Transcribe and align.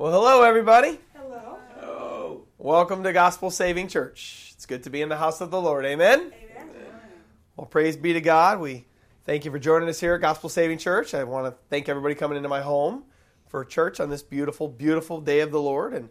Well, 0.00 0.12
hello, 0.12 0.44
everybody. 0.44 0.98
Hello. 1.14 1.58
Hello. 1.78 2.46
Welcome 2.56 3.02
to 3.02 3.12
Gospel 3.12 3.50
Saving 3.50 3.86
Church. 3.86 4.50
It's 4.54 4.64
good 4.64 4.84
to 4.84 4.88
be 4.88 5.02
in 5.02 5.10
the 5.10 5.16
house 5.18 5.42
of 5.42 5.50
the 5.50 5.60
Lord. 5.60 5.84
Amen. 5.84 6.32
Amen. 6.56 6.70
Well, 7.54 7.66
praise 7.66 7.98
be 7.98 8.14
to 8.14 8.22
God. 8.22 8.60
We 8.60 8.86
thank 9.26 9.44
you 9.44 9.50
for 9.50 9.58
joining 9.58 9.90
us 9.90 10.00
here 10.00 10.14
at 10.14 10.22
Gospel 10.22 10.48
Saving 10.48 10.78
Church. 10.78 11.12
I 11.12 11.24
want 11.24 11.48
to 11.48 11.54
thank 11.68 11.90
everybody 11.90 12.14
coming 12.14 12.38
into 12.38 12.48
my 12.48 12.62
home 12.62 13.04
for 13.48 13.62
church 13.62 14.00
on 14.00 14.08
this 14.08 14.22
beautiful, 14.22 14.68
beautiful 14.68 15.20
day 15.20 15.40
of 15.40 15.50
the 15.50 15.60
Lord. 15.60 15.92
And 15.92 16.08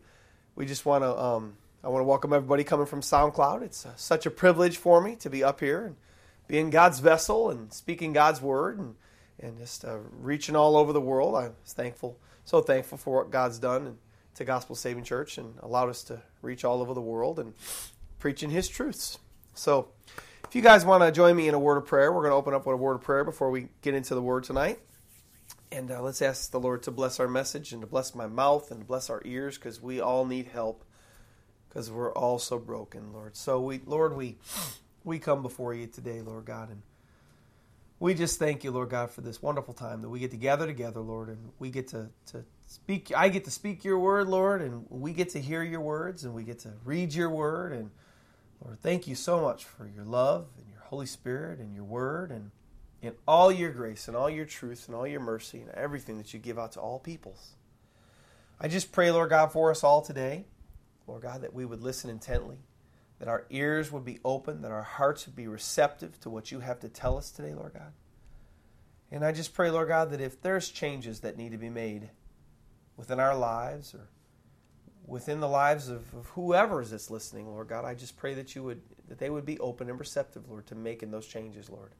we 0.53 0.67
just 0.67 0.85
want 0.85 1.03
to, 1.03 1.19
um, 1.19 1.57
I 1.83 1.87
want 1.89 2.01
to 2.01 2.07
welcome 2.07 2.31
everybody 2.31 2.63
coming 2.63 2.85
from 2.85 3.01
SoundCloud. 3.01 3.63
It's 3.63 3.87
uh, 3.87 3.95
such 3.95 4.27
a 4.27 4.29
privilege 4.29 4.77
for 4.77 5.01
me 5.01 5.15
to 5.15 5.31
be 5.31 5.43
up 5.43 5.61
here 5.61 5.83
and 5.87 5.95
being 6.47 6.69
God's 6.69 6.99
vessel 6.99 7.49
and 7.49 7.73
speaking 7.73 8.13
God's 8.13 8.39
word 8.39 8.77
and, 8.77 8.93
and 9.39 9.57
just 9.57 9.83
uh, 9.83 9.97
reaching 10.21 10.55
all 10.55 10.77
over 10.77 10.93
the 10.93 11.01
world. 11.01 11.33
I'm 11.33 11.55
thankful, 11.65 12.19
so 12.49 12.61
thankful 12.61 12.97
for 12.97 13.17
what 13.17 13.29
God's 13.29 13.59
done 13.59 13.99
to 14.33 14.43
Gospel 14.43 14.75
Saving 14.75 15.03
Church 15.03 15.37
and 15.37 15.53
allowed 15.61 15.89
us 15.89 16.01
to 16.05 16.19
reach 16.41 16.65
all 16.65 16.81
over 16.81 16.95
the 16.95 17.01
world 17.01 17.37
and 17.37 17.53
preaching 18.17 18.49
His 18.49 18.67
truths. 18.67 19.19
So, 19.53 19.89
if 20.47 20.55
you 20.55 20.63
guys 20.63 20.83
want 20.83 21.03
to 21.03 21.11
join 21.11 21.35
me 21.35 21.47
in 21.47 21.53
a 21.53 21.59
word 21.59 21.77
of 21.77 21.85
prayer, 21.85 22.11
we're 22.11 22.21
going 22.21 22.31
to 22.31 22.37
open 22.37 22.55
up 22.55 22.65
with 22.65 22.73
a 22.73 22.77
word 22.77 22.95
of 22.95 23.01
prayer 23.01 23.23
before 23.23 23.51
we 23.51 23.67
get 23.83 23.93
into 23.93 24.15
the 24.15 24.21
word 24.23 24.45
tonight. 24.45 24.79
And 25.71 25.91
uh, 25.91 26.01
let's 26.01 26.23
ask 26.23 26.49
the 26.49 26.59
Lord 26.59 26.81
to 26.83 26.91
bless 26.91 27.19
our 27.19 27.27
message 27.27 27.71
and 27.71 27.81
to 27.81 27.87
bless 27.87 28.15
my 28.15 28.25
mouth 28.25 28.71
and 28.71 28.79
to 28.79 28.85
bless 28.85 29.11
our 29.11 29.21
ears 29.25 29.59
because 29.59 29.79
we 29.79 30.01
all 30.01 30.25
need 30.25 30.47
help 30.47 30.83
because 31.67 31.91
we're 31.91 32.11
all 32.13 32.39
so 32.39 32.57
broken, 32.57 33.13
Lord. 33.13 33.37
So 33.37 33.61
we, 33.61 33.81
Lord, 33.85 34.17
we 34.17 34.37
we 35.03 35.19
come 35.19 35.43
before 35.43 35.75
you 35.75 35.85
today, 35.85 36.21
Lord 36.21 36.45
God, 36.45 36.71
and 36.71 36.81
we 37.99 38.13
just 38.13 38.39
thank 38.39 38.63
you, 38.63 38.71
Lord 38.71 38.89
God, 38.89 39.11
for 39.11 39.21
this 39.21 39.41
wonderful 39.41 39.73
time 39.73 40.01
that 40.01 40.09
we 40.09 40.19
get 40.19 40.31
to 40.31 40.37
gather 40.37 40.65
together, 40.65 41.01
Lord, 41.01 41.27
and 41.29 41.51
we 41.59 41.69
get 41.69 41.89
to, 41.89 42.09
to 42.27 42.45
speak. 42.65 43.11
I 43.15 43.27
get 43.29 43.43
to 43.45 43.51
speak 43.51 43.83
your 43.83 43.99
word, 43.99 44.27
Lord, 44.27 44.61
and 44.61 44.85
we 44.89 45.11
get 45.11 45.29
to 45.29 45.39
hear 45.41 45.63
your 45.63 45.81
words, 45.81 46.23
and 46.23 46.33
we 46.33 46.43
get 46.43 46.59
to 46.59 46.73
read 46.85 47.13
your 47.13 47.29
word. 47.29 47.73
And 47.73 47.91
Lord, 48.63 48.81
thank 48.81 49.07
you 49.07 49.15
so 49.15 49.41
much 49.41 49.65
for 49.65 49.87
your 49.87 50.05
love 50.05 50.47
and 50.57 50.69
your 50.69 50.81
Holy 50.81 51.05
Spirit 51.05 51.59
and 51.59 51.73
your 51.73 51.83
word 51.83 52.31
and 52.31 52.51
in 53.01 53.13
all 53.27 53.51
your 53.51 53.71
grace 53.71 54.07
and 54.07 54.15
all 54.15 54.29
your 54.29 54.45
truth 54.45 54.87
and 54.87 54.95
all 54.95 55.07
your 55.07 55.21
mercy 55.21 55.61
and 55.61 55.69
everything 55.71 56.17
that 56.17 56.33
you 56.33 56.39
give 56.39 56.59
out 56.59 56.73
to 56.73 56.79
all 56.79 56.99
peoples. 56.99 57.55
I 58.59 58.67
just 58.67 58.91
pray, 58.91 59.11
Lord 59.11 59.29
God, 59.29 59.51
for 59.51 59.71
us 59.71 59.83
all 59.83 60.01
today, 60.01 60.45
Lord 61.07 61.21
God, 61.21 61.41
that 61.41 61.53
we 61.53 61.65
would 61.65 61.81
listen 61.81 62.09
intently, 62.09 62.57
that 63.19 63.27
our 63.27 63.45
ears 63.49 63.91
would 63.91 64.05
be 64.05 64.19
open, 64.23 64.61
that 64.61 64.71
our 64.71 64.83
hearts 64.83 65.25
would 65.25 65.35
be 65.35 65.47
receptive 65.47 66.19
to 66.21 66.29
what 66.29 66.51
you 66.51 66.61
have 66.61 66.79
to 66.79 66.89
tell 66.89 67.17
us 67.17 67.31
today, 67.31 67.53
Lord 67.53 67.73
God. 67.73 67.91
And 69.11 69.25
I 69.25 69.31
just 69.31 69.53
pray, 69.53 69.69
Lord 69.69 69.87
God, 69.89 70.11
that 70.11 70.21
if 70.21 70.41
there's 70.41 70.69
changes 70.69 71.19
that 71.21 71.37
need 71.37 71.51
to 71.51 71.57
be 71.57 71.69
made 71.69 72.09
within 72.95 73.19
our 73.19 73.35
lives 73.35 73.93
or 73.93 74.07
within 75.05 75.39
the 75.39 75.47
lives 75.47 75.89
of, 75.89 76.13
of 76.13 76.27
whoever 76.29 76.81
is 76.81 76.91
that's 76.91 77.09
listening, 77.09 77.47
Lord 77.47 77.67
God, 77.67 77.85
I 77.85 77.95
just 77.95 78.17
pray 78.17 78.33
that 78.35 78.55
you 78.55 78.63
would 78.63 78.81
that 79.09 79.17
they 79.17 79.31
would 79.31 79.45
be 79.45 79.59
open 79.59 79.89
and 79.89 79.99
receptive, 79.99 80.47
Lord, 80.47 80.67
to 80.67 80.75
making 80.75 81.09
those 81.09 81.25
changes, 81.25 81.67
Lord. 81.67 81.95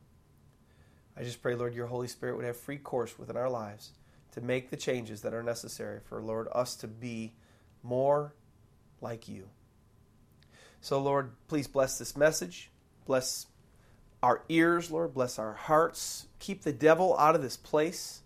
I 1.17 1.23
just 1.23 1.41
pray, 1.41 1.55
Lord, 1.55 1.73
your 1.73 1.87
Holy 1.87 2.07
Spirit 2.07 2.35
would 2.35 2.45
have 2.45 2.55
free 2.55 2.77
course 2.77 3.17
within 3.17 3.35
our 3.35 3.49
lives 3.49 3.93
to 4.33 4.41
make 4.41 4.69
the 4.69 4.77
changes 4.77 5.21
that 5.21 5.33
are 5.33 5.41
necessary 5.41 5.99
for, 6.07 6.21
Lord, 6.21 6.47
us 6.53 6.75
to 6.77 6.87
be 6.87 7.33
more 7.81 8.35
like 9.01 9.27
you. 9.27 9.49
So, 10.81 11.01
Lord, 11.01 11.31
please 11.47 11.67
bless 11.67 11.97
this 11.97 12.15
message. 12.15 12.71
Bless 13.05 13.47
our 14.23 14.43
ears, 14.49 14.91
Lord. 14.91 15.13
Bless 15.13 15.37
our 15.37 15.53
hearts. 15.53 16.27
Keep 16.39 16.63
the 16.63 16.73
devil 16.73 17.17
out 17.17 17.35
of 17.35 17.41
this 17.41 17.57
place, 17.57 18.21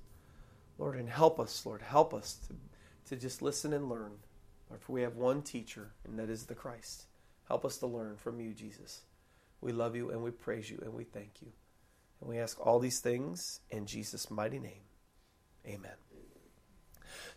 Lord, 0.77 0.95
and 0.95 1.09
help 1.09 1.39
us, 1.39 1.65
Lord. 1.65 1.81
Help 1.81 2.13
us 2.13 2.39
to, 2.47 2.55
to 3.09 3.21
just 3.21 3.41
listen 3.41 3.73
and 3.73 3.89
learn. 3.89 4.11
Lord, 4.69 4.81
for 4.81 4.93
we 4.93 5.01
have 5.01 5.15
one 5.15 5.41
teacher, 5.41 5.91
and 6.05 6.17
that 6.19 6.29
is 6.29 6.45
the 6.45 6.55
Christ. 6.55 7.05
Help 7.47 7.65
us 7.65 7.77
to 7.77 7.87
learn 7.87 8.17
from 8.17 8.39
you, 8.39 8.53
Jesus. 8.53 9.01
We 9.61 9.71
love 9.71 9.95
you 9.95 10.09
and 10.11 10.21
we 10.21 10.31
praise 10.31 10.69
you 10.69 10.79
and 10.83 10.93
we 10.93 11.05
thank 11.05 11.41
you. 11.41 11.47
And 12.19 12.29
we 12.29 12.37
ask 12.37 12.59
all 12.59 12.79
these 12.79 12.99
things 12.99 13.61
in 13.69 13.85
Jesus' 13.85 14.29
mighty 14.29 14.59
name. 14.59 14.81
Amen. 15.65 15.91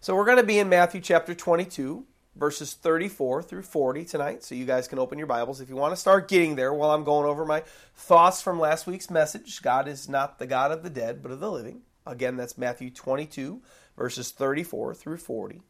So 0.00 0.16
we're 0.16 0.24
going 0.24 0.38
to 0.38 0.42
be 0.42 0.58
in 0.58 0.68
Matthew 0.68 1.00
chapter 1.00 1.34
22 1.34 2.04
verses 2.36 2.74
34 2.74 3.42
through 3.42 3.62
40 3.62 4.04
tonight. 4.04 4.44
So 4.44 4.54
you 4.54 4.64
guys 4.64 4.88
can 4.88 4.98
open 4.98 5.18
your 5.18 5.26
Bibles 5.26 5.60
if 5.60 5.68
you 5.68 5.76
want 5.76 5.92
to 5.92 6.00
start 6.00 6.28
getting 6.28 6.54
there 6.54 6.72
while 6.72 6.90
I'm 6.90 7.04
going 7.04 7.26
over 7.26 7.44
my 7.44 7.62
thoughts 7.94 8.42
from 8.42 8.60
last 8.60 8.86
week's 8.86 9.10
message. 9.10 9.62
God 9.62 9.88
is 9.88 10.08
not 10.08 10.38
the 10.38 10.46
God 10.46 10.70
of 10.70 10.82
the 10.82 10.90
dead, 10.90 11.22
but 11.22 11.32
of 11.32 11.40
the 11.40 11.50
living. 11.50 11.82
Again, 12.06 12.36
that's 12.36 12.58
Matthew 12.58 12.90
22, 12.90 13.62
verses 13.96 14.30
34 14.30 14.94
through 14.94 15.16
40. 15.16 15.62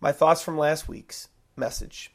My 0.00 0.12
thoughts 0.12 0.42
from 0.42 0.58
last 0.58 0.88
week's 0.88 1.28
message. 1.56 2.10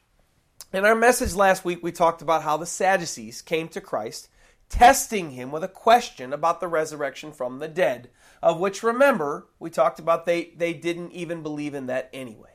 In 0.73 0.84
our 0.84 0.95
message 0.95 1.35
last 1.35 1.63
week, 1.63 1.81
we 1.81 1.91
talked 1.91 2.22
about 2.22 2.44
how 2.44 2.57
the 2.57 2.66
Sadducees 2.66 3.41
came 3.41 3.69
to 3.69 3.79
Christ, 3.79 4.28
testing 4.67 5.31
him 5.31 5.51
with 5.51 5.63
a 5.63 5.69
question 5.69 6.34
about 6.34 6.59
the 6.59 6.67
resurrection 6.67 7.31
from 7.31 7.59
the 7.59 7.67
dead, 7.67 8.09
of 8.41 8.59
which, 8.59 8.84
remember, 8.84 9.47
we 9.59 9.69
talked 9.69 10.00
about 10.00 10.25
they, 10.25 10.51
they 10.57 10.73
didn't 10.73 11.11
even 11.11 11.44
believe 11.44 11.75
in 11.75 11.85
that 11.85 12.09
anyway. 12.11 12.54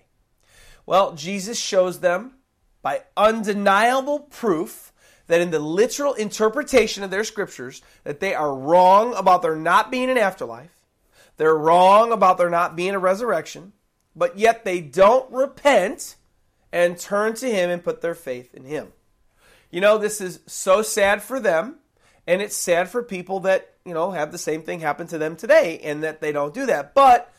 Well, 0.90 1.12
Jesus 1.12 1.56
shows 1.56 2.00
them 2.00 2.32
by 2.82 3.02
undeniable 3.16 4.18
proof 4.18 4.92
that 5.28 5.40
in 5.40 5.52
the 5.52 5.60
literal 5.60 6.14
interpretation 6.14 7.04
of 7.04 7.12
their 7.12 7.22
scriptures 7.22 7.80
that 8.02 8.18
they 8.18 8.34
are 8.34 8.52
wrong 8.52 9.14
about 9.14 9.42
there 9.42 9.54
not 9.54 9.92
being 9.92 10.10
an 10.10 10.18
afterlife. 10.18 10.82
They're 11.36 11.54
wrong 11.54 12.10
about 12.10 12.38
there 12.38 12.50
not 12.50 12.74
being 12.74 12.94
a 12.94 12.98
resurrection, 12.98 13.72
but 14.16 14.36
yet 14.36 14.64
they 14.64 14.80
don't 14.80 15.32
repent 15.32 16.16
and 16.72 16.98
turn 16.98 17.34
to 17.34 17.48
him 17.48 17.70
and 17.70 17.84
put 17.84 18.00
their 18.00 18.16
faith 18.16 18.52
in 18.52 18.64
him. 18.64 18.88
You 19.70 19.80
know, 19.80 19.96
this 19.96 20.20
is 20.20 20.40
so 20.46 20.82
sad 20.82 21.22
for 21.22 21.38
them, 21.38 21.76
and 22.26 22.42
it's 22.42 22.56
sad 22.56 22.88
for 22.88 23.04
people 23.04 23.38
that, 23.40 23.74
you 23.84 23.94
know, 23.94 24.10
have 24.10 24.32
the 24.32 24.38
same 24.38 24.62
thing 24.62 24.80
happen 24.80 25.06
to 25.06 25.18
them 25.18 25.36
today 25.36 25.78
and 25.84 26.02
that 26.02 26.20
they 26.20 26.32
don't 26.32 26.52
do 26.52 26.66
that. 26.66 26.94
But 26.94 27.32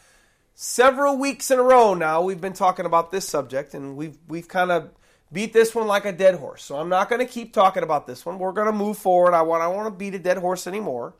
several 0.53 1.17
weeks 1.17 1.50
in 1.50 1.59
a 1.59 1.63
row 1.63 1.94
now 1.94 2.22
we've 2.22 2.41
been 2.41 2.53
talking 2.53 2.85
about 2.85 3.12
this 3.12 3.28
subject 3.28 3.73
and 3.73 3.95
we've 3.95 4.17
we've 4.28 4.47
kind 4.47 4.72
of 4.72 4.91
beat 5.31 5.53
this 5.53 5.73
one 5.73 5.88
like 5.88 6.06
a 6.06 6.12
dead 6.12 6.35
horse. 6.35 6.63
So 6.63 6.78
I'm 6.78 6.89
not 6.89 7.09
going 7.09 7.19
to 7.19 7.31
keep 7.31 7.53
talking 7.53 7.84
about 7.84 8.07
this 8.07 8.25
one. 8.25 8.39
We're 8.39 8.51
going 8.51 8.67
to 8.67 8.73
move 8.73 8.97
forward. 8.97 9.34
I 9.34 9.41
want 9.41 9.63
I 9.63 9.67
want 9.67 9.88
to 9.88 9.97
beat 9.97 10.16
a 10.16 10.19
dead 10.19 10.38
horse 10.38 10.67
anymore. 10.67 11.16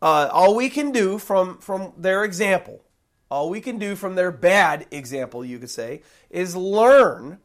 Uh, 0.00 0.28
all 0.32 0.54
we 0.54 0.68
can 0.68 0.92
do 0.92 1.18
from 1.18 1.58
from 1.58 1.92
their 1.96 2.24
example, 2.24 2.82
all 3.30 3.50
we 3.50 3.60
can 3.60 3.78
do 3.78 3.96
from 3.96 4.14
their 4.14 4.30
bad 4.30 4.86
example, 4.90 5.44
you 5.44 5.58
could 5.58 5.70
say, 5.70 6.02
is 6.30 6.54
learn 6.54 7.38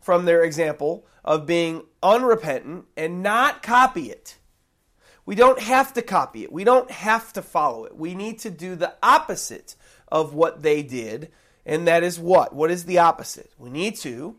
from 0.00 0.24
their 0.24 0.42
example 0.42 1.06
of 1.24 1.46
being 1.46 1.82
unrepentant 2.02 2.86
and 2.96 3.22
not 3.22 3.62
copy 3.62 4.10
it. 4.10 4.38
We 5.24 5.34
don't 5.34 5.58
have 5.58 5.92
to 5.94 6.02
copy 6.02 6.44
it. 6.44 6.52
We 6.52 6.62
don't 6.62 6.88
have 6.88 7.32
to 7.32 7.42
follow 7.42 7.84
it. 7.84 7.96
We 7.96 8.14
need 8.14 8.38
to 8.40 8.50
do 8.50 8.76
the 8.76 8.94
opposite 9.02 9.74
of 10.08 10.34
what 10.34 10.62
they 10.62 10.82
did. 10.82 11.30
And 11.64 11.86
that 11.86 12.02
is 12.02 12.18
what? 12.18 12.54
What 12.54 12.70
is 12.70 12.84
the 12.84 12.98
opposite? 12.98 13.50
We 13.58 13.70
need 13.70 13.96
to 13.96 14.36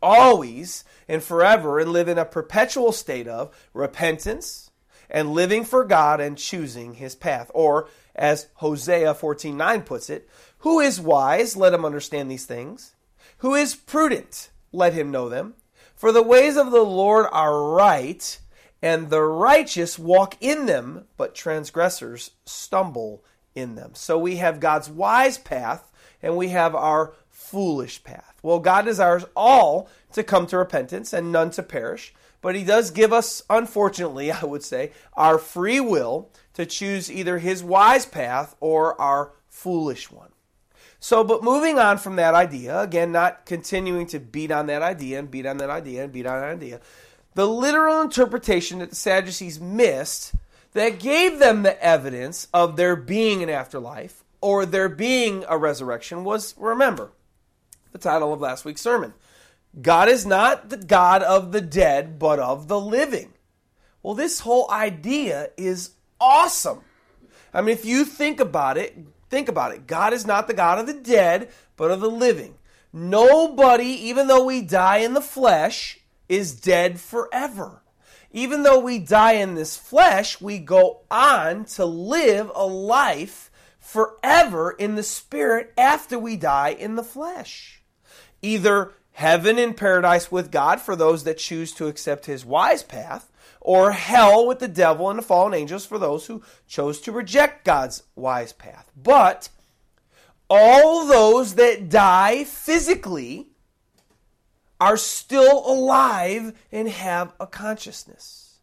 always 0.00 0.84
and 1.08 1.22
forever 1.22 1.78
and 1.78 1.92
live 1.92 2.08
in 2.08 2.18
a 2.18 2.24
perpetual 2.24 2.92
state 2.92 3.26
of 3.26 3.54
repentance 3.74 4.70
and 5.10 5.32
living 5.32 5.64
for 5.64 5.84
God 5.84 6.20
and 6.20 6.38
choosing 6.38 6.94
his 6.94 7.14
path. 7.14 7.50
Or 7.54 7.88
as 8.14 8.48
Hosea 8.54 9.14
14:9 9.14 9.82
puts 9.84 10.10
it, 10.10 10.28
who 10.58 10.80
is 10.80 11.00
wise, 11.00 11.56
let 11.56 11.74
him 11.74 11.84
understand 11.84 12.30
these 12.30 12.46
things. 12.46 12.94
Who 13.38 13.54
is 13.54 13.74
prudent, 13.74 14.50
let 14.72 14.92
him 14.92 15.10
know 15.10 15.28
them. 15.28 15.54
For 15.94 16.12
the 16.12 16.22
ways 16.22 16.56
of 16.56 16.70
the 16.70 16.84
Lord 16.84 17.26
are 17.32 17.72
right, 17.72 18.38
and 18.80 19.10
the 19.10 19.22
righteous 19.22 19.98
walk 19.98 20.36
in 20.40 20.66
them, 20.66 21.06
but 21.16 21.34
transgressors 21.34 22.32
stumble 22.44 23.24
in 23.58 23.74
them. 23.74 23.90
So 23.94 24.18
we 24.18 24.36
have 24.36 24.60
God's 24.60 24.88
wise 24.88 25.38
path 25.38 25.90
and 26.22 26.36
we 26.36 26.48
have 26.48 26.74
our 26.74 27.14
foolish 27.28 28.02
path. 28.04 28.38
Well, 28.42 28.58
God 28.58 28.84
desires 28.84 29.24
all 29.36 29.88
to 30.12 30.22
come 30.22 30.46
to 30.48 30.58
repentance 30.58 31.12
and 31.12 31.32
none 31.32 31.50
to 31.50 31.62
perish, 31.62 32.14
but 32.40 32.54
He 32.54 32.64
does 32.64 32.90
give 32.90 33.12
us, 33.12 33.42
unfortunately, 33.48 34.30
I 34.32 34.44
would 34.44 34.62
say, 34.62 34.92
our 35.14 35.38
free 35.38 35.80
will 35.80 36.30
to 36.54 36.66
choose 36.66 37.10
either 37.10 37.38
His 37.38 37.62
wise 37.62 38.06
path 38.06 38.56
or 38.60 39.00
our 39.00 39.32
foolish 39.48 40.10
one. 40.10 40.30
So, 41.00 41.22
but 41.22 41.44
moving 41.44 41.78
on 41.78 41.98
from 41.98 42.16
that 42.16 42.34
idea, 42.34 42.80
again, 42.80 43.12
not 43.12 43.46
continuing 43.46 44.06
to 44.08 44.18
beat 44.18 44.50
on 44.50 44.66
that 44.66 44.82
idea 44.82 45.20
and 45.20 45.30
beat 45.30 45.46
on 45.46 45.58
that 45.58 45.70
idea 45.70 46.04
and 46.04 46.12
beat 46.12 46.26
on 46.26 46.40
that 46.40 46.50
idea, 46.56 46.80
the 47.34 47.46
literal 47.46 48.02
interpretation 48.02 48.80
that 48.80 48.90
the 48.90 48.96
Sadducees 48.96 49.60
missed 49.60 50.34
that 50.72 50.98
gave 50.98 51.38
them 51.38 51.62
the 51.62 51.82
evidence 51.82 52.48
of 52.52 52.76
there 52.76 52.96
being 52.96 53.42
an 53.42 53.50
afterlife 53.50 54.24
or 54.40 54.66
there 54.66 54.88
being 54.88 55.44
a 55.48 55.58
resurrection 55.58 56.24
was 56.24 56.54
remember 56.56 57.10
the 57.92 57.98
title 57.98 58.32
of 58.32 58.40
last 58.40 58.64
week's 58.64 58.80
sermon 58.80 59.14
God 59.80 60.08
is 60.08 60.24
not 60.24 60.70
the 60.70 60.76
God 60.76 61.22
of 61.22 61.52
the 61.52 61.60
dead, 61.60 62.18
but 62.18 62.38
of 62.38 62.68
the 62.68 62.80
living. 62.80 63.34
Well, 64.02 64.14
this 64.14 64.40
whole 64.40 64.70
idea 64.70 65.50
is 65.56 65.90
awesome. 66.18 66.80
I 67.52 67.60
mean, 67.60 67.74
if 67.74 67.84
you 67.84 68.04
think 68.04 68.40
about 68.40 68.78
it, 68.78 68.96
Think 69.30 69.48
about 69.48 69.72
it. 69.72 69.86
God 69.86 70.12
is 70.12 70.26
not 70.26 70.46
the 70.46 70.54
God 70.54 70.78
of 70.78 70.86
the 70.86 70.94
dead, 70.94 71.50
but 71.76 71.90
of 71.90 72.00
the 72.00 72.10
living. 72.10 72.54
Nobody, 72.92 73.84
even 73.84 74.26
though 74.26 74.44
we 74.44 74.62
die 74.62 74.98
in 74.98 75.14
the 75.14 75.20
flesh, 75.20 76.00
is 76.28 76.54
dead 76.54 76.98
forever. 76.98 77.82
Even 78.30 78.62
though 78.62 78.78
we 78.78 78.98
die 78.98 79.32
in 79.32 79.54
this 79.54 79.76
flesh, 79.76 80.40
we 80.40 80.58
go 80.58 81.00
on 81.10 81.64
to 81.64 81.84
live 81.84 82.50
a 82.54 82.66
life 82.66 83.50
forever 83.78 84.72
in 84.72 84.96
the 84.96 85.02
spirit 85.02 85.72
after 85.78 86.18
we 86.18 86.36
die 86.36 86.70
in 86.70 86.96
the 86.96 87.02
flesh. 87.02 87.82
Either 88.42 88.92
heaven 89.12 89.58
in 89.58 89.74
paradise 89.74 90.30
with 90.30 90.52
God 90.52 90.80
for 90.80 90.94
those 90.94 91.24
that 91.24 91.38
choose 91.38 91.72
to 91.74 91.86
accept 91.86 92.26
his 92.26 92.44
wise 92.44 92.82
path, 92.82 93.32
or 93.60 93.92
hell 93.92 94.46
with 94.46 94.60
the 94.60 94.68
devil 94.68 95.10
and 95.10 95.18
the 95.18 95.22
fallen 95.22 95.54
angels 95.54 95.84
for 95.84 95.98
those 95.98 96.26
who 96.26 96.42
chose 96.66 97.00
to 97.00 97.12
reject 97.12 97.64
God's 97.64 98.02
wise 98.14 98.52
path. 98.52 98.90
But 98.96 99.48
all 100.48 101.06
those 101.06 101.54
that 101.56 101.88
die 101.88 102.44
physically 102.44 103.48
are 104.80 104.96
still 104.96 105.66
alive 105.66 106.56
and 106.70 106.88
have 106.88 107.32
a 107.40 107.46
consciousness. 107.46 108.58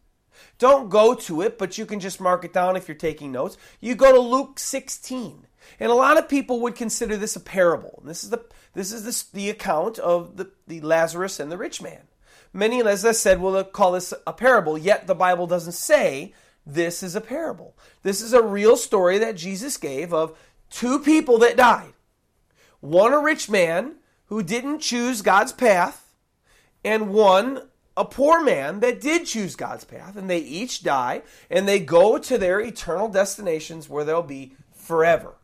Don't 0.58 0.88
go 0.88 1.14
to 1.14 1.42
it, 1.42 1.58
but 1.58 1.76
you 1.76 1.84
can 1.84 2.00
just 2.00 2.20
mark 2.20 2.44
it 2.44 2.52
down 2.52 2.76
if 2.76 2.88
you're 2.88 2.96
taking 2.96 3.30
notes. 3.30 3.58
You 3.80 3.94
go 3.94 4.12
to 4.12 4.20
Luke 4.20 4.58
16. 4.58 5.46
And 5.80 5.90
a 5.90 5.94
lot 5.94 6.16
of 6.16 6.28
people 6.28 6.60
would 6.60 6.74
consider 6.74 7.16
this 7.16 7.36
a 7.36 7.40
parable. 7.40 8.02
This 8.04 8.24
is 8.24 8.30
the 8.30 8.44
this 8.72 8.92
is 8.92 9.04
the, 9.04 9.36
the 9.38 9.50
account 9.50 9.98
of 9.98 10.36
the, 10.36 10.50
the 10.66 10.82
Lazarus 10.82 11.40
and 11.40 11.50
the 11.50 11.56
rich 11.56 11.80
man. 11.80 12.02
Many, 12.52 12.82
as 12.82 13.06
I 13.06 13.12
said, 13.12 13.40
will 13.40 13.64
call 13.64 13.92
this 13.92 14.12
a 14.26 14.34
parable, 14.34 14.76
yet 14.76 15.06
the 15.06 15.14
Bible 15.14 15.46
doesn't 15.46 15.72
say 15.72 16.34
this 16.66 17.02
is 17.02 17.16
a 17.16 17.20
parable. 17.22 17.74
This 18.02 18.20
is 18.20 18.34
a 18.34 18.42
real 18.42 18.76
story 18.76 19.16
that 19.18 19.36
Jesus 19.36 19.78
gave 19.78 20.12
of 20.12 20.38
two 20.68 20.98
people 20.98 21.38
that 21.38 21.56
died. 21.56 21.94
One, 22.80 23.14
a 23.14 23.18
rich 23.18 23.48
man 23.48 23.96
who 24.26 24.42
didn't 24.42 24.80
choose 24.80 25.22
God's 25.22 25.52
path, 25.52 26.05
and 26.86 27.12
one, 27.12 27.62
a 27.96 28.04
poor 28.04 28.40
man 28.40 28.78
that 28.78 29.00
did 29.00 29.26
choose 29.26 29.56
God's 29.56 29.84
path. 29.84 30.16
And 30.16 30.30
they 30.30 30.38
each 30.38 30.84
die, 30.84 31.22
and 31.50 31.66
they 31.66 31.80
go 31.80 32.16
to 32.16 32.38
their 32.38 32.60
eternal 32.60 33.08
destinations 33.08 33.88
where 33.88 34.04
they'll 34.04 34.22
be 34.22 34.54
forever. 34.72 35.34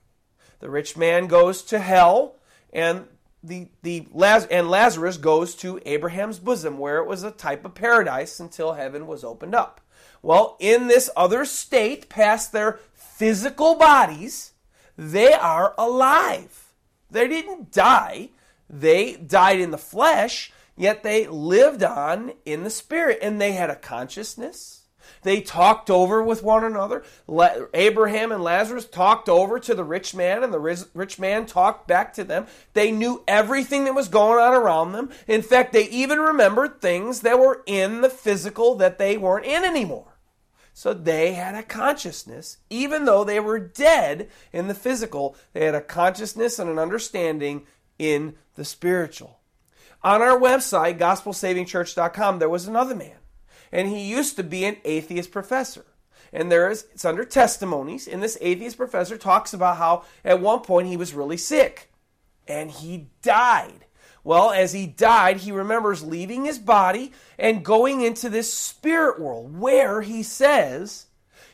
The 0.61 0.71
rich 0.71 0.97
man 0.97 1.27
goes 1.27 1.63
to 1.63 1.81
hell, 1.81 2.37
and 2.73 3.07
the, 3.43 3.67
the 3.83 4.07
and 4.51 4.71
Lazarus 4.71 5.17
goes 5.17 5.57
to 5.57 5.81
Abraham's 5.85 6.39
bosom, 6.39 6.79
where 6.79 6.99
it 6.99 7.09
was 7.09 7.25
a 7.25 7.33
type 7.33 7.65
of 7.65 7.75
paradise 7.75 8.39
until 8.39 8.75
heaven 8.75 9.09
was 9.09 9.25
opened 9.25 9.57
up. 9.57 9.81
Well, 10.23 10.57
in 10.61 10.87
this 10.87 11.11
other 11.17 11.45
state, 11.45 12.09
past 12.09 12.53
their 12.53 12.79
physical 12.95 13.75
bodies, 13.75 14.53
they 14.97 15.33
are 15.33 15.75
alive. 15.77 16.73
They 17.11 17.27
didn't 17.27 17.73
die. 17.73 18.29
They 18.71 19.17
died 19.17 19.59
in 19.59 19.73
the 19.73 19.79
flesh, 19.79 20.53
yet 20.77 21.03
they 21.03 21.27
lived 21.27 21.83
on 21.83 22.33
in 22.45 22.65
the 22.65 22.71
spirit, 22.71 23.19
and 23.23 23.41
they 23.41 23.53
had 23.53 23.71
a 23.71 23.77
consciousness 23.77 24.83
they 25.23 25.41
talked 25.41 25.91
over 25.91 26.23
with 26.23 26.43
one 26.43 26.65
another. 26.65 27.05
Abraham 27.75 28.33
and 28.33 28.43
Lazarus 28.43 28.87
talked 28.87 29.29
over 29.29 29.59
to 29.61 29.75
the 29.75 29.85
rich 29.85 30.15
man, 30.15 30.43
and 30.43 30.53
the 30.53 30.87
rich 30.95 31.19
man 31.19 31.47
talked 31.47 31.87
back 31.87 32.13
to 32.15 32.25
them. 32.25 32.47
They 32.75 32.91
knew 32.91 33.23
everything 33.29 33.85
that 33.85 33.95
was 33.95 34.09
going 34.09 34.43
on 34.43 34.55
around 34.55 34.93
them. 34.93 35.11
In 35.27 35.43
fact, 35.43 35.73
they 35.73 35.89
even 35.89 36.19
remembered 36.19 36.81
things 36.81 37.21
that 37.21 37.39
were 37.39 37.63
in 37.67 38.01
the 38.01 38.11
physical 38.11 38.75
that 38.77 38.99
they 38.99 39.17
weren't 39.17 39.47
in 39.47 39.65
anymore. 39.65 40.19
So 40.75 40.95
they 40.95 41.35
had 41.35 41.55
a 41.55 41.63
consciousness, 41.63 42.57
even 42.71 43.05
though 43.05 43.25
they 43.25 43.39
were 43.39 43.59
dead 43.59 44.31
in 44.53 44.69
the 44.69 44.75
physical, 44.75 45.37
they 45.53 45.67
had 45.67 45.75
a 45.75 45.83
consciousness 45.83 46.59
and 46.59 46.71
an 46.71 46.79
understanding 46.79 47.67
in 47.99 48.37
the 48.55 48.65
spiritual. 48.65 49.39
On 50.05 50.21
our 50.21 50.39
website, 50.39 50.99
gospelsavingchurch.com, 50.99 52.39
there 52.39 52.49
was 52.49 52.67
another 52.67 52.95
man 52.95 53.17
and 53.73 53.89
he 53.89 54.03
used 54.03 54.37
to 54.37 54.45
be 54.45 54.65
an 54.65 54.77
atheist 54.85 55.33
professor. 55.33 55.87
And 56.33 56.53
there 56.53 56.71
is 56.71 56.87
it's 56.93 57.05
under 57.05 57.25
testimonies, 57.25 58.07
and 58.07 58.23
this 58.23 58.39
atheist 58.41 58.77
professor 58.77 59.19
talks 59.19 59.53
about 59.53 59.79
how 59.79 60.05
at 60.25 60.41
one 60.41 60.61
point 60.61 60.89
he 60.89 60.97
was 60.97 61.15
really 61.15 61.37
sick 61.37 61.91
and 62.47 62.71
he 62.71 63.09
died. 63.23 63.87
Well, 64.25 64.51
as 64.51 64.73
he 64.73 64.87
died, 64.87 65.39
he 65.39 65.51
remembers 65.51 66.05
leaving 66.05 66.45
his 66.45 66.59
body 66.59 67.13
and 67.39 67.65
going 67.65 68.03
into 68.03 68.29
this 68.29 68.55
spirit 68.55 69.21
world 69.21 69.59
where 69.59 70.03
he 70.03 70.23
says 70.23 71.07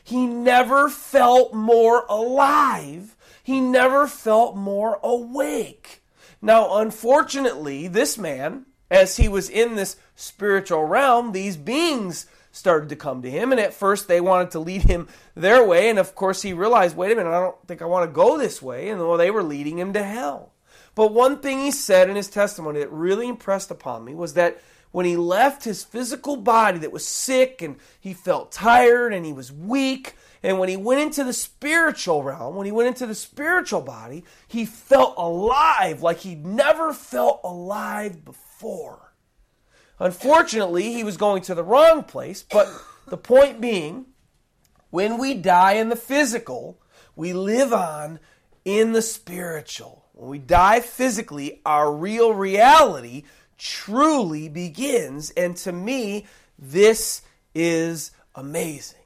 he 0.03 0.27
never 0.27 0.87
felt 0.87 1.53
more 1.53 2.05
alive. 2.07 3.15
He 3.43 3.59
never 3.59 4.07
felt 4.07 4.55
more 4.55 4.99
awake. 5.01 5.98
Now, 6.41 6.77
unfortunately, 6.77 7.87
this 7.87 8.17
man, 8.17 8.65
as 8.89 9.17
he 9.17 9.27
was 9.27 9.49
in 9.49 9.75
this 9.75 9.97
spiritual 10.15 10.85
realm, 10.85 11.31
these 11.31 11.57
beings 11.57 12.25
started 12.51 12.89
to 12.89 12.95
come 12.95 13.21
to 13.21 13.29
him. 13.29 13.51
And 13.51 13.59
at 13.59 13.73
first, 13.73 14.07
they 14.07 14.21
wanted 14.21 14.51
to 14.51 14.59
lead 14.59 14.83
him 14.83 15.07
their 15.35 15.65
way. 15.65 15.89
And 15.89 15.99
of 15.99 16.15
course, 16.15 16.41
he 16.41 16.53
realized, 16.53 16.95
wait 16.95 17.11
a 17.11 17.15
minute, 17.15 17.29
I 17.29 17.41
don't 17.41 17.67
think 17.67 17.81
I 17.81 17.85
want 17.85 18.09
to 18.09 18.13
go 18.13 18.37
this 18.37 18.61
way. 18.61 18.89
And 18.89 18.99
well, 18.99 19.17
they 19.17 19.31
were 19.31 19.43
leading 19.43 19.77
him 19.77 19.93
to 19.93 20.03
hell. 20.03 20.53
But 20.95 21.13
one 21.13 21.39
thing 21.39 21.59
he 21.59 21.71
said 21.71 22.09
in 22.09 22.15
his 22.15 22.29
testimony 22.29 22.79
that 22.79 22.91
really 22.91 23.27
impressed 23.27 23.71
upon 23.71 24.03
me 24.03 24.15
was 24.15 24.33
that 24.33 24.59
when 24.91 25.05
he 25.05 25.17
left 25.17 25.63
his 25.63 25.83
physical 25.83 26.35
body 26.35 26.79
that 26.79 26.91
was 26.91 27.07
sick 27.07 27.61
and 27.61 27.77
he 27.99 28.13
felt 28.13 28.51
tired 28.51 29.13
and 29.13 29.25
he 29.25 29.33
was 29.33 29.51
weak, 29.51 30.15
and 30.41 30.59
when 30.59 30.69
he 30.69 30.77
went 30.77 31.01
into 31.01 31.23
the 31.23 31.33
spiritual 31.33 32.23
realm, 32.23 32.55
when 32.55 32.65
he 32.65 32.71
went 32.71 32.87
into 32.87 33.05
the 33.05 33.15
spiritual 33.15 33.81
body, 33.81 34.23
he 34.47 34.65
felt 34.65 35.15
alive 35.17 36.01
like 36.01 36.19
he'd 36.19 36.45
never 36.45 36.93
felt 36.93 37.41
alive 37.43 38.23
before. 38.23 39.13
Unfortunately, 39.99 40.93
he 40.93 41.03
was 41.03 41.17
going 41.17 41.41
to 41.43 41.55
the 41.55 41.63
wrong 41.63 42.03
place, 42.03 42.41
but 42.41 42.69
the 43.07 43.17
point 43.17 43.59
being, 43.59 44.05
when 44.91 45.17
we 45.17 45.33
die 45.33 45.73
in 45.73 45.89
the 45.89 45.95
physical, 45.95 46.81
we 47.15 47.33
live 47.33 47.73
on 47.73 48.19
in 48.63 48.93
the 48.93 49.01
spiritual. 49.01 50.05
When 50.13 50.29
we 50.29 50.39
die 50.39 50.79
physically, 50.79 51.61
our 51.65 51.93
real 51.93 52.33
reality 52.33 53.23
truly 53.57 54.47
begins. 54.47 55.31
And 55.31 55.55
to 55.57 55.71
me, 55.71 56.27
this 56.57 57.21
is 57.53 58.11
amazing. 58.35 58.98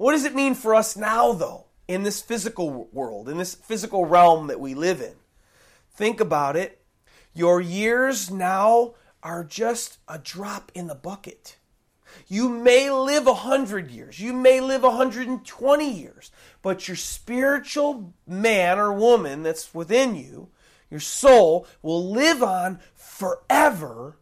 What 0.00 0.12
does 0.12 0.24
it 0.24 0.34
mean 0.34 0.54
for 0.54 0.74
us 0.74 0.96
now, 0.96 1.32
though, 1.34 1.66
in 1.86 2.04
this 2.04 2.22
physical 2.22 2.88
world, 2.90 3.28
in 3.28 3.36
this 3.36 3.54
physical 3.54 4.06
realm 4.06 4.46
that 4.46 4.58
we 4.58 4.72
live 4.72 5.02
in? 5.02 5.12
Think 5.92 6.20
about 6.20 6.56
it. 6.56 6.80
Your 7.34 7.60
years 7.60 8.30
now 8.30 8.94
are 9.22 9.44
just 9.44 9.98
a 10.08 10.16
drop 10.16 10.72
in 10.74 10.86
the 10.86 10.94
bucket. 10.94 11.58
You 12.28 12.48
may 12.48 12.90
live 12.90 13.26
a 13.26 13.34
hundred 13.34 13.90
years, 13.90 14.18
you 14.18 14.32
may 14.32 14.62
live 14.62 14.84
120 14.84 15.92
years, 15.92 16.30
but 16.62 16.88
your 16.88 16.96
spiritual 16.96 18.14
man 18.26 18.78
or 18.78 18.94
woman 18.94 19.42
that's 19.42 19.74
within 19.74 20.14
you, 20.16 20.48
your 20.90 21.00
soul, 21.00 21.66
will 21.82 22.10
live 22.10 22.42
on 22.42 22.80
forever 22.94 24.16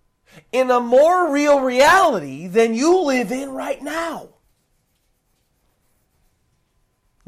in 0.51 0.73
a 0.73 0.81
more 0.81 1.33
real 1.33 1.61
reality 1.61 2.49
than 2.49 2.75
you 2.75 3.01
live 3.01 3.31
in 3.31 3.51
right 3.51 3.81
now. 3.81 4.31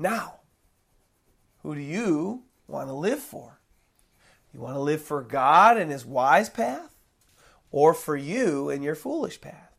Now, 0.00 0.40
who 1.62 1.75
do 1.75 1.80
you 1.80 2.45
want 2.66 2.88
to 2.88 2.95
live 2.95 3.21
for? 3.21 3.61
You 4.52 4.61
want 4.61 4.75
to 4.75 4.80
live 4.80 5.02
for 5.02 5.23
God 5.23 5.76
and 5.76 5.90
His 5.90 6.04
wise 6.04 6.49
path? 6.49 6.90
or 7.71 7.95
for 7.95 8.16
you 8.16 8.71
and 8.71 8.83
your 8.83 8.95
foolish 8.95 9.40
path. 9.40 9.73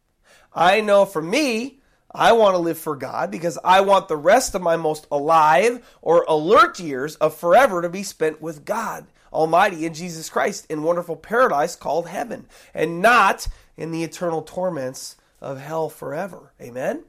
I 0.53 0.81
know 0.81 1.05
for 1.05 1.21
me, 1.21 1.79
I 2.13 2.33
want 2.33 2.55
to 2.55 2.59
live 2.59 2.77
for 2.77 2.95
God 2.95 3.31
because 3.31 3.57
I 3.63 3.81
want 3.81 4.07
the 4.07 4.17
rest 4.17 4.53
of 4.53 4.61
my 4.61 4.75
most 4.75 5.07
alive 5.11 5.85
or 6.01 6.25
alert 6.27 6.79
years 6.79 7.15
of 7.17 7.35
forever 7.35 7.81
to 7.81 7.89
be 7.89 8.03
spent 8.03 8.41
with 8.41 8.65
God 8.65 9.07
Almighty 9.31 9.85
in 9.85 9.93
Jesus 9.93 10.29
Christ 10.29 10.65
in 10.69 10.83
wonderful 10.83 11.15
paradise 11.15 11.77
called 11.77 12.09
heaven 12.09 12.47
and 12.73 13.01
not 13.01 13.47
in 13.77 13.91
the 13.91 14.03
eternal 14.03 14.41
torments 14.41 15.15
of 15.39 15.59
hell 15.59 15.87
forever. 15.87 16.51
Amen? 16.61 17.05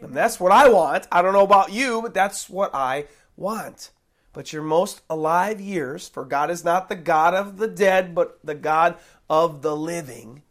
And 0.00 0.14
that's 0.14 0.40
what 0.40 0.52
I 0.52 0.68
want. 0.68 1.06
I 1.12 1.22
don't 1.22 1.32
know 1.32 1.44
about 1.44 1.72
you, 1.72 2.02
but 2.02 2.14
that's 2.14 2.48
what 2.48 2.74
I 2.74 3.06
want. 3.36 3.90
But 4.32 4.52
your 4.52 4.62
most 4.62 5.02
alive 5.10 5.60
years, 5.60 6.08
for 6.08 6.24
God 6.24 6.50
is 6.50 6.64
not 6.64 6.88
the 6.88 6.96
God 6.96 7.34
of 7.34 7.56
the 7.56 7.68
dead, 7.68 8.14
but 8.14 8.38
the 8.44 8.54
God 8.54 8.96
of 9.28 9.62
the 9.62 9.76
living. 9.76 10.42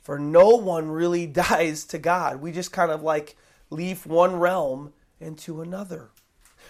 For 0.00 0.18
no 0.18 0.50
one 0.50 0.90
really 0.90 1.26
dies 1.50 1.84
to 1.86 1.98
God. 1.98 2.40
We 2.40 2.52
just 2.52 2.72
kind 2.72 2.90
of 2.90 3.02
like 3.02 3.36
leave 3.70 4.06
one 4.06 4.36
realm 4.36 4.92
into 5.20 5.60
another. 5.60 6.10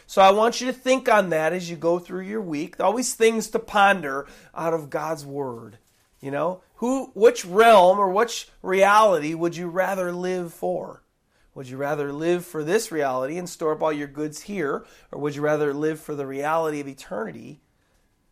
So 0.07 0.23
I 0.23 0.30
want 0.30 0.61
you 0.61 0.66
to 0.68 0.73
think 0.73 1.09
on 1.09 1.30
that 1.30 1.52
as 1.52 1.68
you 1.68 1.76
go 1.76 1.99
through 1.99 2.23
your 2.23 2.40
week. 2.40 2.80
Always 2.80 3.14
things 3.14 3.49
to 3.50 3.59
ponder 3.59 4.26
out 4.54 4.75
of 4.75 4.90
God's 4.90 5.25
word. 5.25 5.78
You 6.21 6.30
know, 6.30 6.62
who 6.76 7.12
which 7.14 7.45
realm 7.45 7.99
or 7.99 8.11
which 8.11 8.49
reality 8.62 9.35
would 9.35 9.57
you 9.57 9.68
rather 9.68 10.11
live 10.11 10.52
for? 10.52 11.02
Would 11.55 11.69
you 11.69 11.76
rather 11.76 12.12
live 12.12 12.45
for 12.45 12.62
this 12.62 12.93
reality 12.93 13.37
and 13.37 13.49
store 13.49 13.73
up 13.73 13.83
all 13.83 13.93
your 13.93 14.07
goods 14.07 14.43
here, 14.43 14.85
or 15.11 15.21
would 15.21 15.35
you 15.35 15.43
rather 15.43 15.75
live 15.75 16.00
for 16.00 16.14
the 16.14 16.26
reality 16.26 16.81
of 16.81 16.88
eternity 16.88 17.61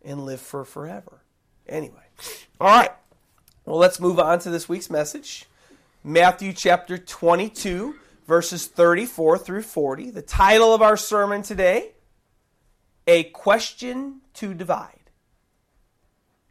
and 0.05 0.25
live 0.25 0.41
for 0.41 0.65
forever? 0.65 1.23
Anyway, 1.69 2.05
all 2.61 2.69
right. 2.69 2.93
Well, 3.65 3.79
let's 3.79 3.99
move 3.99 4.21
on 4.21 4.39
to 4.41 4.51
this 4.51 4.69
week's 4.69 4.91
message. 4.91 5.47
Matthew 6.05 6.53
chapter 6.53 6.97
22, 6.97 7.97
verses 8.29 8.67
34 8.67 9.39
through 9.39 9.63
40. 9.63 10.11
The 10.11 10.23
title 10.23 10.73
of 10.73 10.81
our 10.81 10.97
sermon 10.97 11.43
today 11.43 11.91
A 13.09 13.25
Question 13.25 14.21
to 14.35 14.55
Divide. 14.55 15.11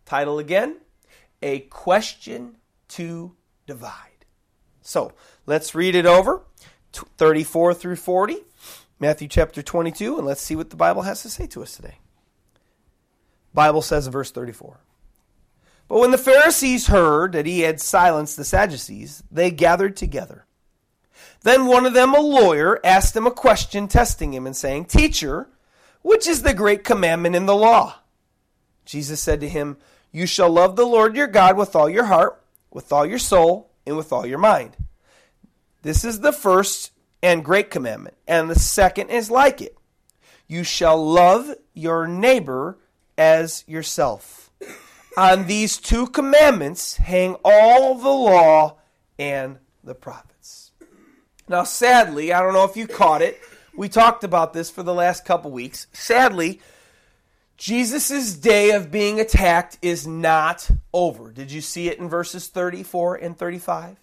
Title 0.05 0.39
again 0.39 0.77
A 1.41 1.59
Question 1.61 2.57
to 2.89 3.33
Divide. 3.65 4.14
So 4.85 5.13
let's 5.47 5.73
read 5.73 5.95
it 5.95 6.05
over 6.05 6.43
34 6.93 7.73
through 7.73 7.95
40, 7.95 8.37
Matthew 8.99 9.27
chapter 9.27 9.63
22, 9.63 10.17
and 10.17 10.27
let's 10.27 10.41
see 10.41 10.55
what 10.55 10.69
the 10.69 10.75
Bible 10.75 11.01
has 11.01 11.23
to 11.23 11.29
say 11.29 11.47
to 11.47 11.63
us 11.63 11.75
today. 11.75 11.97
Bible 13.51 13.81
says 13.81 14.05
in 14.05 14.13
verse 14.13 14.29
34. 14.29 14.79
But 15.87 15.99
when 15.99 16.11
the 16.11 16.19
Pharisees 16.19 16.87
heard 16.87 17.31
that 17.31 17.47
he 17.47 17.61
had 17.61 17.81
silenced 17.81 18.37
the 18.37 18.43
Sadducees, 18.45 19.23
they 19.31 19.49
gathered 19.49 19.97
together. 19.97 20.45
Then 21.41 21.65
one 21.65 21.87
of 21.87 21.93
them, 21.93 22.13
a 22.13 22.19
lawyer, 22.19 22.79
asked 22.83 23.15
him 23.15 23.25
a 23.25 23.31
question, 23.31 23.87
testing 23.87 24.33
him 24.33 24.45
and 24.45 24.55
saying, 24.55 24.85
Teacher, 24.85 25.49
which 26.03 26.27
is 26.27 26.43
the 26.43 26.53
great 26.53 26.83
commandment 26.83 27.35
in 27.35 27.47
the 27.47 27.55
law? 27.55 27.95
Jesus 28.85 29.19
said 29.19 29.41
to 29.41 29.49
him, 29.49 29.77
You 30.11 30.27
shall 30.27 30.49
love 30.49 30.75
the 30.75 30.85
Lord 30.85 31.15
your 31.15 31.27
God 31.27 31.57
with 31.57 31.75
all 31.75 31.89
your 31.89 32.05
heart, 32.05 32.39
with 32.71 32.91
all 32.91 33.05
your 33.05 33.19
soul, 33.19 33.71
and 33.85 33.97
with 33.97 34.11
all 34.11 34.25
your 34.25 34.37
mind. 34.37 34.75
This 35.81 36.03
is 36.03 36.19
the 36.19 36.31
first 36.31 36.91
and 37.21 37.45
great 37.45 37.69
commandment, 37.71 38.15
and 38.27 38.49
the 38.49 38.59
second 38.59 39.09
is 39.09 39.31
like 39.31 39.61
it. 39.61 39.77
You 40.47 40.63
shall 40.63 41.03
love 41.03 41.55
your 41.73 42.07
neighbor 42.07 42.77
as 43.17 43.63
yourself. 43.67 44.51
On 45.17 45.47
these 45.47 45.77
two 45.77 46.07
commandments 46.07 46.97
hang 46.97 47.35
all 47.43 47.95
the 47.95 48.09
law 48.09 48.77
and 49.17 49.57
the 49.83 49.95
prophets. 49.95 50.71
Now, 51.47 51.63
sadly, 51.63 52.33
I 52.33 52.41
don't 52.41 52.53
know 52.53 52.65
if 52.65 52.75
you 52.75 52.87
caught 52.87 53.21
it. 53.21 53.39
We 53.77 53.87
talked 53.89 54.23
about 54.23 54.53
this 54.53 54.69
for 54.69 54.83
the 54.83 54.93
last 54.93 55.25
couple 55.25 55.51
weeks. 55.51 55.87
Sadly, 55.93 56.59
Jesus' 57.57 58.35
day 58.35 58.71
of 58.71 58.91
being 58.91 59.19
attacked 59.19 59.77
is 59.81 60.05
not 60.05 60.69
over. 60.93 61.31
Did 61.31 61.51
you 61.51 61.61
see 61.61 61.87
it 61.87 61.99
in 61.99 62.09
verses 62.09 62.47
34 62.47 63.15
and 63.15 63.37
35? 63.37 63.97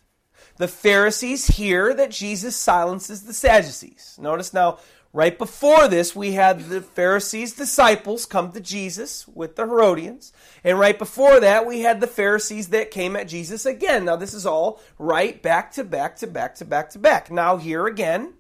The 0.57 0.69
Pharisees 0.69 1.47
hear 1.47 1.93
that 1.95 2.11
Jesus 2.11 2.57
silences 2.57 3.23
the 3.23 3.35
Sadducees. 3.35 4.19
Notice 4.21 4.55
now, 4.55 4.79
Right 5.15 5.37
before 5.37 5.89
this, 5.89 6.17
we 6.17 6.33
had 6.33 6.71
the 6.71 6.81
Pharisees' 6.81 7.53
disciples 7.53 8.25
come 8.25 8.51
to 8.53 8.61
Jesus 8.61 9.29
with 9.29 9.57
the 9.57 9.67
Herodians. 9.67 10.33
And 10.65 10.79
right 10.79 10.99
before 10.99 11.39
that, 11.39 11.67
we 11.67 11.81
had 11.81 12.01
the 12.01 12.07
Pharisees 12.07 12.69
that 12.69 12.91
came 12.91 13.15
at 13.15 13.29
Jesus 13.29 13.67
again. 13.67 14.07
Now, 14.07 14.17
this 14.17 14.33
is 14.33 14.47
all 14.47 14.81
right 14.99 15.43
back 15.43 15.71
to 15.73 15.85
back 15.85 16.17
to 16.17 16.27
back 16.27 16.55
to 16.57 16.65
back 16.65 16.89
to 16.91 16.99
back. 16.99 17.31
Now, 17.31 17.59
here 17.59 17.87
again, 17.87 18.33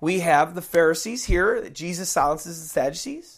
we 0.00 0.20
have 0.20 0.54
the 0.54 0.62
Pharisees 0.62 1.24
hear 1.24 1.60
that 1.60 1.74
Jesus 1.74 2.08
silences 2.08 2.62
the 2.62 2.68
Sadducees. 2.68 3.35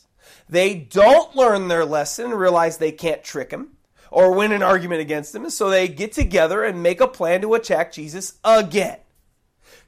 They 0.48 0.74
don't 0.74 1.36
learn 1.36 1.68
their 1.68 1.84
lesson 1.84 2.26
and 2.26 2.38
realize 2.38 2.78
they 2.78 2.92
can't 2.92 3.22
trick 3.22 3.50
him 3.50 3.76
or 4.10 4.32
win 4.32 4.52
an 4.52 4.62
argument 4.62 5.00
against 5.00 5.34
him. 5.34 5.48
So 5.50 5.68
they 5.68 5.88
get 5.88 6.12
together 6.12 6.64
and 6.64 6.82
make 6.82 7.00
a 7.00 7.08
plan 7.08 7.42
to 7.42 7.54
attack 7.54 7.92
Jesus 7.92 8.38
again. 8.44 8.98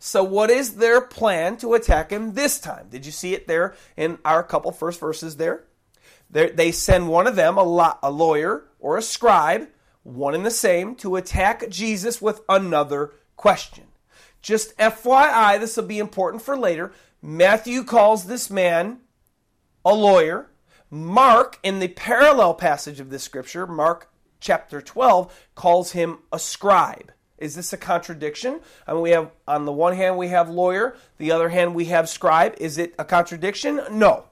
So, 0.03 0.25
what 0.25 0.51
is 0.51 0.77
their 0.77 1.03
plan 1.03 1.59
to 1.59 1.75
attack 1.75 2.11
him 2.11 2.33
this 2.33 2.59
time? 2.59 2.87
Did 2.89 3.05
you 3.05 3.13
see 3.13 3.35
it 3.35 3.47
there 3.47 3.75
in 3.97 4.19
our 4.25 4.43
couple 4.43 4.73
first 4.73 4.99
verses 4.99 5.37
there? 5.37 5.65
They're, 6.31 6.51
they 6.51 6.73
send 6.73 7.09
one 7.09 7.27
of 7.27 7.37
them, 7.37 7.59
a, 7.59 7.63
lo- 7.63 7.99
a 8.03 8.11
lawyer 8.11 8.65
or 8.79 8.97
a 8.97 9.03
scribe, 9.03 9.69
one 10.03 10.35
and 10.35 10.47
the 10.47 10.51
same, 10.51 10.95
to 10.97 11.17
attack 11.17 11.69
Jesus 11.69 12.23
with 12.23 12.41
another 12.49 13.13
question. 13.37 13.85
Just 14.41 14.77
FYI, 14.79 15.61
this 15.61 15.77
will 15.77 15.85
be 15.85 15.99
important 15.99 16.43
for 16.43 16.57
later. 16.57 16.93
Matthew 17.21 17.85
calls 17.85 18.25
this 18.25 18.49
man 18.49 19.01
a 19.85 19.95
lawyer. 19.95 20.50
Mark, 20.91 21.59
in 21.63 21.79
the 21.79 21.89
parallel 21.89 22.55
passage 22.55 22.99
of 22.99 23.11
this 23.11 23.23
scripture, 23.23 23.67
Mark 23.67 24.11
chapter 24.41 24.81
12, 24.81 25.49
calls 25.55 25.93
him 25.93 26.19
a 26.33 26.39
scribe. 26.39 27.13
Is 27.39 27.55
this 27.55 27.73
a 27.73 27.77
contradiction? 27.77 28.61
I 28.87 28.93
mean, 28.93 29.03
we 29.03 29.11
have, 29.11 29.31
on 29.47 29.65
the 29.65 29.73
one 29.73 29.95
hand, 29.95 30.19
we 30.19 30.29
have 30.29 30.51
lawyer, 30.51 30.97
the 31.19 31.31
other 31.33 31.49
hand, 31.49 31.75
we 31.75 31.87
have 31.87 32.09
scribe. 32.09 32.55
Is 32.59 32.77
it 32.77 32.95
a 32.99 33.05
contradiction? 33.05 33.81
No. 33.91 34.25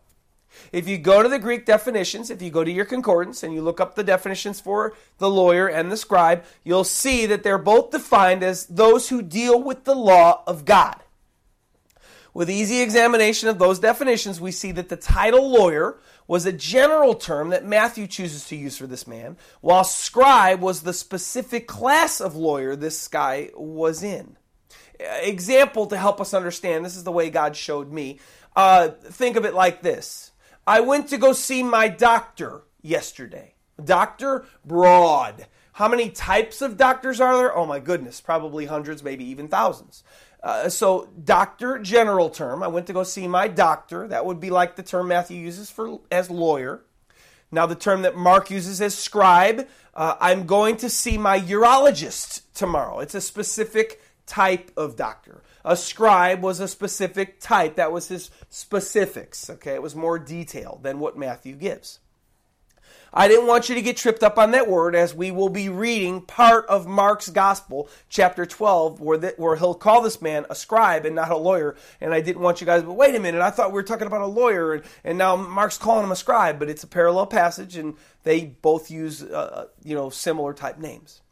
If 0.73 0.89
you 0.89 0.99
go 0.99 1.23
to 1.23 1.29
the 1.29 1.39
Greek 1.39 1.65
definitions, 1.65 2.31
if 2.31 2.43
you 2.43 2.51
go 2.51 2.65
to 2.65 2.71
your 2.71 2.85
concordance 2.85 3.43
and 3.43 3.55
you 3.55 3.63
look 3.63 3.81
up 3.81 3.95
the 3.95 4.05
definitions 4.05 4.61
for 4.61 4.95
the 5.19 5.31
lawyer 5.31 5.69
and 5.69 5.93
the 5.93 5.97
scribe, 5.97 6.45
you'll 6.65 6.85
see 6.85 7.27
that 7.27 7.43
they're 7.43 7.59
both 7.59 7.91
defined 7.91 8.43
as 8.43 8.67
those 8.67 9.09
who 9.09 9.23
deal 9.23 9.63
with 9.63 9.85
the 9.85 9.95
law 9.95 10.43
of 10.47 10.65
God. 10.65 10.97
With 12.35 12.51
easy 12.51 12.81
examination 12.81 13.49
of 13.49 13.59
those 13.59 13.79
definitions, 13.79 14.41
we 14.41 14.53
see 14.53 14.73
that 14.73 14.89
the 14.89 14.97
title 14.97 15.51
lawyer 15.51 15.99
was 16.29 16.47
a 16.47 16.53
general 16.53 17.15
term 17.15 17.49
that 17.49 17.65
Matthew 17.65 18.07
chooses 18.07 18.47
to 18.47 18.57
use 18.57 18.77
for 18.77 18.87
this 18.87 19.07
man, 19.07 19.37
while 19.61 19.83
scribe 19.83 20.61
was 20.61 20.83
the 20.83 20.93
specific 20.93 21.67
class 21.67 22.21
of 22.21 22.37
lawyer 22.37 22.77
this 22.77 23.09
guy 23.09 23.51
was 23.57 24.05
in. 24.05 24.37
Example 25.01 25.87
to 25.87 25.97
help 25.97 26.21
us 26.21 26.35
understand 26.35 26.85
this 26.85 26.97
is 26.97 27.05
the 27.05 27.11
way 27.11 27.31
God 27.31 27.57
showed 27.57 27.91
me. 27.91 28.21
Uh, 28.55 28.89
think 28.89 29.37
of 29.37 29.45
it 29.45 29.55
like 29.55 29.83
this 29.83 30.33
I 30.67 30.81
went 30.81 31.09
to 31.09 31.19
go 31.19 31.33
see 31.33 31.63
my 31.63 31.89
doctor 31.89 32.63
yesterday. 32.83 33.55
Dr. 33.83 34.45
Broad. 34.65 35.47
How 35.73 35.87
many 35.87 36.11
types 36.11 36.61
of 36.61 36.77
doctors 36.77 37.21
are 37.21 37.37
there? 37.37 37.57
Oh 37.57 37.65
my 37.65 37.79
goodness, 37.79 38.21
probably 38.21 38.67
hundreds, 38.67 39.03
maybe 39.03 39.25
even 39.25 39.47
thousands. 39.47 40.03
Uh, 40.49 40.67
so, 40.67 41.11
doctor, 41.25 41.79
general 41.79 42.31
term. 42.31 42.63
I 42.63 42.69
went 42.69 42.87
to 42.87 42.95
go 42.95 43.03
see 43.03 43.29
my 43.29 43.49
doctor. 43.49 44.09
That 44.09 44.25
would 44.25 44.41
be 44.41 44.49
like 44.49 44.77
the 44.77 44.83
term 44.83 45.09
Matthew 45.09 45.37
uses 45.37 45.71
for 45.71 46.01
as 46.11 46.31
lawyer. 46.31 46.81
Now, 47.53 47.67
the 47.67 47.75
term 47.75 48.01
that 48.01 48.17
Mark 48.17 48.51
uses 48.51 48.81
as 48.81 48.95
scribe. 48.95 49.69
Uh, 49.95 50.17
I'm 50.19 50.47
going 50.47 50.79
to 50.79 50.89
see 50.89 51.19
my 51.19 51.39
urologist 51.39 52.45
tomorrow. 52.55 53.01
It's 53.01 53.15
a 53.15 53.21
specific 53.21 54.01
type 54.25 54.71
of 54.75 54.97
doctor. 54.97 55.43
A 55.67 55.77
scribe 55.77 56.43
was 56.43 56.61
a 56.61 56.69
specific 56.69 57.41
type. 57.41 57.77
That 57.77 57.93
was 57.93 58.09
his 58.09 58.31
specifics. 58.49 59.51
Okay, 59.51 59.75
it 59.75 59.83
was 59.83 59.95
more 59.95 60.19
detailed 60.19 60.83
than 60.83 60.99
what 60.99 61.19
Matthew 61.19 61.57
gives. 61.57 61.99
I 63.13 63.29
didn't 63.29 63.47
want 63.47 63.69
you 63.69 63.75
to 63.75 63.83
get 63.83 63.97
tripped 63.97 64.23
up 64.23 64.39
on 64.39 64.51
that 64.51 64.69
word 64.69 64.95
as 64.95 65.15
we 65.15 65.31
will 65.31 65.49
be 65.49 65.69
reading 65.69 66.21
part 66.21 66.67
of 66.67 66.87
Mark's 66.87 67.31
Gospel, 67.31 67.89
chapter 68.09 68.45
12, 68.45 69.01
where, 69.01 69.19
the, 69.19 69.35
where 69.37 69.57
he'll 69.57 69.75
call 69.75 70.03
this 70.03 70.21
man 70.21 70.45
a 70.51 70.55
scribe 70.55 71.07
and 71.07 71.15
not 71.15 71.31
a 71.31 71.37
lawyer. 71.37 71.75
And 72.01 72.13
I 72.13 72.21
didn't 72.21 72.43
want 72.43 72.61
you 72.61 72.67
guys, 72.67 72.83
but 72.83 72.93
wait 72.93 73.15
a 73.15 73.21
minute, 73.21 73.41
I 73.41 73.51
thought 73.51 73.71
we 73.71 73.77
were 73.77 73.83
talking 73.83 74.07
about 74.07 74.21
a 74.21 74.27
lawyer, 74.27 74.75
and, 74.75 74.83
and 75.05 75.19
now 75.19 75.37
Mark's 75.37 75.79
calling 75.79 76.05
him 76.05 76.13
a 76.13 76.17
scribe, 76.17 76.59
but 76.59 76.69
it's 76.69 76.85
a 76.85 76.89
parallel 76.89 77.27
passage, 77.27 77.77
and 77.77 77.95
they 78.25 78.45
both 78.45 78.91
use, 78.91 79.23
uh, 79.23 79.67
you 79.83 79.95
know, 79.95 80.11
similar 80.11 80.53
type 80.53 80.79
names. 80.79 81.23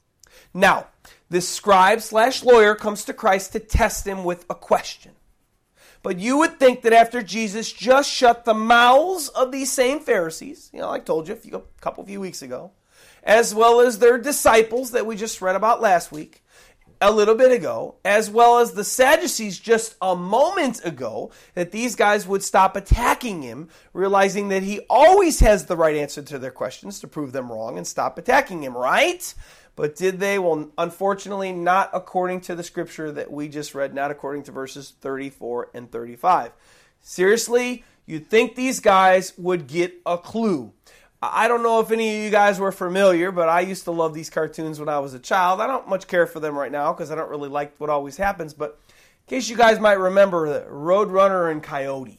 Now, 0.55 0.87
this 1.29 1.49
scribe 1.49 2.01
slash 2.01 2.43
lawyer 2.43 2.75
comes 2.75 3.05
to 3.05 3.13
Christ 3.13 3.53
to 3.53 3.61
test 3.61 4.07
him 4.07 4.25
with 4.25 4.47
a 4.49 4.55
question. 4.55 5.13
But 6.07 6.21
you 6.21 6.39
would 6.39 6.61
think 6.61 6.83
that 6.83 6.93
after 6.93 7.21
Jesus 7.21 7.73
just 7.73 8.09
shut 8.09 8.45
the 8.45 8.55
mouths 8.55 9.27
of 9.31 9.51
these 9.51 9.73
same 9.73 9.99
Pharisees, 9.99 10.71
you 10.73 10.79
know, 10.79 10.89
I 10.89 11.01
told 11.01 11.27
you 11.27 11.35
a, 11.35 11.37
few, 11.37 11.57
a 11.57 11.63
couple 11.81 12.07
few 12.07 12.21
weeks 12.21 12.43
ago, 12.43 12.71
as 13.25 13.53
well 13.53 13.81
as 13.81 13.99
their 13.99 14.17
disciples 14.17 14.93
that 14.93 15.05
we 15.05 15.17
just 15.17 15.43
read 15.43 15.57
about 15.57 15.81
last 15.81 16.13
week, 16.13 16.45
a 17.01 17.11
little 17.11 17.35
bit 17.35 17.51
ago, 17.51 17.97
as 18.05 18.31
well 18.31 18.61
as 18.61 18.71
the 18.71 18.85
Sadducees 18.85 19.59
just 19.59 19.97
a 20.01 20.15
moment 20.15 20.81
ago, 20.85 21.33
that 21.55 21.73
these 21.73 21.97
guys 21.97 22.25
would 22.25 22.45
stop 22.45 22.77
attacking 22.77 23.43
him, 23.43 23.69
realizing 23.93 24.47
that 24.51 24.63
he 24.63 24.79
always 24.89 25.41
has 25.41 25.67
the 25.67 25.77
right 25.77 25.97
answer 25.97 26.23
to 26.23 26.39
their 26.39 26.53
questions 26.53 27.01
to 27.01 27.09
prove 27.09 27.33
them 27.33 27.51
wrong 27.51 27.79
and 27.79 27.85
stop 27.85 28.17
attacking 28.17 28.63
him, 28.63 28.77
right? 28.77 29.35
But 29.77 29.95
did 29.95 30.19
they? 30.19 30.39
Well, 30.39 30.71
unfortunately, 30.79 31.53
not 31.53 31.91
according 31.93 32.41
to 32.43 32.55
the 32.55 32.63
scripture 32.63 33.13
that 33.13 33.31
we 33.31 33.49
just 33.49 33.75
read, 33.75 33.95
not 33.95 34.11
according 34.11 34.45
to 34.45 34.53
verses 34.53 34.95
34 35.01 35.71
and 35.75 35.91
35. 35.91 36.53
Seriously, 37.03 37.85
you'd 38.07 38.29
think 38.29 38.55
these 38.55 38.81
guys 38.81 39.35
would 39.37 39.67
get 39.67 39.95
a 40.07 40.17
clue. 40.17 40.73
I 41.21 41.49
don't 41.49 41.63
know 41.63 41.81
if 41.81 41.91
any 41.91 42.17
of 42.17 42.25
you 42.25 42.31
guys 42.31 42.59
were 42.59 42.73
familiar, 42.73 43.31
but 43.33 43.49
I 43.49 43.61
used 43.61 43.85
to 43.85 43.91
love 43.91 44.15
these 44.15 44.31
cartoons 44.31 44.79
when 44.79 44.89
I 44.89 44.99
was 44.99 45.15
a 45.15 45.19
child. 45.19 45.61
I 45.61 45.67
don't 45.67 45.89
much 45.89 46.07
care 46.07 46.27
for 46.27 46.41
them 46.41 46.57
right 46.57 46.73
now 46.73 46.93
because 46.93 47.11
I 47.11 47.15
don't 47.15 47.31
really 47.31 47.49
like 47.49 47.75
what 47.79 47.91
always 47.91 48.17
happens. 48.17 48.55
But 48.55 48.79
in 49.27 49.37
case 49.37 49.49
you 49.49 49.57
guys 49.57 49.79
might 49.79 49.99
remember 49.99 50.67
Roadrunner 50.71 51.51
and 51.51 51.63
Coyote, 51.63 52.19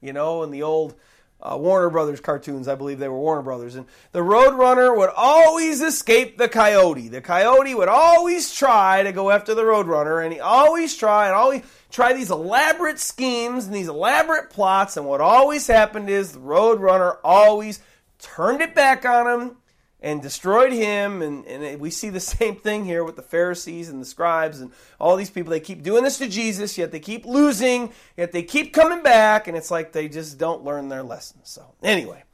you 0.00 0.12
know, 0.12 0.42
and 0.42 0.52
the 0.52 0.62
old 0.62 0.94
uh, 1.42 1.56
Warner 1.56 1.90
Brothers 1.90 2.20
cartoons. 2.20 2.68
I 2.68 2.74
believe 2.74 2.98
they 2.98 3.08
were 3.08 3.18
Warner 3.18 3.42
Brothers. 3.42 3.74
And 3.74 3.86
the 4.12 4.20
Roadrunner 4.20 4.96
would 4.96 5.10
always 5.16 5.80
escape 5.80 6.38
the 6.38 6.48
coyote. 6.48 7.08
The 7.08 7.20
coyote 7.20 7.74
would 7.74 7.88
always 7.88 8.52
try 8.54 9.02
to 9.02 9.12
go 9.12 9.30
after 9.30 9.54
the 9.54 9.62
Roadrunner, 9.62 10.24
and 10.24 10.32
he 10.32 10.40
always 10.40 10.96
try 10.96 11.26
and 11.26 11.34
always 11.34 11.62
try 11.90 12.12
these 12.12 12.30
elaborate 12.30 12.98
schemes 12.98 13.66
and 13.66 13.74
these 13.74 13.88
elaborate 13.88 14.50
plots. 14.50 14.96
And 14.96 15.06
what 15.06 15.20
always 15.20 15.66
happened 15.66 16.08
is 16.08 16.32
the 16.32 16.40
Roadrunner 16.40 17.16
always 17.24 17.80
turned 18.18 18.62
it 18.62 18.74
back 18.74 19.04
on 19.04 19.26
him 19.26 19.56
and 20.02 20.20
destroyed 20.20 20.72
him. 20.72 21.22
And, 21.22 21.46
and 21.46 21.80
we 21.80 21.90
see 21.90 22.10
the 22.10 22.20
same 22.20 22.56
thing 22.56 22.84
here 22.84 23.04
with 23.04 23.16
the 23.16 23.22
Pharisees 23.22 23.88
and 23.88 24.02
the 24.02 24.06
scribes 24.06 24.60
and 24.60 24.72
all 25.00 25.16
these 25.16 25.30
people. 25.30 25.50
They 25.50 25.60
keep 25.60 25.82
doing 25.82 26.04
this 26.04 26.18
to 26.18 26.28
Jesus, 26.28 26.76
yet 26.76 26.92
they 26.92 27.00
keep 27.00 27.24
losing, 27.24 27.92
yet 28.16 28.32
they 28.32 28.42
keep 28.42 28.74
coming 28.74 29.02
back. 29.02 29.48
And 29.48 29.56
it's 29.56 29.70
like 29.70 29.92
they 29.92 30.08
just 30.08 30.36
don't 30.38 30.64
learn 30.64 30.88
their 30.88 31.02
lessons. 31.02 31.48
So, 31.48 31.74
anyway. 31.82 32.24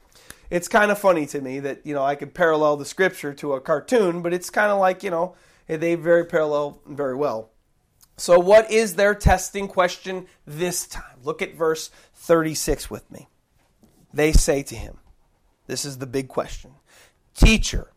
It's 0.50 0.66
kind 0.66 0.90
of 0.90 0.98
funny 0.98 1.26
to 1.26 1.42
me 1.42 1.60
that, 1.60 1.84
you 1.84 1.92
know, 1.92 2.02
I 2.02 2.14
could 2.14 2.32
parallel 2.32 2.78
the 2.78 2.86
scripture 2.86 3.34
to 3.34 3.52
a 3.52 3.60
cartoon, 3.60 4.22
but 4.22 4.32
it's 4.32 4.48
kind 4.48 4.72
of 4.72 4.78
like, 4.78 5.02
you 5.02 5.10
know, 5.10 5.36
they 5.66 5.94
very 5.94 6.24
parallel 6.24 6.80
very 6.86 7.14
well. 7.14 7.50
So, 8.16 8.38
what 8.38 8.70
is 8.70 8.94
their 8.94 9.14
testing 9.14 9.68
question 9.68 10.26
this 10.46 10.88
time? 10.88 11.18
Look 11.22 11.42
at 11.42 11.54
verse 11.54 11.90
36 12.14 12.90
with 12.90 13.10
me. 13.10 13.28
They 14.12 14.32
say 14.32 14.62
to 14.64 14.74
him, 14.74 14.98
This 15.66 15.84
is 15.84 15.98
the 15.98 16.06
big 16.06 16.28
question 16.28 16.72
Teacher, 17.38 17.92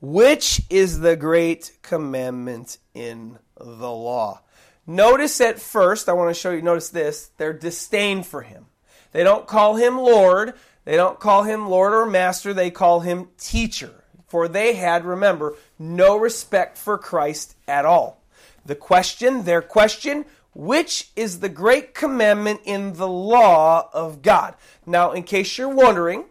which 0.00 0.62
is 0.70 1.00
the 1.00 1.16
great 1.16 1.78
commandment 1.82 2.78
in 2.94 3.38
the 3.58 3.90
law? 3.90 4.40
Notice 4.86 5.40
at 5.42 5.58
first, 5.58 6.08
I 6.08 6.14
want 6.14 6.30
to 6.30 6.40
show 6.40 6.50
you, 6.50 6.62
notice 6.62 6.88
this, 6.88 7.26
their 7.36 7.52
disdain 7.52 8.22
for 8.22 8.40
him. 8.40 8.66
They 9.12 9.22
don't 9.22 9.46
call 9.46 9.76
him 9.76 9.98
Lord, 9.98 10.54
they 10.86 10.96
don't 10.96 11.20
call 11.20 11.42
him 11.42 11.68
Lord 11.68 11.92
or 11.92 12.06
Master, 12.06 12.54
they 12.54 12.70
call 12.70 13.00
him 13.00 13.28
teacher. 13.36 14.04
For 14.28 14.48
they 14.48 14.74
had, 14.74 15.04
remember, 15.04 15.56
no 15.78 16.16
respect 16.16 16.78
for 16.78 16.96
Christ 16.96 17.54
at 17.68 17.84
all. 17.84 18.22
The 18.64 18.74
question, 18.74 19.44
their 19.44 19.62
question, 19.62 20.24
which 20.54 21.10
is 21.14 21.40
the 21.40 21.50
great 21.50 21.92
commandment 21.92 22.60
in 22.64 22.94
the 22.94 23.08
law 23.08 23.90
of 23.92 24.22
God? 24.22 24.54
Now, 24.86 25.12
in 25.12 25.22
case 25.22 25.58
you're 25.58 25.68
wondering, 25.68 26.24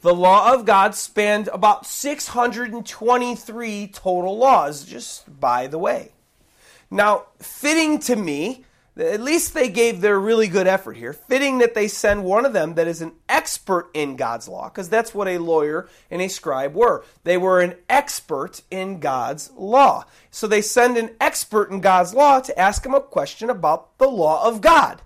the 0.00 0.14
law 0.14 0.54
of 0.54 0.64
God 0.64 0.94
spanned 0.94 1.48
about 1.48 1.86
623 1.86 3.86
total 3.88 4.38
laws, 4.38 4.84
just 4.84 5.40
by 5.40 5.66
the 5.66 5.78
way. 5.78 6.12
Now, 6.90 7.26
fitting 7.38 7.98
to 8.00 8.16
me, 8.16 8.64
at 8.96 9.20
least 9.20 9.54
they 9.54 9.68
gave 9.68 10.00
their 10.00 10.18
really 10.18 10.48
good 10.48 10.66
effort 10.66 10.96
here, 10.96 11.12
fitting 11.12 11.58
that 11.58 11.74
they 11.74 11.86
send 11.86 12.24
one 12.24 12.44
of 12.44 12.52
them 12.52 12.74
that 12.74 12.88
is 12.88 13.00
an 13.00 13.12
expert 13.28 13.88
in 13.94 14.16
God's 14.16 14.48
law, 14.48 14.68
because 14.68 14.88
that's 14.88 15.14
what 15.14 15.28
a 15.28 15.38
lawyer 15.38 15.88
and 16.10 16.20
a 16.20 16.28
scribe 16.28 16.74
were. 16.74 17.04
They 17.22 17.36
were 17.36 17.60
an 17.60 17.76
expert 17.88 18.62
in 18.70 18.98
God's 18.98 19.50
law. 19.52 20.04
So 20.30 20.46
they 20.46 20.60
send 20.60 20.96
an 20.96 21.10
expert 21.20 21.70
in 21.70 21.80
God's 21.80 22.12
law 22.12 22.40
to 22.40 22.58
ask 22.58 22.84
him 22.84 22.94
a 22.94 23.00
question 23.00 23.48
about 23.48 23.96
the 23.98 24.08
law 24.08 24.46
of 24.46 24.60
God. 24.60 25.00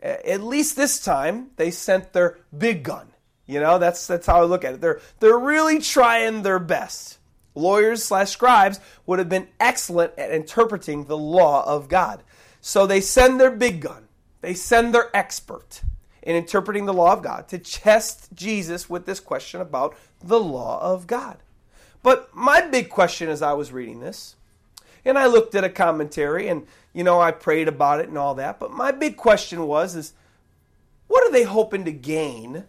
At 0.00 0.42
least 0.42 0.76
this 0.76 1.00
time, 1.00 1.50
they 1.56 1.70
sent 1.70 2.12
their 2.12 2.38
big 2.56 2.82
gun. 2.82 3.12
You 3.46 3.60
know, 3.60 3.78
that's 3.78 4.06
that's 4.06 4.26
how 4.26 4.40
I 4.40 4.44
look 4.44 4.64
at 4.64 4.74
it. 4.74 4.80
They're 4.80 5.00
they're 5.20 5.38
really 5.38 5.80
trying 5.80 6.42
their 6.42 6.58
best. 6.58 7.18
Lawyers 7.54 8.04
slash 8.04 8.30
scribes 8.30 8.80
would 9.06 9.18
have 9.18 9.28
been 9.28 9.48
excellent 9.58 10.12
at 10.18 10.30
interpreting 10.30 11.04
the 11.04 11.16
law 11.16 11.64
of 11.64 11.88
God. 11.88 12.22
So 12.60 12.86
they 12.86 13.00
send 13.00 13.40
their 13.40 13.50
big 13.50 13.80
gun. 13.80 14.08
They 14.42 14.52
send 14.52 14.94
their 14.94 15.16
expert 15.16 15.80
in 16.22 16.36
interpreting 16.36 16.84
the 16.84 16.92
law 16.92 17.12
of 17.12 17.22
God 17.22 17.48
to 17.48 17.58
test 17.58 18.28
Jesus 18.34 18.90
with 18.90 19.06
this 19.06 19.20
question 19.20 19.60
about 19.60 19.96
the 20.22 20.40
law 20.40 20.80
of 20.82 21.06
God. 21.06 21.38
But 22.02 22.34
my 22.34 22.60
big 22.60 22.90
question 22.90 23.28
as 23.28 23.42
I 23.42 23.52
was 23.54 23.72
reading 23.72 24.00
this, 24.00 24.36
and 25.04 25.16
I 25.16 25.26
looked 25.26 25.54
at 25.54 25.64
a 25.64 25.70
commentary 25.70 26.48
and 26.48 26.66
you 26.92 27.04
know 27.04 27.20
I 27.20 27.30
prayed 27.30 27.68
about 27.68 28.00
it 28.00 28.08
and 28.08 28.18
all 28.18 28.34
that, 28.34 28.58
but 28.58 28.72
my 28.72 28.90
big 28.90 29.16
question 29.16 29.66
was 29.66 29.94
is 29.94 30.12
what 31.06 31.26
are 31.26 31.32
they 31.32 31.44
hoping 31.44 31.84
to 31.84 31.92
gain 31.92 32.64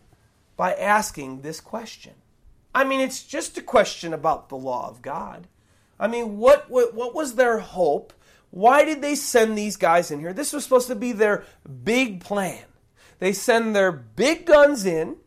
by 0.58 0.74
asking 0.74 1.42
this 1.42 1.62
question. 1.62 2.14
I 2.76 2.84
mean, 2.84 3.00
it's 3.00 3.24
just 3.24 3.58
a 3.58 3.62
question 3.62 4.14
about 4.14 4.50
the 4.50 4.58
law 4.58 4.90
of 4.90 5.02
God. 5.02 5.48
I 6.00 6.08
mean, 6.08 6.38
what, 6.38 6.70
what, 6.70 6.94
what 6.94 7.16
was 7.16 7.36
their 7.36 7.60
hope? 7.60 8.14
Why 8.50 8.84
did 8.84 9.02
they 9.02 9.16
send 9.16 9.58
these 9.58 9.78
guys 9.78 10.12
in 10.12 10.20
here? 10.20 10.34
This 10.34 10.54
was 10.54 10.64
supposed 10.64 10.88
to 10.88 10.96
be 10.96 11.12
their 11.12 11.44
big 11.84 12.20
plan. 12.20 12.64
They 13.20 13.34
send 13.34 13.76
their 13.76 13.92
big 13.92 14.46
guns 14.46 14.86
in 14.86 15.18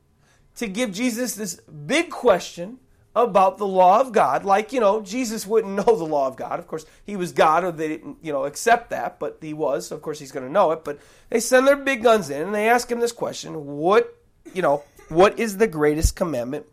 to 0.57 0.67
give 0.67 0.93
Jesus 0.93 1.35
this 1.35 1.57
big 1.57 2.11
question 2.11 2.79
about 3.15 3.59
the 3.59 3.67
law 3.67 4.01
of 4.01 4.13
God. 4.13 4.45
Like, 4.45 4.73
you 4.73 4.81
know, 4.81 5.01
Jesus 5.01 5.47
wouldn't 5.47 5.75
know 5.87 5.97
the 5.97 6.05
law 6.05 6.27
of 6.27 6.37
God. 6.37 6.59
Of 6.59 6.67
course, 6.67 6.87
he 7.05 7.17
was 7.17 7.33
God, 7.33 7.65
or 7.65 7.73
they 7.73 7.89
didn't, 7.89 8.19
you 8.23 8.33
know, 8.33 8.45
accept 8.45 8.91
that, 8.91 9.19
but 9.19 9.39
he 9.41 9.53
was. 9.53 9.89
So 9.89 9.97
of 9.97 10.03
course, 10.03 10.19
he's 10.19 10.33
going 10.33 10.47
to 10.47 10.53
know 10.53 10.71
it. 10.73 10.85
But 10.85 11.01
they 11.29 11.41
send 11.41 11.67
their 11.67 11.77
big 11.77 12.03
guns 12.03 12.31
in 12.31 12.43
and 12.43 12.55
they 12.55 12.69
ask 12.69 12.91
him 12.91 13.01
this 13.01 13.13
question 13.13 13.67
What, 13.67 14.17
you 14.55 14.63
know, 14.63 14.83
what 15.11 15.39
is 15.39 15.57
the 15.57 15.67
greatest 15.67 16.17
commandment 16.17 16.67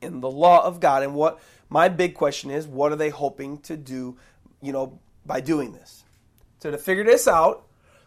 in 0.00 0.20
the 0.20 0.30
law 0.30 0.64
of 0.64 0.80
God? 0.80 1.02
And 1.02 1.14
what 1.14 1.40
my 1.68 1.88
big 1.88 2.14
question 2.14 2.50
is, 2.50 2.66
what 2.66 2.92
are 2.92 2.96
they 2.96 3.10
hoping 3.10 3.58
to 3.62 3.76
do, 3.76 4.16
you 4.60 4.72
know, 4.72 4.98
by 5.24 5.40
doing 5.40 5.72
this? 5.72 6.04
So 6.60 6.70
to 6.70 6.78
figure 6.78 7.04
this 7.04 7.26
out, 7.26 7.66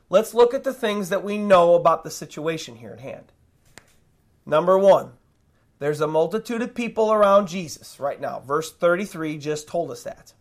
let's 0.10 0.34
look 0.34 0.54
at 0.54 0.64
the 0.64 0.74
things 0.74 1.10
that 1.10 1.24
we 1.24 1.38
know 1.38 1.76
about 1.76 2.04
the 2.04 2.12
situation 2.12 2.76
here 2.76 2.92
at 2.92 3.00
hand. 3.00 3.32
Number 4.46 4.78
one, 4.78 5.12
there's 5.80 6.02
a 6.02 6.08
multitude 6.08 6.62
of 6.62 6.74
people 6.74 7.12
around 7.12 7.48
Jesus 7.48 8.00
right 8.00 8.20
now. 8.20 8.40
Verse 8.40 8.72
33 8.72 9.38
just 9.38 9.68
told 9.68 9.92
us 9.92 10.04
that. 10.04 10.34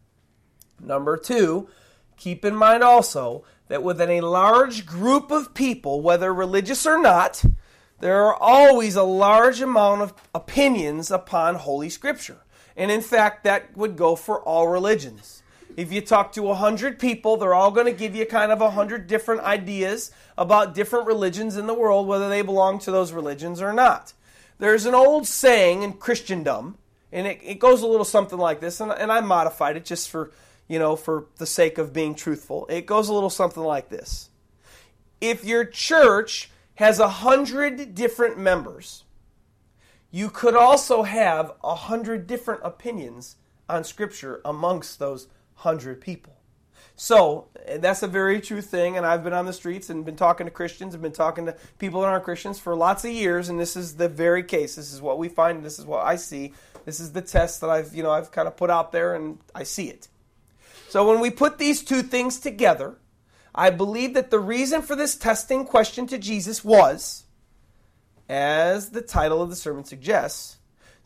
Number 0.81 1.17
two, 1.17 1.69
keep 2.17 2.45
in 2.45 2.55
mind 2.55 2.83
also 2.83 3.45
that 3.69 3.83
within 3.83 4.11
a 4.11 4.21
large 4.21 4.87
group 4.87 5.31
of 5.31 5.55
people, 5.55 6.01
whether 6.01 6.33
religious 6.33 6.87
or 6.87 6.99
not, 6.99 7.45
there 8.01 8.25
are 8.25 8.35
always 8.35 8.97
a 8.97 9.03
large 9.03 9.61
amount 9.61 10.03
of 10.03 10.15
opinions 10.35 11.11
upon 11.11 11.55
Holy 11.55 11.89
Scripture. 11.89 12.39
And 12.77 12.91
in 12.91 13.01
fact, 13.01 13.45
that 13.45 13.77
would 13.77 13.97
go 13.97 14.17
for 14.17 14.41
all 14.41 14.69
religions. 14.69 15.43
If 15.77 15.93
you 15.93 16.01
talk 16.01 16.33
to 16.33 16.43
100 16.43 16.99
people, 16.99 17.37
they're 17.37 17.55
all 17.55 17.71
going 17.71 17.87
to 17.87 17.93
give 17.93 18.15
you 18.15 18.27
kind 18.27 18.53
of 18.53 18.61
100 18.61 19.07
different 19.07 19.43
ideas 19.43 20.11
about 20.37 20.75
different 20.75 21.07
religions 21.07 21.57
in 21.57 21.67
the 21.67 21.75
world, 21.75 22.07
whether 22.07 22.29
they 22.29 22.43
belong 22.43 22.79
to 22.81 22.91
those 22.91 23.13
religions 23.13 23.61
or 23.61 23.73
not. 23.73 24.13
There's 24.59 24.87
an 24.87 24.95
old 24.95 25.27
saying 25.27 25.83
in 25.83 25.95
Christendom, 25.95 26.79
and 27.13 27.27
it, 27.27 27.41
it 27.43 27.59
goes 27.59 27.83
a 27.83 27.87
little 27.87 28.05
something 28.05 28.39
like 28.39 28.61
this, 28.61 28.81
and, 28.81 28.91
and 28.91 29.13
I 29.13 29.21
modified 29.21 29.77
it 29.77 29.85
just 29.85 30.09
for, 30.09 30.33
you 30.67 30.79
know, 30.79 30.97
for 30.97 31.27
the 31.37 31.47
sake 31.47 31.77
of 31.77 31.93
being 31.93 32.15
truthful. 32.15 32.67
It 32.71 32.87
goes 32.87 33.09
a 33.09 33.15
little 33.15 33.31
something 33.31 33.63
like 33.63 33.91
this. 33.91 34.31
If 35.21 35.45
your 35.45 35.65
church 35.65 36.51
has 36.77 36.99
a 36.99 37.09
hundred 37.09 37.95
different 37.95 38.39
members, 38.39 39.05
you 40.11 40.31
could 40.31 40.55
also 40.55 41.03
have 41.03 41.53
a 41.63 41.75
hundred 41.75 42.27
different 42.27 42.61
opinions 42.65 43.37
on 43.69 43.85
Scripture 43.85 44.41
amongst 44.45 44.99
those 44.99 45.29
hundred 45.57 46.01
people. 46.01 46.37
So 46.99 47.49
that's 47.79 48.03
a 48.03 48.07
very 48.07 48.41
true 48.41 48.63
thing, 48.63 48.97
and 48.97 49.05
I've 49.05 49.23
been 49.23 49.35
on 49.35 49.45
the 49.45 49.53
streets 49.53 49.91
and 49.91 50.05
been 50.05 50.17
talking 50.17 50.47
to 50.47 50.51
Christians 50.51 50.95
and 50.95 51.03
been 51.03 51.13
talking 51.13 51.45
to 51.45 51.57
people 51.79 52.01
that 52.01 52.07
aren't 52.07 52.25
Christians 52.25 52.59
for 52.59 52.75
lots 52.75 53.05
of 53.05 53.11
years, 53.11 53.51
and 53.51 53.61
this 53.61 53.77
is 53.77 53.97
the 53.97 54.09
very 54.09 54.43
case. 54.43 54.77
This 54.77 54.93
is 54.93 55.03
what 55.03 55.19
we 55.19 55.29
find. 55.29 55.63
This 55.63 55.79
is 55.79 55.85
what 55.85 56.07
I 56.07 56.17
see. 56.17 56.55
This 56.87 57.01
is 57.01 57.13
the 57.13 57.21
test 57.21 57.61
that 57.61 57.69
I've 57.69 57.95
you 57.95 58.03
know 58.03 58.11
I've 58.11 58.33
kind 58.33 58.49
of 58.49 58.57
put 58.57 58.71
out 58.71 58.93
there, 58.93 59.15
and 59.15 59.39
I 59.55 59.65
see 59.65 59.89
it. 59.89 60.09
So 60.89 61.07
when 61.07 61.21
we 61.21 61.31
put 61.31 61.59
these 61.59 61.83
two 61.83 62.03
things 62.03 62.39
together, 62.39 62.97
I 63.57 63.71
believe 63.71 64.13
that 64.15 64.31
the 64.31 64.39
reason 64.39 64.83
for 64.83 64.95
this 64.95 65.17
testing 65.17 65.65
question 65.65 66.07
to 66.09 66.19
Jesus 66.19 66.63
was, 66.63 67.25
as 68.29 68.91
the 68.91 69.01
title 69.01 69.41
of 69.41 69.49
the 69.49 69.57
sermon 69.57 69.85
suggests, 69.85 70.59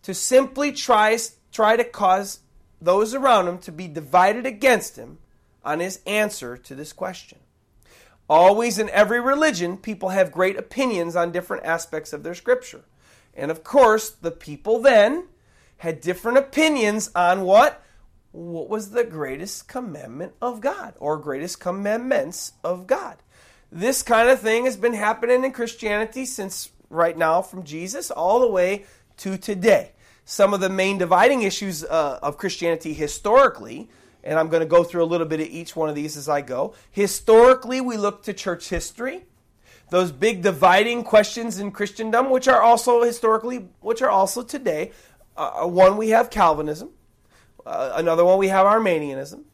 to 0.02 0.12
simply 0.12 0.72
try, 0.72 1.16
try 1.52 1.76
to 1.76 1.84
cause 1.84 2.40
those 2.80 3.14
around 3.14 3.46
him 3.46 3.58
to 3.58 3.70
be 3.70 3.86
divided 3.86 4.46
against 4.46 4.96
him 4.96 5.18
on 5.64 5.78
his 5.78 6.00
answer 6.06 6.56
to 6.56 6.74
this 6.74 6.92
question. 6.92 7.38
Always 8.28 8.78
in 8.78 8.88
every 8.90 9.20
religion, 9.20 9.76
people 9.76 10.08
have 10.08 10.32
great 10.32 10.56
opinions 10.56 11.14
on 11.14 11.32
different 11.32 11.64
aspects 11.64 12.12
of 12.12 12.22
their 12.22 12.34
scripture. 12.34 12.82
And 13.34 13.50
of 13.50 13.62
course, 13.62 14.10
the 14.10 14.30
people 14.30 14.80
then 14.80 15.28
had 15.78 16.00
different 16.00 16.38
opinions 16.38 17.10
on 17.14 17.42
what? 17.42 17.82
What 18.32 18.68
was 18.68 18.90
the 18.90 19.04
greatest 19.04 19.68
commandment 19.68 20.34
of 20.40 20.60
God 20.60 20.94
or 20.98 21.16
greatest 21.16 21.60
commandments 21.60 22.52
of 22.62 22.86
God. 22.86 23.16
This 23.72 24.02
kind 24.02 24.28
of 24.28 24.40
thing 24.40 24.64
has 24.64 24.76
been 24.76 24.94
happening 24.94 25.44
in 25.44 25.52
Christianity 25.52 26.24
since 26.24 26.70
right 26.88 27.16
now 27.16 27.42
from 27.42 27.64
Jesus 27.64 28.10
all 28.10 28.40
the 28.40 28.48
way 28.48 28.84
to 29.18 29.36
today. 29.36 29.92
Some 30.24 30.54
of 30.54 30.60
the 30.60 30.68
main 30.68 30.98
dividing 30.98 31.42
issues 31.42 31.82
uh, 31.84 32.18
of 32.22 32.36
Christianity 32.36 32.92
historically, 32.92 33.88
and 34.22 34.38
I'm 34.38 34.48
going 34.48 34.60
to 34.60 34.66
go 34.66 34.84
through 34.84 35.02
a 35.02 35.06
little 35.06 35.26
bit 35.26 35.40
of 35.40 35.48
each 35.48 35.74
one 35.74 35.88
of 35.88 35.94
these 35.94 36.16
as 36.16 36.28
I 36.28 36.40
go. 36.40 36.74
Historically, 36.90 37.80
we 37.80 37.96
look 37.96 38.22
to 38.24 38.32
church 38.32 38.68
history. 38.68 39.24
those 39.90 40.12
big 40.12 40.42
dividing 40.42 41.02
questions 41.02 41.58
in 41.58 41.72
Christendom, 41.72 42.30
which 42.30 42.48
are 42.48 42.62
also 42.62 43.02
historically, 43.02 43.68
which 43.80 44.02
are 44.02 44.10
also 44.10 44.42
today. 44.42 44.92
Uh, 45.36 45.66
one 45.66 45.96
we 45.96 46.10
have 46.10 46.30
Calvinism, 46.30 46.90
uh, 47.66 47.92
another 47.94 48.24
one 48.24 48.38
we 48.38 48.48
have 48.48 48.66
Arminianism. 48.66 49.44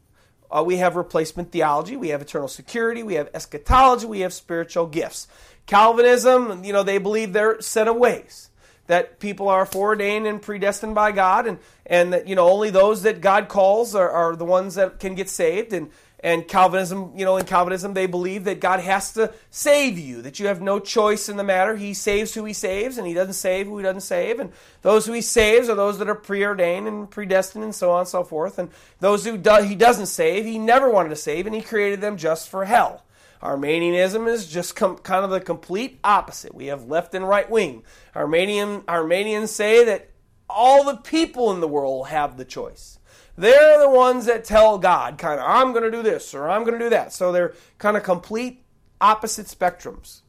Uh, 0.49 0.63
we 0.65 0.77
have 0.77 0.95
replacement 0.95 1.51
theology, 1.51 1.97
we 1.97 2.07
have 2.09 2.21
eternal 2.21 2.47
security, 2.47 3.03
we 3.03 3.15
have 3.15 3.29
eschatology, 3.33 4.05
we 4.05 4.21
have 4.21 4.31
spiritual 4.31 4.87
gifts. 4.87 5.27
Calvinism, 5.65 6.63
you 6.63 6.71
know, 6.71 6.83
they 6.83 6.97
believe 6.97 7.33
they're 7.33 7.59
set 7.59 7.89
of 7.89 7.97
ways 7.97 8.49
that 8.87 9.19
people 9.19 9.49
are 9.49 9.65
foreordained 9.65 10.25
and 10.25 10.41
predestined 10.41 10.95
by 10.95 11.11
God, 11.11 11.45
and 11.45 11.59
and 11.85 12.11
that 12.13 12.27
you 12.27 12.35
know 12.35 12.49
only 12.49 12.69
those 12.69 13.03
that 13.03 13.21
God 13.21 13.47
calls 13.47 13.93
are, 13.93 14.09
are 14.09 14.35
the 14.35 14.45
ones 14.45 14.75
that 14.75 14.99
can 14.99 15.13
get 15.13 15.29
saved, 15.29 15.73
and 15.73 15.91
and 16.19 16.47
Calvinism, 16.47 17.13
you 17.15 17.25
know, 17.25 17.37
in 17.37 17.45
Calvinism, 17.45 17.93
they 17.93 18.07
believe 18.07 18.45
that 18.45 18.59
God 18.59 18.79
has 18.79 19.13
to 19.13 19.31
save 19.51 19.99
you, 19.99 20.23
that 20.23 20.39
you 20.39 20.47
have 20.47 20.61
no 20.61 20.79
choice 20.79 21.29
in 21.29 21.37
the 21.37 21.43
matter. 21.43 21.75
He 21.75 21.93
saves 21.93 22.33
who 22.33 22.43
He 22.43 22.53
saves, 22.53 22.97
and 22.97 23.05
He 23.05 23.13
doesn't 23.13 23.33
save 23.33 23.67
who 23.67 23.77
He 23.77 23.83
doesn't 23.83 24.01
save. 24.01 24.39
And 24.39 24.51
those 24.81 25.05
who 25.05 25.13
He 25.13 25.21
saves 25.21 25.69
are 25.69 25.75
those 25.75 25.99
that 25.99 26.09
are 26.09 26.15
preordained 26.15 26.87
and 26.87 27.09
predestined, 27.09 27.63
and 27.63 27.75
so 27.75 27.91
on 27.91 27.99
and 27.99 28.07
so 28.07 28.23
forth. 28.23 28.57
And 28.57 28.69
those 28.99 29.25
who 29.25 29.37
do, 29.37 29.61
He 29.61 29.75
doesn't 29.75 30.07
save, 30.07 30.43
He 30.45 30.57
never 30.57 30.89
wanted 30.89 31.09
to 31.09 31.15
save, 31.15 31.45
and 31.45 31.55
He 31.55 31.61
created 31.61 32.01
them 32.01 32.17
just 32.17 32.49
for 32.49 32.65
hell. 32.65 33.03
Arminianism 33.41 34.27
is 34.27 34.47
just 34.47 34.75
com- 34.75 34.97
kind 34.97 35.23
of 35.23 35.29
the 35.29 35.39
complete 35.39 35.99
opposite. 36.03 36.55
We 36.55 36.67
have 36.67 36.87
left 36.87 37.13
and 37.13 37.27
right 37.27 37.47
wing. 37.47 37.83
Arminian, 38.15 38.83
Arminians 38.87 39.51
say 39.51 39.85
that 39.85 40.09
all 40.49 40.83
the 40.83 40.97
people 40.97 41.51
in 41.51 41.59
the 41.59 41.67
world 41.67 42.07
have 42.07 42.37
the 42.37 42.45
choice. 42.45 42.96
They're 43.37 43.79
the 43.79 43.89
ones 43.89 44.25
that 44.25 44.43
tell 44.43 44.79
God, 44.79 45.17
kind 45.17 45.39
of, 45.39 45.45
I'm 45.47 45.71
going 45.71 45.83
to 45.83 45.91
do 45.91 46.01
this 46.01 46.33
or 46.33 46.49
I'm 46.49 46.63
going 46.63 46.77
to 46.77 46.83
do 46.83 46.89
that. 46.89 47.13
So 47.13 47.31
they're 47.31 47.53
kind 47.77 47.95
of 47.95 48.03
complete 48.03 48.63
opposite 48.99 49.45
spectrums. 49.45 50.21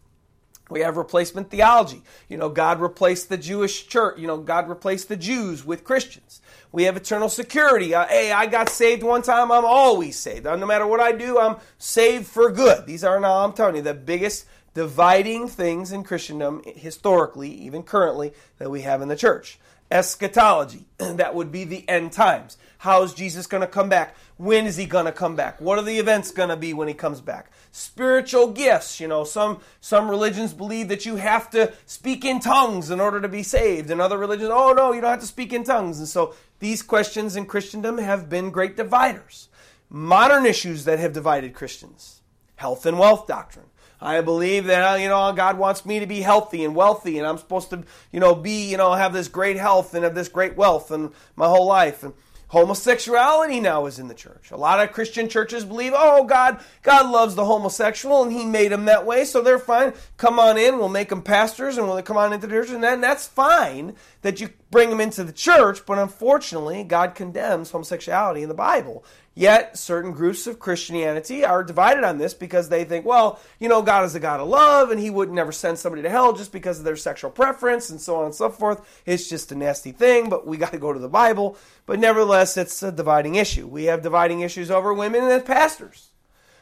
We 0.70 0.80
have 0.80 0.98
replacement 0.98 1.50
theology. 1.50 2.02
You 2.28 2.36
know, 2.36 2.50
God 2.50 2.80
replaced 2.80 3.30
the 3.30 3.38
Jewish 3.38 3.86
church. 3.88 4.18
You 4.18 4.26
know, 4.26 4.36
God 4.36 4.68
replaced 4.68 5.08
the 5.08 5.16
Jews 5.16 5.64
with 5.64 5.82
Christians. 5.82 6.42
We 6.72 6.82
have 6.82 6.98
eternal 6.98 7.30
security. 7.30 7.94
Uh, 7.94 8.06
hey, 8.06 8.30
I 8.30 8.44
got 8.44 8.68
saved 8.68 9.02
one 9.02 9.22
time. 9.22 9.50
I'm 9.50 9.64
always 9.64 10.18
saved. 10.18 10.46
Uh, 10.46 10.56
no 10.56 10.66
matter 10.66 10.86
what 10.86 11.00
I 11.00 11.12
do, 11.12 11.38
I'm 11.38 11.56
saved 11.78 12.26
for 12.26 12.52
good. 12.52 12.84
These 12.86 13.04
are 13.04 13.18
now, 13.18 13.44
I'm 13.44 13.54
telling 13.54 13.76
you, 13.76 13.82
the 13.82 13.94
biggest 13.94 14.44
dividing 14.74 15.48
things 15.48 15.90
in 15.92 16.04
Christendom 16.04 16.62
historically, 16.64 17.50
even 17.50 17.82
currently, 17.82 18.34
that 18.58 18.70
we 18.70 18.82
have 18.82 19.00
in 19.00 19.08
the 19.08 19.16
church 19.16 19.58
eschatology. 19.90 20.86
that 20.98 21.34
would 21.34 21.50
be 21.50 21.64
the 21.64 21.88
end 21.88 22.12
times. 22.12 22.56
How 22.78 23.02
is 23.02 23.12
Jesus 23.12 23.46
going 23.46 23.60
to 23.60 23.66
come 23.66 23.88
back? 23.88 24.14
When 24.36 24.66
is 24.66 24.76
he 24.76 24.86
going 24.86 25.06
to 25.06 25.12
come 25.12 25.34
back? 25.34 25.60
What 25.60 25.78
are 25.78 25.82
the 25.82 25.98
events 25.98 26.30
going 26.30 26.48
to 26.50 26.56
be 26.56 26.72
when 26.72 26.86
he 26.86 26.94
comes 26.94 27.20
back? 27.20 27.50
Spiritual 27.72 28.52
gifts. 28.52 29.00
You 29.00 29.08
know, 29.08 29.24
some 29.24 29.60
some 29.80 30.08
religions 30.08 30.52
believe 30.52 30.88
that 30.88 31.04
you 31.04 31.16
have 31.16 31.50
to 31.50 31.72
speak 31.86 32.24
in 32.24 32.38
tongues 32.38 32.90
in 32.90 33.00
order 33.00 33.20
to 33.20 33.28
be 33.28 33.42
saved, 33.42 33.90
and 33.90 34.00
other 34.00 34.16
religions, 34.16 34.50
oh 34.52 34.72
no, 34.72 34.92
you 34.92 35.00
don't 35.00 35.10
have 35.10 35.20
to 35.20 35.26
speak 35.26 35.52
in 35.52 35.64
tongues. 35.64 35.98
And 35.98 36.08
so 36.08 36.34
these 36.60 36.82
questions 36.82 37.34
in 37.34 37.46
Christendom 37.46 37.98
have 37.98 38.28
been 38.28 38.50
great 38.50 38.76
dividers. 38.76 39.48
Modern 39.90 40.46
issues 40.46 40.84
that 40.84 41.00
have 41.00 41.12
divided 41.12 41.54
Christians: 41.54 42.20
health 42.56 42.86
and 42.86 42.98
wealth 42.98 43.26
doctrine 43.26 43.66
I 44.00 44.20
believe 44.20 44.66
that 44.66 44.92
uh, 44.92 44.96
you 44.96 45.08
know 45.08 45.32
God 45.32 45.58
wants 45.58 45.84
me 45.84 46.00
to 46.00 46.06
be 46.06 46.20
healthy 46.20 46.64
and 46.64 46.74
wealthy, 46.74 47.18
and 47.18 47.26
I'm 47.26 47.38
supposed 47.38 47.70
to 47.70 47.84
you 48.12 48.20
know 48.20 48.34
be 48.34 48.70
you 48.70 48.76
know 48.76 48.92
have 48.94 49.12
this 49.12 49.28
great 49.28 49.56
health 49.56 49.94
and 49.94 50.04
have 50.04 50.14
this 50.14 50.28
great 50.28 50.56
wealth 50.56 50.90
and 50.90 51.12
my 51.36 51.46
whole 51.46 51.66
life. 51.66 52.02
And 52.02 52.14
homosexuality 52.48 53.60
now 53.60 53.86
is 53.86 53.98
in 53.98 54.08
the 54.08 54.14
church. 54.14 54.50
A 54.50 54.56
lot 54.56 54.80
of 54.80 54.92
Christian 54.92 55.28
churches 55.28 55.64
believe, 55.64 55.92
oh 55.94 56.24
God, 56.24 56.60
God 56.82 57.10
loves 57.10 57.34
the 57.34 57.44
homosexual 57.44 58.22
and 58.22 58.32
He 58.32 58.44
made 58.44 58.72
them 58.72 58.86
that 58.86 59.06
way, 59.06 59.24
so 59.24 59.40
they're 59.40 59.58
fine. 59.58 59.92
Come 60.16 60.38
on 60.38 60.56
in, 60.56 60.78
we'll 60.78 60.88
make 60.88 61.10
them 61.10 61.22
pastors, 61.22 61.76
and 61.76 61.86
we'll 61.86 62.00
come 62.02 62.16
on 62.16 62.32
into 62.32 62.46
the 62.46 62.52
church, 62.52 62.70
and 62.70 62.82
then 62.82 63.00
that's 63.00 63.26
fine 63.26 63.94
that 64.22 64.40
you 64.40 64.50
bring 64.70 64.90
them 64.90 65.00
into 65.00 65.24
the 65.24 65.32
church. 65.32 65.84
But 65.86 65.98
unfortunately, 65.98 66.84
God 66.84 67.14
condemns 67.14 67.70
homosexuality 67.70 68.42
in 68.42 68.48
the 68.48 68.54
Bible. 68.54 69.04
Yet, 69.38 69.78
certain 69.78 70.10
groups 70.10 70.48
of 70.48 70.58
Christianity 70.58 71.44
are 71.44 71.62
divided 71.62 72.02
on 72.02 72.18
this 72.18 72.34
because 72.34 72.70
they 72.70 72.82
think, 72.82 73.06
well, 73.06 73.38
you 73.60 73.68
know, 73.68 73.82
God 73.82 74.04
is 74.04 74.16
a 74.16 74.18
God 74.18 74.40
of 74.40 74.48
love 74.48 74.90
and 74.90 74.98
He 74.98 75.10
would 75.10 75.30
never 75.30 75.52
send 75.52 75.78
somebody 75.78 76.02
to 76.02 76.10
hell 76.10 76.32
just 76.32 76.50
because 76.50 76.80
of 76.80 76.84
their 76.84 76.96
sexual 76.96 77.30
preference 77.30 77.88
and 77.88 78.00
so 78.00 78.16
on 78.16 78.24
and 78.24 78.34
so 78.34 78.50
forth. 78.50 78.84
It's 79.06 79.28
just 79.28 79.52
a 79.52 79.54
nasty 79.54 79.92
thing, 79.92 80.28
but 80.28 80.44
we 80.44 80.56
got 80.56 80.72
to 80.72 80.78
go 80.78 80.92
to 80.92 80.98
the 80.98 81.08
Bible. 81.08 81.56
But 81.86 82.00
nevertheless, 82.00 82.56
it's 82.56 82.82
a 82.82 82.90
dividing 82.90 83.36
issue. 83.36 83.68
We 83.68 83.84
have 83.84 84.02
dividing 84.02 84.40
issues 84.40 84.72
over 84.72 84.92
women 84.92 85.22
as 85.22 85.44
pastors. 85.44 86.08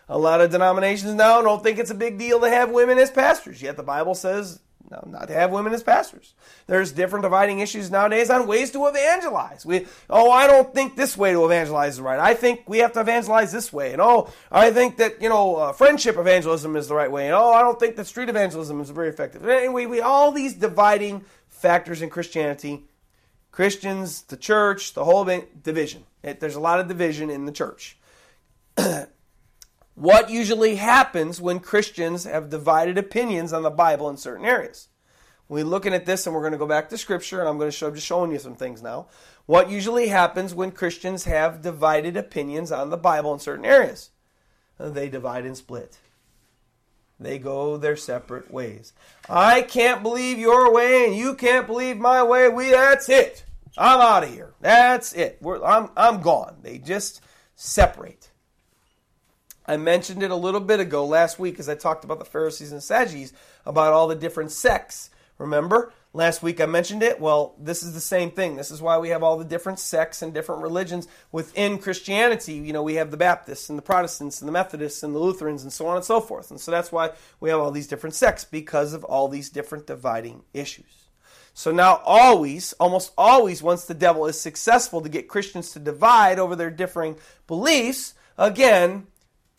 A 0.06 0.18
lot 0.18 0.42
of 0.42 0.50
denominations 0.50 1.14
now 1.14 1.40
don't 1.40 1.62
think 1.62 1.78
it's 1.78 1.90
a 1.90 1.94
big 1.94 2.18
deal 2.18 2.40
to 2.40 2.50
have 2.50 2.70
women 2.70 2.98
as 2.98 3.10
pastors, 3.10 3.62
yet 3.62 3.78
the 3.78 3.84
Bible 3.84 4.14
says 4.14 4.60
no, 4.90 5.02
not 5.06 5.28
to 5.28 5.34
have 5.34 5.50
women 5.50 5.72
as 5.72 5.82
pastors. 5.82 6.34
There's 6.66 6.92
different 6.92 7.24
dividing 7.24 7.60
issues 7.60 7.90
nowadays 7.90 8.30
on 8.30 8.46
ways 8.46 8.70
to 8.72 8.86
evangelize. 8.86 9.66
We, 9.66 9.86
oh, 10.08 10.30
I 10.30 10.46
don't 10.46 10.72
think 10.72 10.96
this 10.96 11.16
way 11.16 11.32
to 11.32 11.44
evangelize 11.44 11.94
is 11.94 12.00
right. 12.00 12.18
I 12.18 12.34
think 12.34 12.62
we 12.66 12.78
have 12.78 12.92
to 12.92 13.00
evangelize 13.00 13.52
this 13.52 13.72
way. 13.72 13.92
And 13.92 14.00
oh, 14.00 14.32
I 14.50 14.70
think 14.70 14.98
that 14.98 15.20
you 15.20 15.28
know 15.28 15.56
uh, 15.56 15.72
friendship 15.72 16.16
evangelism 16.16 16.76
is 16.76 16.88
the 16.88 16.94
right 16.94 17.10
way. 17.10 17.26
And 17.26 17.34
oh, 17.34 17.52
I 17.52 17.62
don't 17.62 17.80
think 17.80 17.96
that 17.96 18.06
street 18.06 18.28
evangelism 18.28 18.80
is 18.80 18.90
very 18.90 19.08
effective. 19.08 19.46
Anyway, 19.46 19.86
we 19.86 20.00
all 20.00 20.30
these 20.30 20.54
dividing 20.54 21.24
factors 21.48 22.02
in 22.02 22.10
Christianity. 22.10 22.84
Christians, 23.50 24.22
the 24.22 24.36
church, 24.36 24.92
the 24.92 25.04
whole 25.04 25.24
division. 25.24 26.04
It, 26.22 26.40
there's 26.40 26.56
a 26.56 26.60
lot 26.60 26.78
of 26.78 26.88
division 26.88 27.30
in 27.30 27.46
the 27.46 27.52
church. 27.52 27.96
what 29.96 30.28
usually 30.28 30.76
happens 30.76 31.40
when 31.40 31.58
Christians 31.58 32.24
have 32.24 32.50
divided 32.50 32.98
opinions 32.98 33.52
on 33.52 33.62
the 33.62 33.70
Bible 33.70 34.08
in 34.10 34.18
certain 34.18 34.44
areas. 34.44 34.88
We're 35.48 35.64
looking 35.64 35.94
at 35.94 36.04
this 36.04 36.26
and 36.26 36.34
we're 36.34 36.42
going 36.42 36.52
to 36.52 36.58
go 36.58 36.66
back 36.66 36.90
to 36.90 36.98
Scripture, 36.98 37.40
and 37.40 37.48
I'm 37.48 37.56
going 37.56 37.70
to 37.70 37.76
show, 37.76 37.90
just 37.90 38.06
showing 38.06 38.30
you 38.30 38.38
some 38.38 38.56
things 38.56 38.82
now. 38.82 39.06
What 39.46 39.70
usually 39.70 40.08
happens 40.08 40.54
when 40.54 40.70
Christians 40.72 41.24
have 41.24 41.62
divided 41.62 42.16
opinions 42.16 42.70
on 42.70 42.90
the 42.90 42.96
Bible 42.98 43.32
in 43.32 43.40
certain 43.40 43.64
areas? 43.64 44.10
Uh, 44.78 44.90
they 44.90 45.08
divide 45.08 45.46
and 45.46 45.56
split. 45.56 45.98
They 47.18 47.38
go 47.38 47.78
their 47.78 47.96
separate 47.96 48.50
ways. 48.50 48.92
I 49.30 49.62
can't 49.62 50.02
believe 50.02 50.38
your 50.38 50.70
way, 50.74 51.06
and 51.06 51.16
you 51.16 51.34
can't 51.34 51.66
believe 51.66 51.96
my 51.96 52.22
way. 52.22 52.50
We 52.50 52.70
that's 52.70 53.08
it. 53.08 53.44
I'm 53.78 54.00
out 54.00 54.24
of 54.24 54.30
here. 54.30 54.52
That's 54.60 55.14
it. 55.14 55.38
We're, 55.40 55.64
I'm 55.64 55.88
I'm 55.96 56.20
gone. 56.20 56.58
They 56.60 56.76
just 56.76 57.22
separate. 57.54 58.25
I 59.66 59.76
mentioned 59.76 60.22
it 60.22 60.30
a 60.30 60.36
little 60.36 60.60
bit 60.60 60.80
ago 60.80 61.04
last 61.04 61.38
week 61.38 61.58
as 61.58 61.68
I 61.68 61.74
talked 61.74 62.04
about 62.04 62.18
the 62.18 62.24
Pharisees 62.24 62.72
and 62.72 62.82
Sadducees 62.82 63.32
about 63.64 63.92
all 63.92 64.08
the 64.08 64.14
different 64.14 64.52
sects. 64.52 65.10
Remember? 65.38 65.92
Last 66.12 66.42
week 66.42 66.62
I 66.62 66.66
mentioned 66.66 67.02
it. 67.02 67.20
Well, 67.20 67.54
this 67.58 67.82
is 67.82 67.92
the 67.92 68.00
same 68.00 68.30
thing. 68.30 68.56
This 68.56 68.70
is 68.70 68.80
why 68.80 68.96
we 68.96 69.10
have 69.10 69.22
all 69.22 69.36
the 69.36 69.44
different 69.44 69.78
sects 69.78 70.22
and 70.22 70.32
different 70.32 70.62
religions 70.62 71.08
within 71.30 71.78
Christianity. 71.78 72.54
You 72.54 72.72
know, 72.72 72.82
we 72.82 72.94
have 72.94 73.10
the 73.10 73.18
Baptists 73.18 73.68
and 73.68 73.76
the 73.76 73.82
Protestants 73.82 74.40
and 74.40 74.48
the 74.48 74.52
Methodists 74.52 75.02
and 75.02 75.14
the 75.14 75.18
Lutherans 75.18 75.62
and 75.62 75.72
so 75.72 75.86
on 75.88 75.96
and 75.96 76.04
so 76.04 76.20
forth. 76.22 76.50
And 76.50 76.58
so 76.58 76.70
that's 76.70 76.90
why 76.90 77.10
we 77.38 77.50
have 77.50 77.60
all 77.60 77.70
these 77.70 77.86
different 77.86 78.14
sects 78.14 78.44
because 78.44 78.94
of 78.94 79.04
all 79.04 79.28
these 79.28 79.50
different 79.50 79.86
dividing 79.86 80.42
issues. 80.54 81.06
So 81.52 81.70
now, 81.70 82.02
always, 82.04 82.72
almost 82.74 83.12
always, 83.16 83.62
once 83.62 83.84
the 83.84 83.94
devil 83.94 84.26
is 84.26 84.38
successful 84.38 85.00
to 85.00 85.08
get 85.08 85.26
Christians 85.26 85.72
to 85.72 85.78
divide 85.78 86.38
over 86.38 86.54
their 86.54 86.70
differing 86.70 87.16
beliefs, 87.46 88.14
again, 88.36 89.06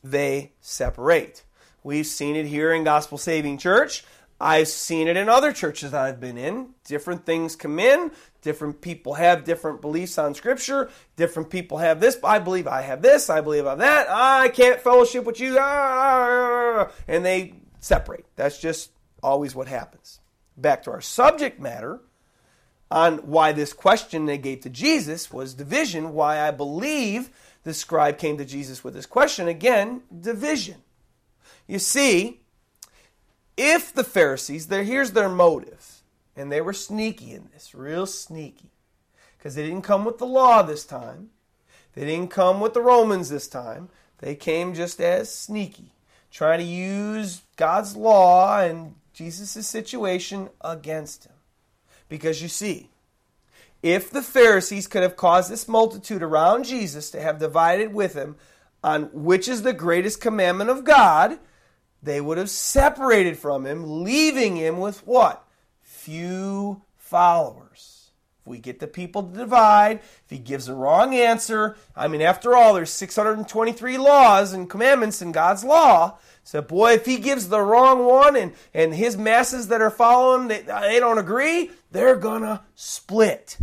they 0.03 0.53
separate. 0.61 1.43
We've 1.83 2.05
seen 2.05 2.35
it 2.35 2.45
here 2.45 2.73
in 2.73 2.83
Gospel 2.83 3.17
Saving 3.17 3.57
Church. 3.57 4.03
I've 4.39 4.67
seen 4.67 5.07
it 5.07 5.17
in 5.17 5.29
other 5.29 5.51
churches 5.51 5.91
that 5.91 6.01
I've 6.01 6.19
been 6.19 6.37
in. 6.37 6.69
Different 6.85 7.25
things 7.25 7.55
come 7.55 7.79
in. 7.79 8.11
Different 8.41 8.81
people 8.81 9.15
have 9.15 9.43
different 9.43 9.81
beliefs 9.81 10.17
on 10.17 10.35
Scripture. 10.35 10.89
Different 11.15 11.49
people 11.49 11.79
have 11.79 11.99
this. 11.99 12.17
I 12.23 12.39
believe 12.39 12.67
I 12.67 12.81
have 12.81 13.01
this. 13.01 13.29
I 13.29 13.41
believe 13.41 13.65
I 13.65 13.71
have 13.71 13.79
that. 13.79 14.07
I 14.09 14.49
can't 14.49 14.79
fellowship 14.79 15.25
with 15.25 15.39
you. 15.39 15.57
Ah. 15.59 16.89
And 17.07 17.25
they 17.25 17.53
separate. 17.79 18.25
That's 18.35 18.59
just 18.59 18.91
always 19.23 19.55
what 19.55 19.67
happens. 19.67 20.19
Back 20.55 20.83
to 20.83 20.91
our 20.91 21.01
subject 21.01 21.59
matter 21.59 21.99
on 22.89 23.17
why 23.17 23.51
this 23.51 23.73
question 23.73 24.25
they 24.25 24.37
gave 24.37 24.61
to 24.61 24.69
Jesus 24.69 25.31
was 25.31 25.53
division, 25.53 26.13
why 26.13 26.39
I 26.39 26.51
believe 26.51 27.29
the 27.67 27.73
scribe 27.73 28.17
came 28.17 28.37
to 28.37 28.45
Jesus 28.45 28.81
with 28.81 28.93
this 28.93 29.05
question. 29.05 29.49
Again, 29.49 30.01
division. 30.21 30.77
You 31.67 31.79
see, 31.79 32.39
if 33.57 33.93
the 33.93 34.05
Pharisees, 34.05 34.67
here's 34.67 35.11
their 35.11 35.27
motive, 35.27 36.01
and 36.33 36.49
they 36.49 36.61
were 36.61 36.71
sneaky 36.71 37.33
in 37.33 37.49
this, 37.53 37.75
real 37.75 38.05
sneaky, 38.05 38.71
because 39.37 39.55
they 39.55 39.67
didn't 39.67 39.81
come 39.81 40.05
with 40.05 40.17
the 40.17 40.25
law 40.25 40.61
this 40.61 40.85
time, 40.85 41.31
they 41.93 42.05
didn't 42.05 42.31
come 42.31 42.61
with 42.61 42.73
the 42.73 42.81
Romans 42.81 43.27
this 43.27 43.49
time, 43.49 43.89
they 44.19 44.33
came 44.33 44.73
just 44.73 45.01
as 45.01 45.33
sneaky, 45.33 45.91
trying 46.31 46.59
to 46.59 46.65
use 46.65 47.41
God's 47.57 47.97
law 47.97 48.61
and 48.61 48.95
Jesus' 49.11 49.67
situation 49.67 50.47
against 50.61 51.25
him. 51.25 51.33
Because 52.07 52.41
you 52.41 52.47
see, 52.47 52.91
if 53.83 54.09
the 54.09 54.21
Pharisees 54.21 54.87
could 54.87 55.03
have 55.03 55.15
caused 55.15 55.51
this 55.51 55.67
multitude 55.67 56.23
around 56.23 56.65
Jesus 56.65 57.09
to 57.11 57.21
have 57.21 57.39
divided 57.39 57.93
with 57.93 58.13
him 58.13 58.35
on 58.83 59.03
which 59.13 59.47
is 59.47 59.61
the 59.61 59.73
greatest 59.73 60.21
commandment 60.21 60.69
of 60.69 60.83
God, 60.83 61.39
they 62.01 62.21
would 62.21 62.37
have 62.37 62.49
separated 62.49 63.37
from 63.37 63.65
him, 63.65 64.03
leaving 64.03 64.55
him 64.55 64.79
with 64.79 65.05
what? 65.05 65.45
Few 65.81 66.81
followers. 66.97 67.66
We 68.47 68.59
get 68.59 68.79
the 68.79 68.87
people 68.87 69.23
to 69.23 69.37
divide, 69.37 69.97
if 69.99 70.29
he 70.29 70.39
gives 70.39 70.67
a 70.67 70.73
wrong 70.73 71.13
answer, 71.13 71.75
I 71.95 72.07
mean, 72.07 72.21
after 72.21 72.55
all, 72.55 72.73
there's 72.73 72.91
623 72.91 73.97
laws 73.97 74.53
and 74.53 74.69
commandments 74.69 75.21
in 75.21 75.31
God's 75.31 75.63
law. 75.63 76.17
So, 76.43 76.61
boy, 76.61 76.93
if 76.93 77.05
he 77.05 77.17
gives 77.17 77.49
the 77.49 77.59
wrong 77.59 78.05
one 78.05 78.37
and, 78.37 78.53
and 78.73 78.95
his 78.95 79.17
masses 79.17 79.67
that 79.67 79.81
are 79.81 79.89
following, 79.89 80.47
they, 80.47 80.61
they 80.61 80.99
don't 80.99 81.17
agree, 81.17 81.71
they're 81.91 82.15
going 82.15 82.43
to 82.43 82.61
split. 82.73 83.57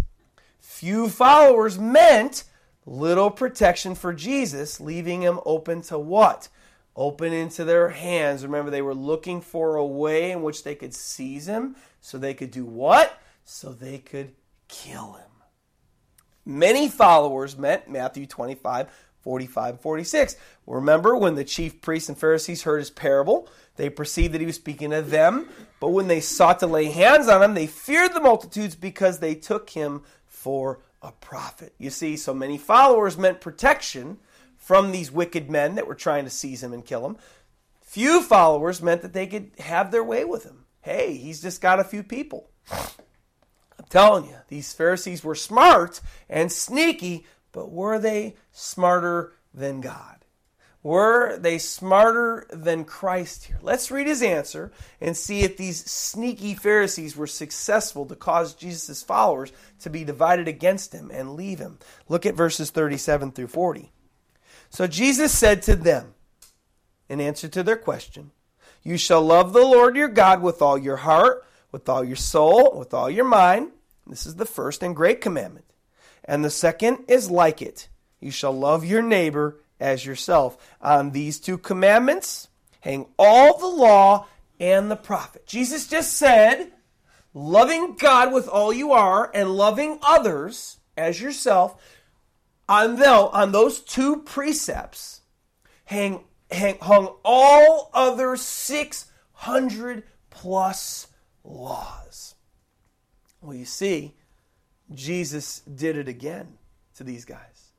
Few 0.60 1.08
followers 1.08 1.78
meant 1.78 2.44
little 2.84 3.30
protection 3.30 3.94
for 3.94 4.12
Jesus, 4.12 4.80
leaving 4.80 5.22
him 5.22 5.40
open 5.46 5.80
to 5.82 5.98
what? 5.98 6.48
Open 6.94 7.32
into 7.32 7.64
their 7.64 7.88
hands. 7.88 8.44
Remember, 8.44 8.70
they 8.70 8.82
were 8.82 8.94
looking 8.94 9.40
for 9.40 9.76
a 9.76 9.86
way 9.86 10.30
in 10.30 10.42
which 10.42 10.62
they 10.62 10.74
could 10.74 10.94
seize 10.94 11.48
him 11.48 11.76
so 12.00 12.18
they 12.18 12.34
could 12.34 12.50
do 12.50 12.64
what? 12.64 13.18
So 13.44 13.72
they 13.72 13.98
could 13.98 14.32
kill 14.68 15.14
him. 15.14 15.30
Many 16.44 16.88
followers 16.88 17.56
meant 17.56 17.88
Matthew 17.88 18.26
25 18.26 18.90
45 19.22 19.80
46. 19.80 20.36
Remember 20.66 21.16
when 21.16 21.34
the 21.34 21.44
chief 21.44 21.80
priests 21.80 22.10
and 22.10 22.18
Pharisees 22.18 22.62
heard 22.62 22.78
his 22.78 22.90
parable, 22.90 23.48
they 23.76 23.88
perceived 23.88 24.34
that 24.34 24.40
he 24.40 24.46
was 24.46 24.56
speaking 24.56 24.90
to 24.90 25.00
them, 25.00 25.48
but 25.80 25.88
when 25.88 26.08
they 26.08 26.20
sought 26.20 26.60
to 26.60 26.66
lay 26.66 26.86
hands 26.86 27.28
on 27.28 27.42
him, 27.42 27.54
they 27.54 27.66
feared 27.66 28.12
the 28.12 28.20
multitudes 28.20 28.74
because 28.74 29.18
they 29.18 29.34
took 29.34 29.70
him 29.70 30.02
for 30.26 30.80
a 31.00 31.12
prophet. 31.12 31.74
You 31.78 31.90
see, 31.90 32.16
so 32.16 32.34
many 32.34 32.58
followers 32.58 33.16
meant 33.16 33.40
protection 33.40 34.18
from 34.56 34.92
these 34.92 35.10
wicked 35.10 35.50
men 35.50 35.74
that 35.74 35.86
were 35.86 35.94
trying 35.94 36.24
to 36.24 36.30
seize 36.30 36.62
him 36.62 36.72
and 36.72 36.84
kill 36.84 37.04
him. 37.06 37.16
Few 37.82 38.22
followers 38.22 38.82
meant 38.82 39.02
that 39.02 39.12
they 39.12 39.26
could 39.26 39.52
have 39.58 39.90
their 39.90 40.04
way 40.04 40.24
with 40.24 40.44
him. 40.44 40.64
Hey, 40.80 41.16
he's 41.16 41.40
just 41.40 41.60
got 41.60 41.80
a 41.80 41.84
few 41.84 42.02
people. 42.02 42.50
I'm 43.78 43.86
telling 43.88 44.26
you, 44.26 44.36
these 44.48 44.72
Pharisees 44.72 45.24
were 45.24 45.34
smart 45.34 46.00
and 46.28 46.50
sneaky, 46.50 47.26
but 47.52 47.70
were 47.70 47.98
they 47.98 48.36
smarter 48.52 49.34
than 49.52 49.80
God? 49.80 50.24
Were 50.82 51.38
they 51.38 51.56
smarter 51.56 52.46
than 52.50 52.84
Christ 52.84 53.44
here? 53.44 53.58
Let's 53.62 53.90
read 53.90 54.06
his 54.06 54.22
answer 54.22 54.70
and 55.00 55.16
see 55.16 55.40
if 55.40 55.56
these 55.56 55.82
sneaky 55.90 56.54
Pharisees 56.54 57.16
were 57.16 57.26
successful 57.26 58.04
to 58.04 58.14
cause 58.14 58.52
Jesus' 58.52 59.02
followers 59.02 59.50
to 59.80 59.88
be 59.88 60.04
divided 60.04 60.46
against 60.46 60.92
him 60.92 61.10
and 61.10 61.36
leave 61.36 61.58
him. 61.58 61.78
Look 62.06 62.26
at 62.26 62.34
verses 62.34 62.70
37 62.70 63.32
through 63.32 63.46
40. 63.46 63.92
So 64.68 64.86
Jesus 64.86 65.32
said 65.32 65.62
to 65.62 65.74
them, 65.74 66.14
in 67.08 67.20
answer 67.20 67.48
to 67.48 67.62
their 67.62 67.76
question, 67.76 68.32
You 68.82 68.96
shall 68.96 69.22
love 69.22 69.52
the 69.52 69.60
Lord 69.60 69.96
your 69.96 70.08
God 70.08 70.42
with 70.42 70.60
all 70.60 70.76
your 70.76 70.96
heart, 70.96 71.46
with 71.74 71.88
all 71.88 72.04
your 72.04 72.14
soul, 72.14 72.78
with 72.78 72.94
all 72.94 73.10
your 73.10 73.24
mind. 73.24 73.68
This 74.06 74.26
is 74.26 74.36
the 74.36 74.46
first 74.46 74.80
and 74.84 74.94
great 74.94 75.20
commandment. 75.20 75.64
And 76.24 76.44
the 76.44 76.48
second 76.48 77.06
is 77.08 77.32
like 77.32 77.60
it 77.60 77.88
you 78.20 78.30
shall 78.30 78.52
love 78.52 78.84
your 78.84 79.02
neighbor 79.02 79.60
as 79.80 80.06
yourself. 80.06 80.56
On 80.80 81.10
these 81.10 81.40
two 81.40 81.58
commandments 81.58 82.46
hang 82.80 83.06
all 83.18 83.58
the 83.58 83.66
law 83.66 84.28
and 84.60 84.88
the 84.88 84.94
prophet. 84.94 85.48
Jesus 85.48 85.88
just 85.88 86.12
said, 86.12 86.70
loving 87.34 87.96
God 87.96 88.32
with 88.32 88.46
all 88.46 88.72
you 88.72 88.92
are 88.92 89.28
and 89.34 89.56
loving 89.56 89.98
others 90.00 90.78
as 90.96 91.20
yourself, 91.20 91.74
on, 92.68 93.02
on 93.02 93.50
those 93.50 93.80
two 93.80 94.22
precepts 94.22 95.22
hang, 95.86 96.22
hang, 96.52 96.78
hung 96.78 97.16
all 97.24 97.90
other 97.92 98.36
600 98.36 100.04
plus 100.30 101.08
laws. 101.44 102.34
Well, 103.40 103.54
you 103.54 103.66
see, 103.66 104.14
Jesus 104.92 105.60
did 105.60 105.96
it 105.96 106.08
again 106.08 106.58
to 106.96 107.04
these 107.04 107.24
guys. 107.24 107.72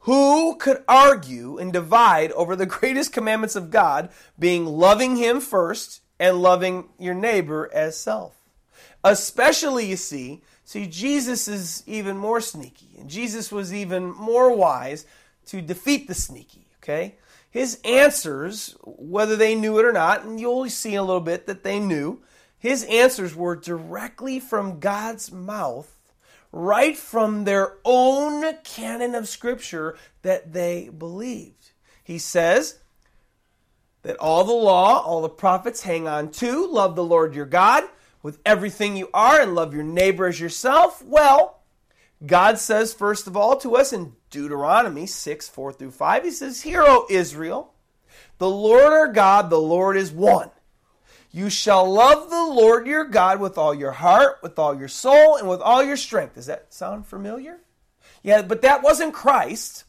Who 0.00 0.56
could 0.56 0.82
argue 0.86 1.58
and 1.58 1.72
divide 1.72 2.32
over 2.32 2.56
the 2.56 2.66
greatest 2.66 3.12
commandments 3.12 3.56
of 3.56 3.70
God 3.70 4.10
being 4.38 4.66
loving 4.66 5.16
Him 5.16 5.40
first 5.40 6.02
and 6.18 6.42
loving 6.42 6.88
your 6.98 7.14
neighbor 7.14 7.70
as 7.72 7.98
self? 7.98 8.34
Especially, 9.02 9.86
you 9.86 9.96
see, 9.96 10.42
see, 10.64 10.86
Jesus 10.86 11.48
is 11.48 11.82
even 11.86 12.16
more 12.16 12.40
sneaky, 12.40 12.88
and 12.98 13.08
Jesus 13.08 13.52
was 13.52 13.72
even 13.72 14.10
more 14.10 14.54
wise 14.54 15.06
to 15.46 15.60
defeat 15.60 16.08
the 16.08 16.14
sneaky, 16.14 16.66
okay? 16.82 17.16
His 17.50 17.80
answers, 17.84 18.76
whether 18.82 19.36
they 19.36 19.54
knew 19.54 19.78
it 19.78 19.84
or 19.84 19.92
not, 19.92 20.24
and 20.24 20.40
you'll 20.40 20.68
see 20.68 20.94
in 20.94 20.98
a 20.98 21.02
little 21.02 21.20
bit 21.20 21.46
that 21.46 21.64
they 21.64 21.78
knew, 21.78 22.22
his 22.64 22.84
answers 22.84 23.36
were 23.36 23.56
directly 23.56 24.40
from 24.40 24.80
God's 24.80 25.30
mouth 25.30 25.98
right 26.50 26.96
from 26.96 27.44
their 27.44 27.74
own 27.84 28.56
canon 28.64 29.14
of 29.14 29.28
Scripture 29.28 29.98
that 30.22 30.54
they 30.54 30.88
believed. 30.88 31.72
He 32.02 32.18
says 32.18 32.78
that 34.00 34.16
all 34.16 34.44
the 34.44 34.52
law, 34.52 35.02
all 35.02 35.20
the 35.20 35.28
prophets 35.28 35.82
hang 35.82 36.08
on 36.08 36.30
to 36.30 36.66
love 36.66 36.96
the 36.96 37.04
Lord 37.04 37.34
your 37.34 37.44
God 37.44 37.84
with 38.22 38.40
everything 38.46 38.96
you 38.96 39.10
are 39.12 39.42
and 39.42 39.54
love 39.54 39.74
your 39.74 39.84
neighbor 39.84 40.26
as 40.26 40.40
yourself. 40.40 41.04
Well, 41.04 41.60
God 42.24 42.58
says, 42.58 42.94
first 42.94 43.26
of 43.26 43.36
all, 43.36 43.58
to 43.58 43.76
us 43.76 43.92
in 43.92 44.14
Deuteronomy 44.30 45.04
6 45.04 45.50
4 45.50 45.74
through 45.74 45.90
5, 45.90 46.24
He 46.24 46.30
says, 46.30 46.62
Hear, 46.62 46.82
O 46.82 47.06
Israel, 47.10 47.74
the 48.38 48.48
Lord 48.48 48.90
our 48.90 49.12
God, 49.12 49.50
the 49.50 49.60
Lord 49.60 49.98
is 49.98 50.10
one. 50.10 50.50
You 51.34 51.50
shall 51.50 51.92
love 51.92 52.30
the 52.30 52.44
Lord 52.44 52.86
your 52.86 53.06
God 53.06 53.40
with 53.40 53.58
all 53.58 53.74
your 53.74 53.90
heart, 53.90 54.38
with 54.40 54.56
all 54.56 54.78
your 54.78 54.86
soul, 54.86 55.34
and 55.34 55.48
with 55.48 55.60
all 55.60 55.82
your 55.82 55.96
strength. 55.96 56.36
Does 56.36 56.46
that 56.46 56.72
sound 56.72 57.08
familiar? 57.08 57.58
Yeah, 58.22 58.42
but 58.42 58.62
that 58.62 58.84
wasn't 58.84 59.14
Christ. 59.14 59.82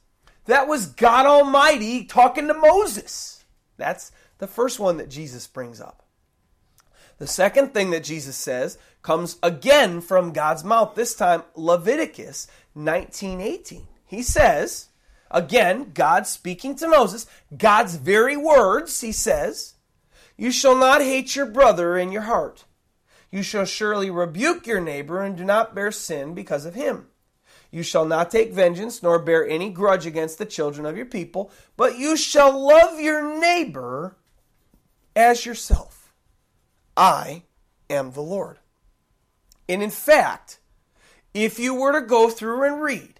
That 0.45 0.67
was 0.67 0.87
God 0.87 1.27
Almighty 1.27 2.05
talking 2.05 2.47
to 2.47 2.55
Moses. 2.55 3.45
That's 3.77 4.11
the 4.39 4.47
first 4.47 4.79
one 4.79 4.97
that 4.97 5.11
Jesus 5.11 5.45
brings 5.45 5.79
up. 5.79 6.07
The 7.19 7.27
second 7.27 7.75
thing 7.75 7.91
that 7.91 8.03
Jesus 8.03 8.35
says 8.35 8.79
comes 9.03 9.37
again 9.43 10.01
from 10.01 10.33
God's 10.33 10.63
mouth, 10.63 10.95
this 10.95 11.13
time 11.13 11.43
Leviticus 11.53 12.47
19:18. 12.75 13.83
He 14.03 14.23
says, 14.23 14.87
again, 15.29 15.91
God 15.93 16.25
speaking 16.25 16.75
to 16.77 16.87
Moses, 16.87 17.27
God's 17.55 17.97
very 17.97 18.35
words, 18.35 18.99
he 18.99 19.11
says, 19.11 19.74
you 20.37 20.51
shall 20.51 20.75
not 20.75 21.01
hate 21.01 21.35
your 21.35 21.45
brother 21.45 21.97
in 21.97 22.11
your 22.11 22.23
heart. 22.23 22.65
You 23.31 23.43
shall 23.43 23.65
surely 23.65 24.09
rebuke 24.09 24.67
your 24.67 24.81
neighbor 24.81 25.21
and 25.21 25.35
do 25.35 25.43
not 25.43 25.75
bear 25.75 25.91
sin 25.91 26.33
because 26.33 26.65
of 26.65 26.75
him. 26.75 27.07
You 27.71 27.83
shall 27.83 28.05
not 28.05 28.31
take 28.31 28.53
vengeance 28.53 29.03
nor 29.03 29.19
bear 29.19 29.45
any 29.47 29.69
grudge 29.69 30.05
against 30.05 30.37
the 30.37 30.45
children 30.45 30.85
of 30.85 30.95
your 30.95 31.05
people, 31.05 31.51
but 31.75 31.97
you 31.97 32.15
shall 32.15 32.65
love 32.65 32.99
your 32.99 33.37
neighbor 33.39 34.15
as 35.15 35.45
yourself. 35.45 36.13
I 36.95 37.43
am 37.89 38.11
the 38.11 38.21
Lord. 38.21 38.59
And 39.67 39.81
in 39.81 39.89
fact, 39.89 40.59
if 41.33 41.59
you 41.59 41.73
were 41.73 41.99
to 41.99 42.05
go 42.05 42.29
through 42.29 42.63
and 42.63 42.81
read 42.81 43.19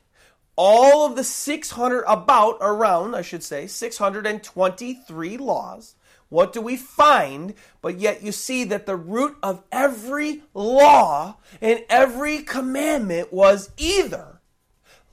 all 0.56 1.06
of 1.06 1.17
the 1.17 1.23
600, 1.23 2.04
about, 2.08 2.58
around, 2.62 3.15
I 3.15 3.21
should 3.21 3.43
say, 3.43 3.67
623 3.67 5.38
laws 5.38 5.95
what 6.36 6.52
do 6.52 6.60
we 6.60 6.76
find? 6.76 7.54
But 7.82 7.98
yet 7.98 8.21
you 8.21 8.34
see 8.34 8.65
that 8.65 8.86
the 8.86 8.98
root 8.98 9.38
of 9.41 9.63
every 9.71 10.43
law 10.54 11.38
and 11.62 11.82
every 11.88 12.39
commandment 12.39 13.32
was 13.32 13.71
either 13.78 14.41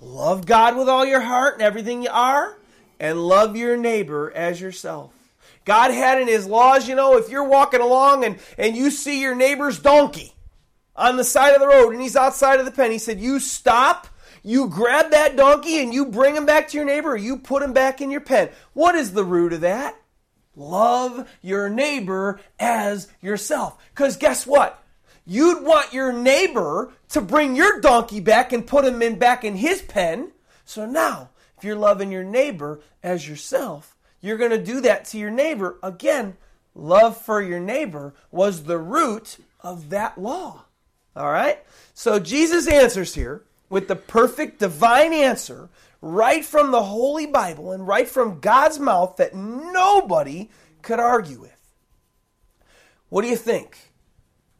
love 0.01 0.47
God 0.47 0.77
with 0.77 0.89
all 0.89 1.07
your 1.07 1.21
heart 1.21 1.55
and 1.55 1.63
everything 1.63 2.03
you 2.03 2.11
are, 2.11 2.59
and 2.99 3.23
love 3.23 3.57
your 3.57 3.77
neighbor 3.77 4.33
as 4.35 4.61
yourself. 4.61 5.15
God 5.65 5.93
had 5.93 6.21
in 6.21 6.27
his 6.27 6.45
laws, 6.49 6.89
you 6.89 6.97
know, 6.97 7.17
if 7.17 7.29
you're 7.29 7.49
walking 7.49 7.81
along 7.81 8.25
and, 8.25 8.41
and 8.59 8.77
you 8.77 8.91
see 8.91 9.21
your 9.21 9.37
neighbor's 9.37 9.79
donkey 9.79 10.35
on 10.97 11.17
the 11.17 11.23
side 11.23 11.55
of 11.55 11.61
the 11.61 11.69
road 11.69 11.93
and 11.93 12.03
he's 12.03 12.17
outside 12.17 12.59
of 12.59 12.67
the 12.67 12.73
pen, 12.73 12.91
he 12.91 12.99
said, 12.99 13.21
You 13.21 13.39
stop, 13.39 14.09
you 14.43 14.69
grab 14.69 15.13
that 15.13 15.37
donkey 15.37 15.81
and 15.81 15.95
you 15.95 16.07
bring 16.07 16.35
him 16.35 16.47
back 16.47 16.67
to 16.69 16.77
your 16.77 16.87
neighbor, 16.87 17.13
or 17.13 17.17
you 17.17 17.37
put 17.39 17.63
him 17.63 17.73
back 17.73 18.01
in 18.01 18.11
your 18.11 18.21
pen. 18.21 18.49
What 18.73 18.97
is 18.97 19.13
the 19.13 19.25
root 19.25 19.53
of 19.53 19.61
that? 19.61 19.97
Love 20.55 21.29
your 21.41 21.69
neighbor 21.69 22.41
as 22.59 23.09
yourself. 23.21 23.79
Because 23.95 24.17
guess 24.17 24.47
what? 24.47 24.83
You'd 25.25 25.63
want 25.63 25.93
your 25.93 26.13
neighbor 26.13 26.93
to 27.11 27.21
bring 27.21 27.57
your 27.57 27.81
donkey 27.81 28.21
back 28.21 28.53
and 28.53 28.67
put 28.67 28.85
him 28.85 29.01
in 29.03 29.19
back 29.19 29.45
in 29.45 29.57
his 29.57 29.81
pen. 29.81 30.33
So 30.65 30.85
now, 30.85 31.31
if 31.57 31.65
you're 31.65 31.77
loving 31.77 32.11
your 32.11 32.25
neighbor 32.25 32.81
as 33.03 33.29
yourself, 33.29 33.97
you're 34.21 34.37
going 34.37 34.51
to 34.51 34.63
do 34.63 34.81
that 34.81 35.05
to 35.07 35.19
your 35.19 35.31
neighbor. 35.31 35.79
Again, 35.83 36.37
love 36.75 37.17
for 37.17 37.41
your 37.41 37.61
neighbor 37.61 38.15
was 38.31 38.65
the 38.65 38.79
root 38.79 39.39
of 39.61 39.91
that 39.91 40.19
law. 40.19 40.65
All 41.15 41.31
right? 41.31 41.63
So 41.95 42.19
Jesus 42.19 42.67
answers 42.67 43.15
here 43.15 43.43
with 43.69 43.89
the 43.89 43.97
perfect 43.97 44.59
divine 44.59 45.13
answer 45.13 45.69
right 46.03 46.45
from 46.45 46.73
the 46.73 46.83
Holy 46.83 47.27
Bible 47.27 47.73
and 47.73 47.87
right 47.87 48.09
from 48.09 48.41
God's 48.41 48.79
mouth 48.79 49.17
that 49.17 49.35
nobody 49.35 50.51
could 50.83 50.99
argue 50.99 51.41
with. 51.41 51.57
What 53.09 53.23
do 53.23 53.29
you 53.29 53.37
think? 53.37 53.93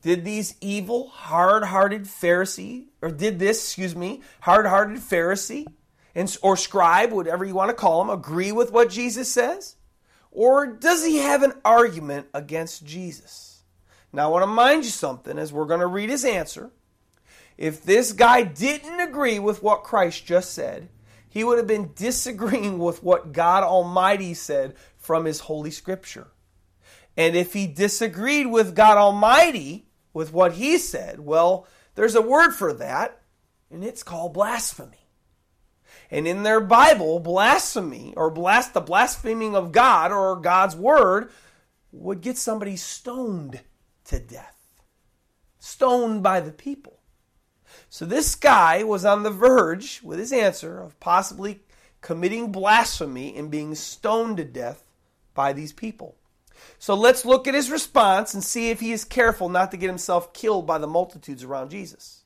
Did 0.03 0.25
these 0.25 0.55
evil, 0.61 1.09
hard 1.09 1.65
hearted 1.65 2.05
Pharisee, 2.05 2.87
or 3.03 3.11
did 3.11 3.39
this, 3.39 3.63
excuse 3.65 3.95
me, 3.95 4.23
hard 4.41 4.67
hearted 4.67 4.99
Pharisee 4.99 5.67
and, 6.15 6.35
or 6.43 6.57
scribe, 6.57 7.13
whatever 7.13 7.45
you 7.45 7.55
want 7.55 7.71
to 7.71 7.75
call 7.75 8.01
him, 8.03 8.11
agree 8.11 8.53
with 8.53 8.73
what 8.73 8.91
Jesus 8.91 9.31
says? 9.31 9.77
Or 10.31 10.67
does 10.67 11.05
he 11.05 11.19
have 11.19 11.43
an 11.43 11.53
argument 11.65 12.29
against 12.33 12.85
Jesus? 12.85 13.63
Now, 14.13 14.27
I 14.27 14.31
want 14.31 14.43
to 14.43 14.47
mind 14.49 14.85
you 14.85 14.91
something 14.91 15.39
as 15.39 15.53
we're 15.53 15.67
going 15.67 15.81
to 15.81 15.87
read 15.87 16.11
his 16.11 16.25
answer. 16.25 16.71
If 17.57 17.83
this 17.83 18.13
guy 18.13 18.43
didn't 18.43 19.01
agree 19.01 19.39
with 19.39 19.63
what 19.63 19.85
Christ 19.85 20.27
just 20.27 20.53
said, 20.53 20.89
he 21.33 21.45
would 21.45 21.57
have 21.57 21.67
been 21.67 21.93
disagreeing 21.95 22.79
with 22.79 23.03
what 23.03 23.33
God 23.33 23.65
Almighty 23.65 24.35
said 24.35 24.75
from 24.99 25.25
his 25.25 25.41
Holy 25.41 25.71
Scripture. 25.71 26.27
And 27.17 27.35
if 27.35 27.55
he 27.55 27.67
disagreed 27.67 28.49
with 28.49 28.77
God 28.77 28.99
Almighty, 28.99 29.87
with 30.13 30.31
what 30.31 30.53
he 30.53 30.77
said, 30.77 31.21
well, 31.21 31.67
there's 31.95 32.15
a 32.15 32.21
word 32.21 32.53
for 32.53 32.75
that, 32.75 33.23
and 33.71 33.83
it's 33.83 34.03
called 34.03 34.35
blasphemy. 34.35 35.09
And 36.11 36.29
in 36.29 36.43
their 36.43 36.61
Bible, 36.61 37.19
blasphemy 37.19 38.13
or 38.15 38.31
blast 38.31 38.75
the 38.75 38.83
blaspheming 38.83 39.57
of 39.57 39.73
God 39.73 40.13
or 40.13 40.37
God's 40.37 40.77
word 40.77 41.31
would 41.93 42.21
get 42.21 42.37
somebody 42.37 42.77
stoned 42.77 43.61
to 44.05 44.19
death. 44.19 44.59
Stoned 45.59 46.23
by 46.23 46.41
the 46.41 46.53
people. 46.53 47.02
So 47.93 48.07
this 48.07 48.37
guy 48.37 48.85
was 48.85 49.05
on 49.05 49.23
the 49.23 49.31
verge 49.31 50.01
with 50.03 50.19
his 50.19 50.33
answer 50.33 50.81
of 50.81 50.99
possibly 50.99 51.61
committing 52.01 52.51
blasphemy 52.51 53.37
and 53.37 53.51
being 53.51 53.75
stoned 53.75 54.39
to 54.39 54.47
death 54.47 54.83
by 55.35 55.53
these 55.53 55.75
people. 55.75 56.17
So 56.79 56.95
let's 56.95 57.27
look 57.27 57.47
at 57.47 57.53
his 57.53 57.71
response 57.71 58.33
and 58.33 58.43
see 58.43 58.71
if 58.71 58.81
he 58.81 58.93
is 58.93 59.05
careful 59.05 59.51
not 59.51 59.71
to 59.73 59.77
get 59.77 59.91
himself 59.91 60.33
killed 60.33 60.67
by 60.67 60.79
the 60.79 60.87
multitudes 60.87 61.45
around 61.45 61.71
Jesus. 61.71 62.25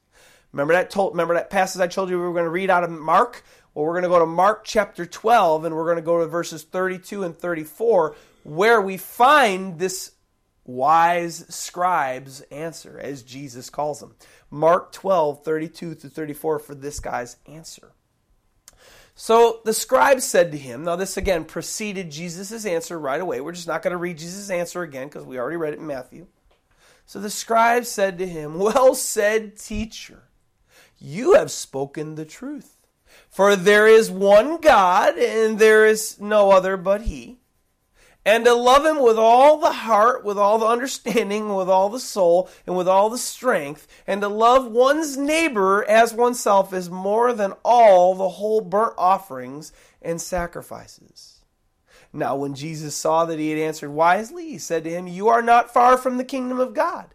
Remember 0.52 0.72
that 0.72 0.88
told, 0.88 1.14
remember 1.14 1.35
that 1.35 1.50
passage 1.50 1.83
I 1.83 1.88
told 1.88 2.11
you 2.11 2.16
we 2.16 2.22
were 2.22 2.33
going 2.33 2.44
to 2.44 2.50
read 2.50 2.70
out 2.70 2.85
of 2.85 2.90
Mark? 2.90 3.42
Well, 3.74 3.87
we're 3.87 3.94
going 3.94 4.05
to 4.05 4.09
go 4.09 4.20
to 4.20 4.26
Mark 4.26 4.62
chapter 4.64 5.05
12 5.05 5.64
and 5.64 5.74
we're 5.74 5.83
going 5.83 5.96
to 5.96 6.00
go 6.00 6.20
to 6.20 6.29
verses 6.29 6.62
32 6.62 7.24
and 7.24 7.37
34 7.37 8.14
where 8.44 8.81
we 8.81 8.96
find 8.96 9.81
this 9.81 10.12
wise 10.66 11.44
scribe's 11.48 12.40
answer 12.42 12.98
as 12.98 13.22
Jesus 13.22 13.70
calls 13.70 14.02
him. 14.02 14.14
Mark 14.50 14.92
12, 14.92 15.44
32 15.44 15.94
through 15.94 16.11
34 16.11 16.59
for 16.59 16.74
this 16.74 17.00
guy's 17.00 17.37
answer. 17.46 17.92
So 19.14 19.61
the 19.64 19.72
scribe 19.72 20.20
said 20.20 20.52
to 20.52 20.59
him, 20.59 20.85
now 20.85 20.96
this 20.96 21.16
again 21.16 21.44
preceded 21.44 22.11
Jesus' 22.11 22.66
answer 22.66 22.98
right 22.98 23.20
away. 23.20 23.40
We're 23.40 23.52
just 23.52 23.66
not 23.66 23.82
going 23.82 23.92
to 23.92 23.96
read 23.96 24.18
Jesus' 24.18 24.50
answer 24.50 24.82
again 24.82 25.09
because 25.09 25.24
we 25.24 25.38
already 25.38 25.56
read 25.56 25.72
it 25.72 25.80
in 25.80 25.87
Matthew. 25.87 26.26
So 27.06 27.18
the 27.18 27.30
scribe 27.30 27.87
said 27.87 28.18
to 28.18 28.26
him, 28.26 28.59
Well 28.59 28.94
said, 28.94 29.56
teacher, 29.56 30.24
you 30.98 31.35
have 31.35 31.50
spoken 31.50 32.14
the 32.14 32.24
truth. 32.24 32.76
For 33.30 33.56
there 33.56 33.87
is 33.87 34.11
one 34.11 34.61
God, 34.61 35.16
and 35.18 35.59
there 35.59 35.87
is 35.87 36.20
no 36.20 36.50
other 36.50 36.76
but 36.76 37.02
He 37.02 37.38
and 38.27 38.45
to 38.45 38.53
love 38.53 38.85
him 38.85 39.01
with 39.01 39.17
all 39.17 39.57
the 39.57 39.73
heart, 39.73 40.25
with 40.25 40.37
all 40.37 40.59
the 40.59 40.67
understanding, 40.67 41.55
with 41.55 41.69
all 41.69 41.89
the 41.89 42.01
soul, 42.01 42.51
and 42.67 42.77
with 42.77 42.89
all 42.89 43.09
the 43.09 43.17
strength, 43.17 43.87
and 44.05 44.21
to 44.21 44.29
love 44.29 44.67
one's 44.67 45.17
neighbor 45.17 45.85
as 45.89 46.12
oneself 46.12 46.73
is 46.73 46.91
more 46.91 47.33
than 47.33 47.53
all 47.65 48.17
the 48.17 48.31
whole 48.31 48.61
burnt 48.61 48.95
offerings 48.99 49.73
and 50.03 50.21
sacrifices. 50.21 51.45
Now, 52.12 52.35
when 52.35 52.55
Jesus 52.55 52.97
saw 52.97 53.27
that 53.27 53.39
he 53.39 53.51
had 53.51 53.61
answered 53.61 53.91
wisely, 53.91 54.49
he 54.49 54.59
said 54.59 54.83
to 54.85 54.91
him, 54.91 55.07
You 55.07 55.29
are 55.29 55.43
not 55.43 55.73
far 55.73 55.97
from 55.97 56.17
the 56.17 56.25
kingdom 56.25 56.59
of 56.59 56.75
God. 56.75 57.15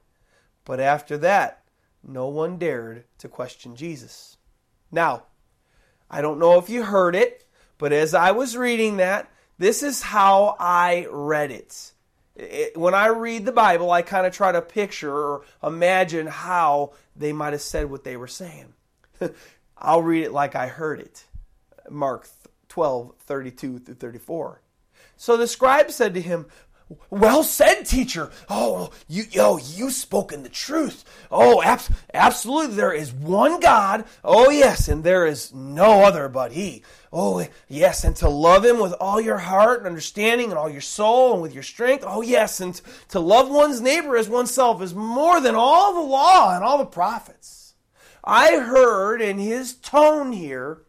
But 0.64 0.80
after 0.80 1.18
that, 1.18 1.64
no 2.04 2.28
one 2.28 2.58
dared 2.58 3.04
to 3.18 3.28
question 3.28 3.76
Jesus. 3.76 4.38
Now, 4.92 5.24
I 6.10 6.22
don't 6.22 6.40
know 6.40 6.58
if 6.58 6.70
you 6.70 6.84
heard 6.84 7.16
it, 7.16 7.46
but 7.78 7.92
as 7.92 8.14
I 8.14 8.32
was 8.32 8.56
reading 8.56 8.98
that, 8.98 9.31
this 9.62 9.84
is 9.84 10.02
how 10.02 10.56
I 10.60 11.06
read 11.12 11.52
it. 11.52 11.92
it 12.36 12.76
when 12.76 12.96
I 12.96 13.08
read 13.08 13.46
the 13.46 13.52
Bible, 13.52 13.92
I 13.92 14.02
kind 14.02 14.26
of 14.26 14.34
try 14.34 14.52
to 14.52 14.62
picture 14.62 15.14
or 15.14 15.44
imagine 15.62 16.26
how 16.26 16.94
they 17.16 17.32
might 17.32 17.54
have 17.54 17.62
said 17.62 17.92
what 17.92 18.04
they 18.04 18.18
were 18.18 18.28
saying. 18.28 18.74
I'll 19.78 20.02
read 20.02 20.24
it 20.24 20.32
like 20.32 20.56
I 20.56 20.66
heard 20.66 21.00
it. 21.00 21.26
Mark 21.92 22.28
12, 22.70 23.14
32 23.20 23.80
through 23.80 23.94
34. 23.94 24.62
So 25.16 25.38
the 25.38 25.46
scribe 25.46 25.92
said 25.92 26.16
to 26.16 26.22
him, 26.22 26.48
well 27.10 27.44
said, 27.44 27.84
teacher. 27.84 28.32
Oh, 28.50 28.92
you, 29.08 29.24
oh, 29.38 29.58
you 29.58 29.92
spoken 29.92 30.44
the 30.44 30.50
truth. 30.50 31.04
Oh, 31.30 31.62
ab- 31.62 31.82
absolutely. 32.14 32.76
There 32.76 32.94
is 32.94 33.14
one 33.14 33.60
God. 33.60 34.06
Oh, 34.24 34.50
yes, 34.50 34.88
and 34.88 35.04
there 35.04 35.26
is 35.26 35.54
no 35.54 36.04
other 36.04 36.30
but 36.30 36.52
He. 36.52 36.84
Oh, 37.12 37.46
yes, 37.68 38.04
and 38.04 38.16
to 38.18 38.30
love 38.30 38.66
Him 38.66 38.80
with 38.80 38.94
all 39.00 39.20
your 39.20 39.38
heart 39.38 39.80
and 39.80 39.88
understanding 39.88 40.50
and 40.50 40.58
all 40.58 40.70
your 40.70 40.82
soul 40.82 41.34
and 41.34 41.42
with 41.42 41.54
your 41.54 41.64
strength. 41.64 42.04
Oh, 42.08 42.22
yes, 42.22 42.60
and 42.60 42.80
to 43.10 43.20
love 43.20 43.50
one's 43.50 43.82
neighbor 43.82 44.18
as 44.18 44.30
oneself 44.30 44.82
is 44.82 44.96
more 44.96 45.42
than 45.42 45.56
all 45.56 45.94
the 45.94 46.10
law 46.10 46.56
and 46.56 46.64
all 46.64 46.78
the 46.78 46.86
prophets. 46.86 47.74
I 48.24 48.58
heard 48.58 49.22
in 49.22 49.40
His 49.40 49.74
tone 49.74 50.32
here 50.32 50.84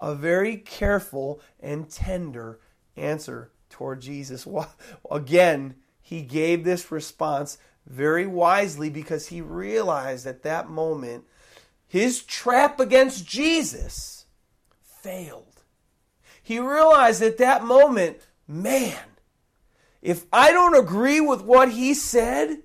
a 0.00 0.14
very 0.14 0.56
careful 0.56 1.40
and 1.60 1.90
tender 1.90 2.60
answer 2.96 3.52
toward 3.70 4.00
Jesus. 4.00 4.46
Again, 5.10 5.76
he 6.02 6.22
gave 6.22 6.64
this 6.64 6.92
response 6.92 7.58
very 7.86 8.26
wisely 8.26 8.90
because 8.90 9.28
he 9.28 9.40
realized 9.40 10.26
at 10.26 10.42
that 10.42 10.68
moment 10.68 11.24
his 11.86 12.22
trap 12.22 12.78
against 12.78 13.26
Jesus 13.26 14.26
failed. 14.82 15.62
He 16.42 16.58
realized 16.58 17.22
at 17.22 17.38
that 17.38 17.64
moment, 17.64 18.18
man, 18.46 18.98
if 20.02 20.26
I 20.32 20.52
don't 20.52 20.76
agree 20.76 21.20
with 21.20 21.42
what 21.42 21.70
he 21.70 21.94
said, 21.94 22.58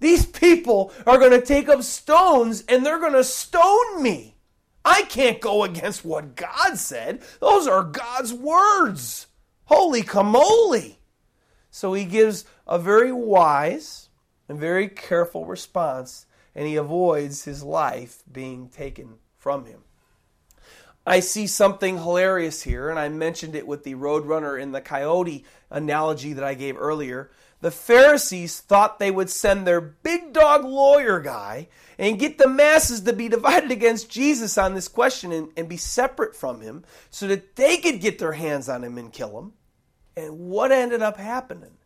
these 0.00 0.26
people 0.26 0.92
are 1.06 1.18
going 1.18 1.32
to 1.32 1.44
take 1.44 1.68
up 1.68 1.82
stones 1.82 2.64
and 2.68 2.84
they're 2.84 3.00
going 3.00 3.12
to 3.12 3.24
stone 3.24 4.02
me. 4.02 4.36
I 4.84 5.02
can't 5.02 5.40
go 5.40 5.64
against 5.64 6.04
what 6.04 6.34
God 6.34 6.78
said. 6.78 7.22
Those 7.40 7.68
are 7.68 7.84
God's 7.84 8.32
words. 8.32 9.27
Holy 9.68 10.02
camole! 10.02 10.96
So 11.70 11.92
he 11.92 12.06
gives 12.06 12.46
a 12.66 12.78
very 12.78 13.12
wise 13.12 14.08
and 14.48 14.58
very 14.58 14.88
careful 14.88 15.44
response, 15.44 16.24
and 16.54 16.66
he 16.66 16.76
avoids 16.76 17.44
his 17.44 17.62
life 17.62 18.22
being 18.32 18.70
taken 18.70 19.18
from 19.36 19.66
him. 19.66 19.80
I 21.06 21.20
see 21.20 21.46
something 21.46 21.98
hilarious 21.98 22.62
here, 22.62 22.88
and 22.88 22.98
I 22.98 23.10
mentioned 23.10 23.54
it 23.54 23.66
with 23.66 23.84
the 23.84 23.94
roadrunner 23.94 24.60
and 24.60 24.74
the 24.74 24.80
coyote 24.80 25.44
analogy 25.70 26.32
that 26.32 26.44
I 26.44 26.54
gave 26.54 26.78
earlier. 26.78 27.30
The 27.60 27.70
Pharisees 27.70 28.60
thought 28.60 28.98
they 28.98 29.10
would 29.10 29.28
send 29.28 29.66
their 29.66 29.82
big 29.82 30.32
dog 30.32 30.64
lawyer 30.64 31.20
guy 31.20 31.68
and 31.98 32.18
get 32.18 32.38
the 32.38 32.48
masses 32.48 33.00
to 33.02 33.12
be 33.12 33.28
divided 33.28 33.70
against 33.70 34.08
Jesus 34.08 34.56
on 34.56 34.74
this 34.74 34.88
question 34.88 35.30
and, 35.30 35.50
and 35.56 35.68
be 35.68 35.76
separate 35.76 36.36
from 36.36 36.62
him 36.62 36.84
so 37.10 37.26
that 37.26 37.56
they 37.56 37.76
could 37.78 38.00
get 38.00 38.18
their 38.18 38.32
hands 38.32 38.68
on 38.68 38.84
him 38.84 38.96
and 38.96 39.12
kill 39.12 39.38
him. 39.38 39.52
And 40.18 40.38
what 40.38 40.72
ended 40.72 41.00
up 41.00 41.16
happening? 41.16 41.78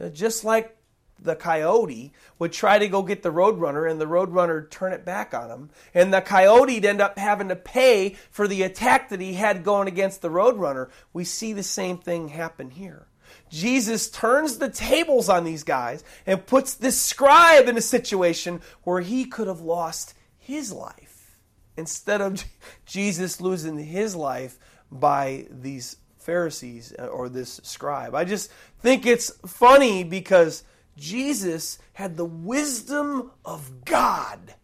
Uh, 0.00 0.08
just 0.08 0.44
like 0.44 0.76
the 1.20 1.36
coyote 1.36 2.12
would 2.38 2.52
try 2.52 2.78
to 2.78 2.88
go 2.88 3.02
get 3.02 3.22
the 3.22 3.32
roadrunner 3.32 3.90
and 3.90 4.00
the 4.00 4.06
roadrunner 4.06 4.68
turn 4.70 4.92
it 4.92 5.04
back 5.04 5.32
on 5.32 5.50
him 5.50 5.70
and 5.94 6.12
the 6.12 6.20
coyote'd 6.20 6.84
end 6.84 7.00
up 7.00 7.18
having 7.18 7.48
to 7.48 7.56
pay 7.56 8.10
for 8.30 8.46
the 8.46 8.62
attack 8.62 9.08
that 9.08 9.20
he 9.20 9.34
had 9.34 9.64
going 9.64 9.88
against 9.88 10.20
the 10.20 10.28
roadrunner 10.28 10.90
we 11.14 11.24
see 11.24 11.54
the 11.54 11.62
same 11.62 11.96
thing 11.96 12.28
happen 12.28 12.68
here 12.68 13.06
jesus 13.48 14.10
turns 14.10 14.58
the 14.58 14.68
tables 14.68 15.30
on 15.30 15.44
these 15.44 15.64
guys 15.64 16.04
and 16.26 16.46
puts 16.46 16.74
this 16.74 17.00
scribe 17.00 17.66
in 17.66 17.78
a 17.78 17.82
situation 17.82 18.60
where 18.82 19.00
he 19.00 19.24
could 19.24 19.48
have 19.48 19.60
lost 19.60 20.12
his 20.36 20.70
life 20.70 21.38
instead 21.78 22.20
of 22.20 22.44
jesus 22.84 23.40
losing 23.40 23.78
his 23.78 24.14
life 24.14 24.58
by 24.92 25.46
these 25.50 25.96
Pharisees 26.26 26.92
uh, 26.98 27.06
or 27.06 27.28
this 27.28 27.60
scribe. 27.62 28.14
I 28.14 28.24
just 28.24 28.50
think 28.80 29.06
it's 29.06 29.30
funny 29.46 30.02
because 30.02 30.64
Jesus 30.96 31.78
had 31.92 32.16
the 32.16 32.24
wisdom 32.24 33.30
of 33.44 33.84
God 33.84 34.54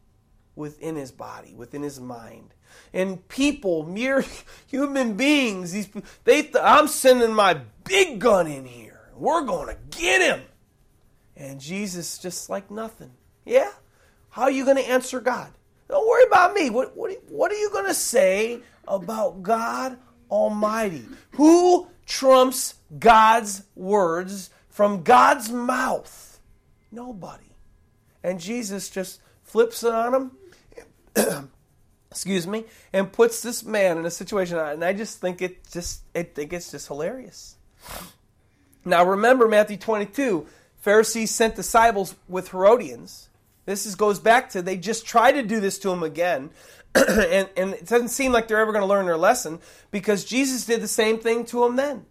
within 0.56 0.96
his 0.96 1.12
body, 1.12 1.54
within 1.54 1.82
his 1.82 2.00
mind. 2.00 2.54
And 2.92 3.26
people, 3.28 3.84
mere 3.84 4.24
human 4.66 5.14
beings, 5.14 5.72
these 5.72 5.88
they 6.24 6.42
th- 6.42 6.56
I'm 6.60 6.88
sending 6.88 7.32
my 7.32 7.60
big 7.84 8.18
gun 8.18 8.48
in 8.48 8.64
here. 8.64 9.00
We're 9.16 9.44
going 9.44 9.68
to 9.68 9.98
get 9.98 10.20
him. 10.20 10.42
And 11.36 11.60
Jesus 11.60 12.18
just 12.18 12.50
like 12.50 12.70
nothing. 12.70 13.12
Yeah? 13.44 13.70
How 14.30 14.42
are 14.42 14.50
you 14.50 14.64
going 14.64 14.78
to 14.78 14.88
answer 14.88 15.20
God? 15.20 15.52
Don't 15.88 16.08
worry 16.08 16.24
about 16.24 16.54
me. 16.54 16.70
What, 16.70 16.96
what, 16.96 17.12
what 17.28 17.52
are 17.52 17.58
you 17.58 17.70
going 17.70 17.86
to 17.86 17.94
say 17.94 18.60
about 18.88 19.42
God 19.42 19.98
Almighty. 20.32 21.04
Who 21.32 21.88
trumps 22.06 22.74
God's 22.98 23.62
words 23.76 24.50
from 24.70 25.02
God's 25.02 25.50
mouth? 25.50 26.40
Nobody. 26.90 27.54
And 28.24 28.40
Jesus 28.40 28.88
just 28.88 29.20
flips 29.44 29.84
it 29.84 29.92
on 29.92 30.32
him. 31.14 31.50
excuse 32.10 32.46
me, 32.46 32.64
and 32.92 33.10
puts 33.10 33.40
this 33.40 33.64
man 33.64 33.96
in 33.98 34.04
a 34.04 34.10
situation, 34.10 34.58
and 34.58 34.84
I 34.84 34.92
just 34.92 35.20
think 35.20 35.40
it 35.40 35.70
just, 35.70 36.02
I 36.14 36.22
think 36.24 36.52
it's 36.52 36.70
just 36.70 36.88
hilarious. 36.88 37.56
Now 38.84 39.04
remember 39.04 39.48
Matthew 39.48 39.78
22, 39.78 40.46
Pharisees 40.80 41.30
sent 41.30 41.56
disciples 41.56 42.14
with 42.28 42.50
Herodians. 42.50 43.30
This 43.64 43.86
is, 43.86 43.94
goes 43.94 44.18
back 44.18 44.50
to 44.50 44.60
they 44.60 44.76
just 44.76 45.06
tried 45.06 45.32
to 45.32 45.42
do 45.42 45.58
this 45.60 45.78
to 45.80 45.90
him 45.90 46.02
again, 46.02 46.50
and, 47.08 47.48
and 47.56 47.74
it 47.74 47.86
doesn't 47.86 48.08
seem 48.08 48.32
like 48.32 48.48
they're 48.48 48.60
ever 48.60 48.72
going 48.72 48.82
to 48.82 48.88
learn 48.88 49.06
their 49.06 49.16
lesson 49.16 49.60
because 49.90 50.24
Jesus 50.24 50.66
did 50.66 50.82
the 50.82 50.88
same 50.88 51.18
thing 51.18 51.44
to 51.46 51.60
them 51.60 51.76
then. 51.76 52.06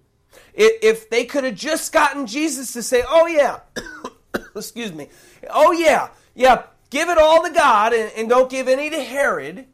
If 0.54 1.10
they 1.10 1.26
could 1.26 1.44
have 1.44 1.56
just 1.56 1.92
gotten 1.92 2.26
Jesus 2.26 2.74
to 2.74 2.84
say, 2.84 3.04
"Oh 3.08 3.28
yeah," 3.28 3.60
excuse 4.56 4.94
me, 4.94 5.10
"Oh 5.50 5.72
yeah, 5.72 6.10
yeah," 6.34 6.64
give 6.90 7.10
it 7.10 7.18
all 7.18 7.44
to 7.44 7.52
God 7.52 7.94
and, 7.94 8.12
and 8.16 8.30
don't 8.30 8.50
give 8.50 8.68
any 8.68 8.90
to 8.90 9.02
Herod, 9.02 9.66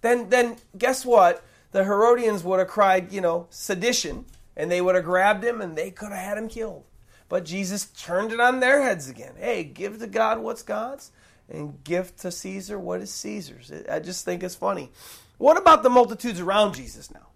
then 0.00 0.28
then 0.28 0.56
guess 0.78 1.04
what? 1.04 1.44
The 1.72 1.84
Herodians 1.84 2.42
would 2.44 2.58
have 2.58 2.68
cried, 2.68 3.12
you 3.12 3.20
know, 3.20 3.46
sedition, 3.50 4.24
and 4.56 4.70
they 4.70 4.80
would 4.80 4.94
have 4.94 5.04
grabbed 5.04 5.44
him 5.44 5.60
and 5.60 5.76
they 5.76 5.90
could 5.90 6.10
have 6.10 6.24
had 6.24 6.38
him 6.38 6.48
killed. 6.48 6.84
But 7.28 7.44
Jesus 7.44 7.86
turned 7.86 8.32
it 8.32 8.40
on 8.40 8.60
their 8.60 8.82
heads 8.82 9.08
again. 9.08 9.34
Hey, 9.36 9.64
give 9.64 9.98
to 9.98 10.06
God 10.06 10.38
what's 10.38 10.62
God's, 10.62 11.10
and 11.48 11.82
give 11.84 12.16
to 12.16 12.30
Caesar 12.30 12.78
what 12.78 13.00
is 13.00 13.10
Caesar's. 13.12 13.72
I 13.90 14.00
just 14.00 14.24
think 14.24 14.42
it's 14.42 14.54
funny. 14.54 14.90
What 15.38 15.56
about 15.56 15.82
the 15.82 15.90
multitudes 15.90 16.40
around 16.40 16.74
Jesus 16.74 17.10
now? 17.10 17.28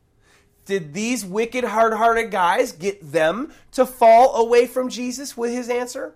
Did 0.64 0.94
these 0.94 1.24
wicked, 1.24 1.64
hard 1.64 1.94
hearted 1.94 2.30
guys 2.30 2.72
get 2.72 3.12
them 3.12 3.52
to 3.72 3.86
fall 3.86 4.36
away 4.36 4.66
from 4.66 4.88
Jesus 4.88 5.36
with 5.36 5.52
his 5.52 5.68
answer? 5.68 6.14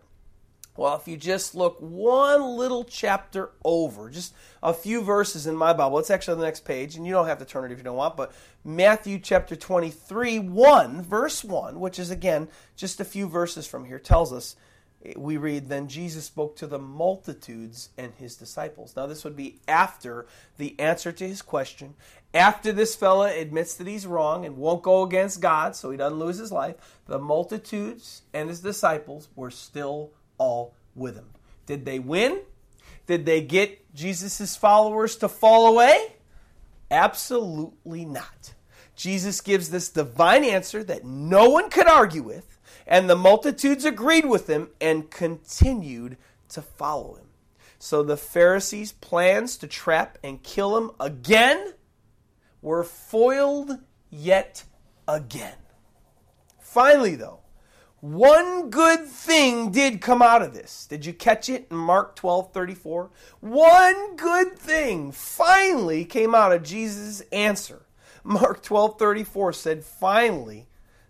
Well, 0.76 0.96
if 0.96 1.06
you 1.06 1.16
just 1.16 1.54
look 1.54 1.76
one 1.78 2.56
little 2.56 2.82
chapter 2.82 3.50
over, 3.64 4.10
just 4.10 4.34
a 4.60 4.74
few 4.74 5.02
verses 5.02 5.46
in 5.46 5.54
my 5.54 5.72
Bible, 5.72 6.00
it's 6.00 6.10
actually 6.10 6.32
on 6.32 6.38
the 6.40 6.46
next 6.46 6.64
page, 6.64 6.96
and 6.96 7.06
you 7.06 7.12
don't 7.12 7.28
have 7.28 7.38
to 7.38 7.44
turn 7.44 7.64
it 7.64 7.72
if 7.72 7.78
you 7.78 7.84
don't 7.84 7.96
want, 7.96 8.16
but 8.16 8.32
Matthew 8.64 9.20
chapter 9.20 9.54
23, 9.54 10.40
1, 10.40 11.02
verse 11.02 11.44
1, 11.44 11.78
which 11.78 12.00
is 12.00 12.10
again 12.10 12.48
just 12.74 13.00
a 13.00 13.04
few 13.04 13.28
verses 13.28 13.68
from 13.68 13.84
here, 13.84 14.00
tells 14.00 14.32
us 14.32 14.56
we 15.16 15.36
read, 15.36 15.68
Then 15.68 15.88
Jesus 15.88 16.24
spoke 16.24 16.56
to 16.56 16.66
the 16.66 16.78
multitudes 16.78 17.90
and 17.98 18.12
his 18.14 18.36
disciples. 18.36 18.94
Now, 18.96 19.06
this 19.06 19.24
would 19.24 19.36
be 19.36 19.60
after 19.68 20.26
the 20.56 20.78
answer 20.78 21.12
to 21.12 21.28
his 21.28 21.42
question, 21.42 21.94
after 22.32 22.72
this 22.72 22.96
fella 22.96 23.32
admits 23.32 23.74
that 23.76 23.86
he's 23.86 24.06
wrong 24.06 24.44
and 24.44 24.56
won't 24.56 24.82
go 24.82 25.02
against 25.02 25.40
God, 25.40 25.76
so 25.76 25.90
he 25.90 25.96
doesn't 25.96 26.18
lose 26.18 26.38
his 26.38 26.50
life. 26.50 26.76
The 27.06 27.18
multitudes 27.18 28.22
and 28.32 28.48
his 28.48 28.60
disciples 28.60 29.28
were 29.36 29.50
still 29.50 30.12
all 30.38 30.74
with 30.94 31.14
him. 31.14 31.28
Did 31.66 31.84
they 31.84 31.98
win? 31.98 32.40
Did 33.06 33.26
they 33.26 33.40
get 33.40 33.94
Jesus' 33.94 34.56
followers 34.56 35.16
to 35.16 35.28
fall 35.28 35.66
away? 35.66 36.14
Absolutely 36.90 38.04
not. 38.04 38.54
Jesus 38.96 39.40
gives 39.40 39.70
this 39.70 39.88
divine 39.88 40.44
answer 40.44 40.84
that 40.84 41.04
no 41.04 41.50
one 41.50 41.68
could 41.70 41.88
argue 41.88 42.22
with, 42.22 42.53
and 42.86 43.08
the 43.08 43.16
multitudes 43.16 43.84
agreed 43.84 44.26
with 44.26 44.48
him 44.48 44.68
and 44.80 45.10
continued 45.10 46.16
to 46.50 46.62
follow 46.62 47.14
him. 47.14 47.26
So 47.78 48.02
the 48.02 48.16
Pharisees' 48.16 48.92
plans 48.92 49.56
to 49.58 49.66
trap 49.66 50.18
and 50.22 50.42
kill 50.42 50.76
him 50.76 50.90
again 50.98 51.74
were 52.62 52.84
foiled 52.84 53.78
yet 54.10 54.64
again. 55.06 55.56
Finally, 56.60 57.14
though, 57.16 57.40
one 58.00 58.68
good 58.68 59.06
thing 59.06 59.70
did 59.70 60.00
come 60.00 60.20
out 60.20 60.42
of 60.42 60.52
this. 60.52 60.86
Did 60.86 61.06
you 61.06 61.14
catch 61.14 61.48
it 61.48 61.68
in 61.70 61.76
Mark 61.76 62.16
12 62.16 62.52
34? 62.52 63.10
One 63.40 64.16
good 64.16 64.58
thing 64.58 65.10
finally 65.10 66.04
came 66.04 66.34
out 66.34 66.52
of 66.52 66.62
Jesus' 66.62 67.22
answer. 67.32 67.86
Mark 68.22 68.62
12 68.62 68.98
34 68.98 69.52
said, 69.54 69.84
Finally, 69.84 70.66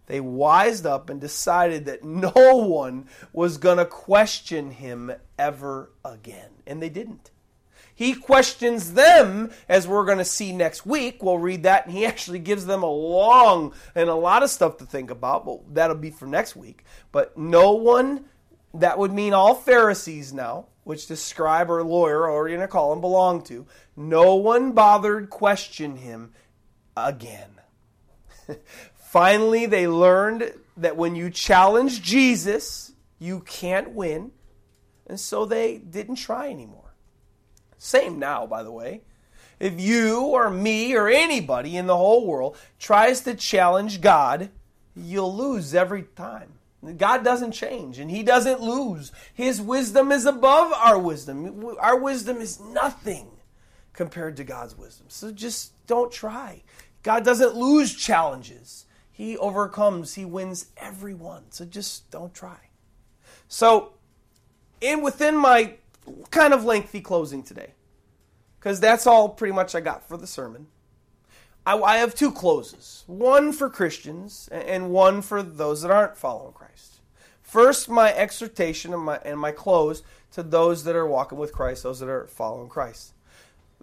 they 0.06 0.20
wised 0.20 0.86
up 0.86 1.08
and 1.08 1.20
decided 1.20 1.86
that 1.86 2.04
no 2.04 2.32
one 2.34 3.08
was 3.32 3.58
going 3.58 3.78
to 3.78 3.86
question 3.86 4.72
him 4.72 5.12
ever 5.38 5.90
again. 6.04 6.50
And 6.66 6.82
they 6.82 6.90
didn't. 6.90 7.30
He 7.94 8.14
questions 8.14 8.94
them, 8.94 9.52
as 9.68 9.86
we're 9.86 10.04
going 10.04 10.18
to 10.18 10.24
see 10.24 10.52
next 10.52 10.84
week. 10.84 11.22
We'll 11.22 11.38
read 11.38 11.62
that, 11.62 11.86
and 11.86 11.94
he 11.94 12.04
actually 12.06 12.40
gives 12.40 12.66
them 12.66 12.82
a 12.82 12.90
long 12.90 13.72
and 13.94 14.08
a 14.08 14.14
lot 14.14 14.42
of 14.42 14.50
stuff 14.50 14.78
to 14.78 14.86
think 14.86 15.10
about, 15.10 15.44
but 15.44 15.74
that'll 15.74 15.96
be 15.96 16.10
for 16.10 16.26
next 16.26 16.56
week. 16.56 16.84
But 17.12 17.38
no 17.38 17.72
one, 17.72 18.24
that 18.74 18.98
would 18.98 19.12
mean 19.12 19.32
all 19.32 19.54
Pharisees 19.54 20.32
now, 20.32 20.66
which 20.82 21.06
the 21.06 21.16
scribe 21.16 21.70
or 21.70 21.82
lawyer, 21.84 22.28
or 22.28 22.48
you're 22.48 22.58
going 22.58 22.68
to 22.68 22.72
call 22.72 22.92
him, 22.92 23.00
belong 23.00 23.42
to, 23.44 23.66
no 23.96 24.34
one 24.34 24.72
bothered 24.72 25.30
question 25.30 25.96
him 25.96 26.32
again. 26.96 27.50
Finally, 29.14 29.64
they 29.66 29.86
learned 29.86 30.52
that 30.76 30.96
when 30.96 31.14
you 31.14 31.30
challenge 31.30 32.02
Jesus, 32.02 32.90
you 33.20 33.38
can't 33.38 33.90
win, 33.90 34.32
and 35.06 35.20
so 35.20 35.44
they 35.44 35.78
didn't 35.78 36.16
try 36.16 36.50
anymore. 36.50 36.96
Same 37.78 38.18
now, 38.18 38.44
by 38.44 38.64
the 38.64 38.72
way. 38.72 39.02
If 39.60 39.80
you 39.80 40.22
or 40.22 40.50
me 40.50 40.96
or 40.96 41.08
anybody 41.08 41.76
in 41.76 41.86
the 41.86 41.96
whole 41.96 42.26
world 42.26 42.56
tries 42.80 43.20
to 43.20 43.36
challenge 43.36 44.00
God, 44.00 44.50
you'll 44.96 45.32
lose 45.32 45.76
every 45.76 46.02
time. 46.16 46.54
God 46.96 47.22
doesn't 47.22 47.52
change 47.52 48.00
and 48.00 48.10
He 48.10 48.24
doesn't 48.24 48.62
lose. 48.62 49.12
His 49.32 49.62
wisdom 49.62 50.10
is 50.10 50.26
above 50.26 50.72
our 50.72 50.98
wisdom. 50.98 51.64
Our 51.78 52.00
wisdom 52.00 52.38
is 52.38 52.58
nothing 52.58 53.28
compared 53.92 54.36
to 54.38 54.42
God's 54.42 54.76
wisdom. 54.76 55.06
So 55.08 55.30
just 55.30 55.70
don't 55.86 56.10
try. 56.10 56.64
God 57.04 57.24
doesn't 57.24 57.54
lose 57.54 57.94
challenges, 57.94 58.83
He 59.14 59.38
overcomes, 59.38 60.14
He 60.14 60.24
wins 60.24 60.66
every 60.76 61.14
one. 61.14 61.44
So 61.50 61.64
just 61.64 62.10
don't 62.10 62.34
try. 62.34 62.56
So, 63.46 63.92
in 64.80 65.02
within 65.02 65.36
my 65.36 65.74
kind 66.32 66.52
of 66.52 66.64
lengthy 66.64 67.00
closing 67.00 67.44
today 67.44 67.74
because 68.58 68.80
that's 68.80 69.06
all 69.06 69.28
pretty 69.28 69.54
much 69.54 69.76
I 69.76 69.80
got 69.80 70.08
for 70.08 70.16
the 70.16 70.26
sermon. 70.26 70.66
I, 71.64 71.78
I, 71.78 71.96
have 71.98 72.14
two 72.14 72.32
closes 72.32 73.04
one 73.06 73.52
for 73.52 73.70
Christians 73.70 74.48
and 74.50 74.90
one 74.90 75.22
for 75.22 75.44
those 75.44 75.82
that 75.82 75.92
aren't 75.92 76.16
following 76.16 76.52
Christ. 76.52 77.00
First, 77.40 77.88
my 77.88 78.12
exhortation 78.12 78.92
and 78.92 79.02
my, 79.02 79.20
and 79.24 79.38
my 79.38 79.52
close 79.52 80.02
to 80.32 80.42
those 80.42 80.82
that 80.84 80.96
are 80.96 81.06
walking 81.06 81.38
with 81.38 81.52
Christ, 81.52 81.84
those 81.84 82.00
that 82.00 82.08
are 82.08 82.26
following 82.26 82.68
Christ. 82.68 83.12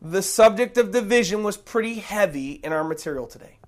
The 0.02 0.22
subject 0.22 0.78
of 0.78 0.92
division 0.92 1.42
was 1.42 1.56
pretty 1.56 1.96
heavy 1.96 2.54
in 2.64 2.74
our 2.74 2.84
material 2.84 3.28
today. 3.28 3.60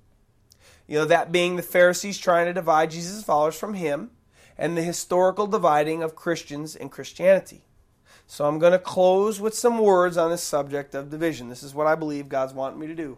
You 0.94 1.00
know, 1.00 1.06
that 1.06 1.32
being 1.32 1.56
the 1.56 1.64
Pharisees 1.64 2.20
trying 2.20 2.46
to 2.46 2.54
divide 2.54 2.92
Jesus' 2.92 3.24
followers 3.24 3.56
from 3.56 3.74
him, 3.74 4.12
and 4.60 4.78
the 4.78 4.84
historical 4.84 5.48
dividing 5.48 6.04
of 6.04 6.16
Christians 6.16 6.76
and 6.76 6.92
Christianity. 6.92 7.64
So 8.28 8.46
I'm 8.46 8.60
going 8.60 8.74
to 8.74 8.78
close 8.78 9.42
with 9.42 9.56
some 9.56 9.80
words 9.80 10.18
on 10.18 10.30
this 10.30 10.44
subject 10.44 10.94
of 10.94 11.10
division. 11.10 11.50
This 11.50 11.64
is 11.64 11.74
what 11.74 11.88
I 11.88 11.96
believe 11.96 12.30
God's 12.30 12.54
wanting 12.54 12.80
me 12.80 12.86
to 12.86 12.94
do 12.94 13.18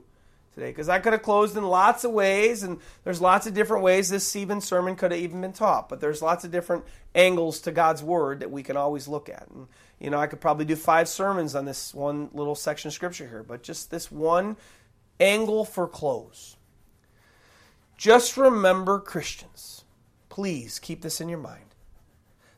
today. 0.53 0.69
Because 0.69 0.87
I 0.87 0.99
could 0.99 1.11
have 1.11 1.21
closed 1.21 1.57
in 1.57 1.65
lots 1.65 2.05
of 2.05 2.11
ways, 2.11 2.63
and 2.63 2.79
there's 3.03 3.19
lots 3.19 3.45
of 3.45 3.53
different 3.53 3.83
ways 3.83 4.07
this 4.07 4.37
even 4.37 4.61
sermon 4.61 4.95
could 4.95 5.11
have 5.11 5.19
even 5.19 5.41
been 5.41 5.51
taught. 5.51 5.89
But 5.89 5.99
there's 5.99 6.21
lots 6.21 6.45
of 6.45 6.51
different 6.51 6.85
angles 7.13 7.59
to 7.59 7.73
God's 7.73 8.01
word 8.01 8.39
that 8.39 8.51
we 8.51 8.63
can 8.63 8.77
always 8.77 9.05
look 9.05 9.27
at. 9.27 9.49
And 9.49 9.67
you 9.99 10.09
know, 10.09 10.17
I 10.17 10.27
could 10.27 10.39
probably 10.39 10.63
do 10.63 10.77
five 10.77 11.09
sermons 11.09 11.55
on 11.55 11.65
this 11.65 11.93
one 11.93 12.29
little 12.31 12.55
section 12.55 12.87
of 12.87 12.93
scripture 12.93 13.27
here, 13.27 13.43
but 13.43 13.63
just 13.63 13.91
this 13.91 14.09
one 14.09 14.55
angle 15.19 15.65
for 15.65 15.89
close. 15.89 16.54
Just 17.97 18.37
remember, 18.37 18.99
Christians, 18.99 19.85
please 20.29 20.79
keep 20.79 21.01
this 21.01 21.21
in 21.21 21.29
your 21.29 21.39
mind. 21.39 21.75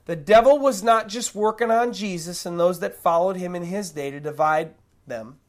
The 0.05 0.15
devil 0.15 0.57
was 0.57 0.81
not 0.81 1.09
just 1.09 1.35
working 1.35 1.69
on 1.69 1.93
Jesus 1.93 2.45
and 2.45 2.59
those 2.59 2.79
that 2.79 2.95
followed 2.95 3.35
him 3.35 3.55
in 3.55 3.63
his 3.63 3.91
day 3.91 4.09
to 4.09 4.19
divide 4.19 4.73
them. 5.05 5.39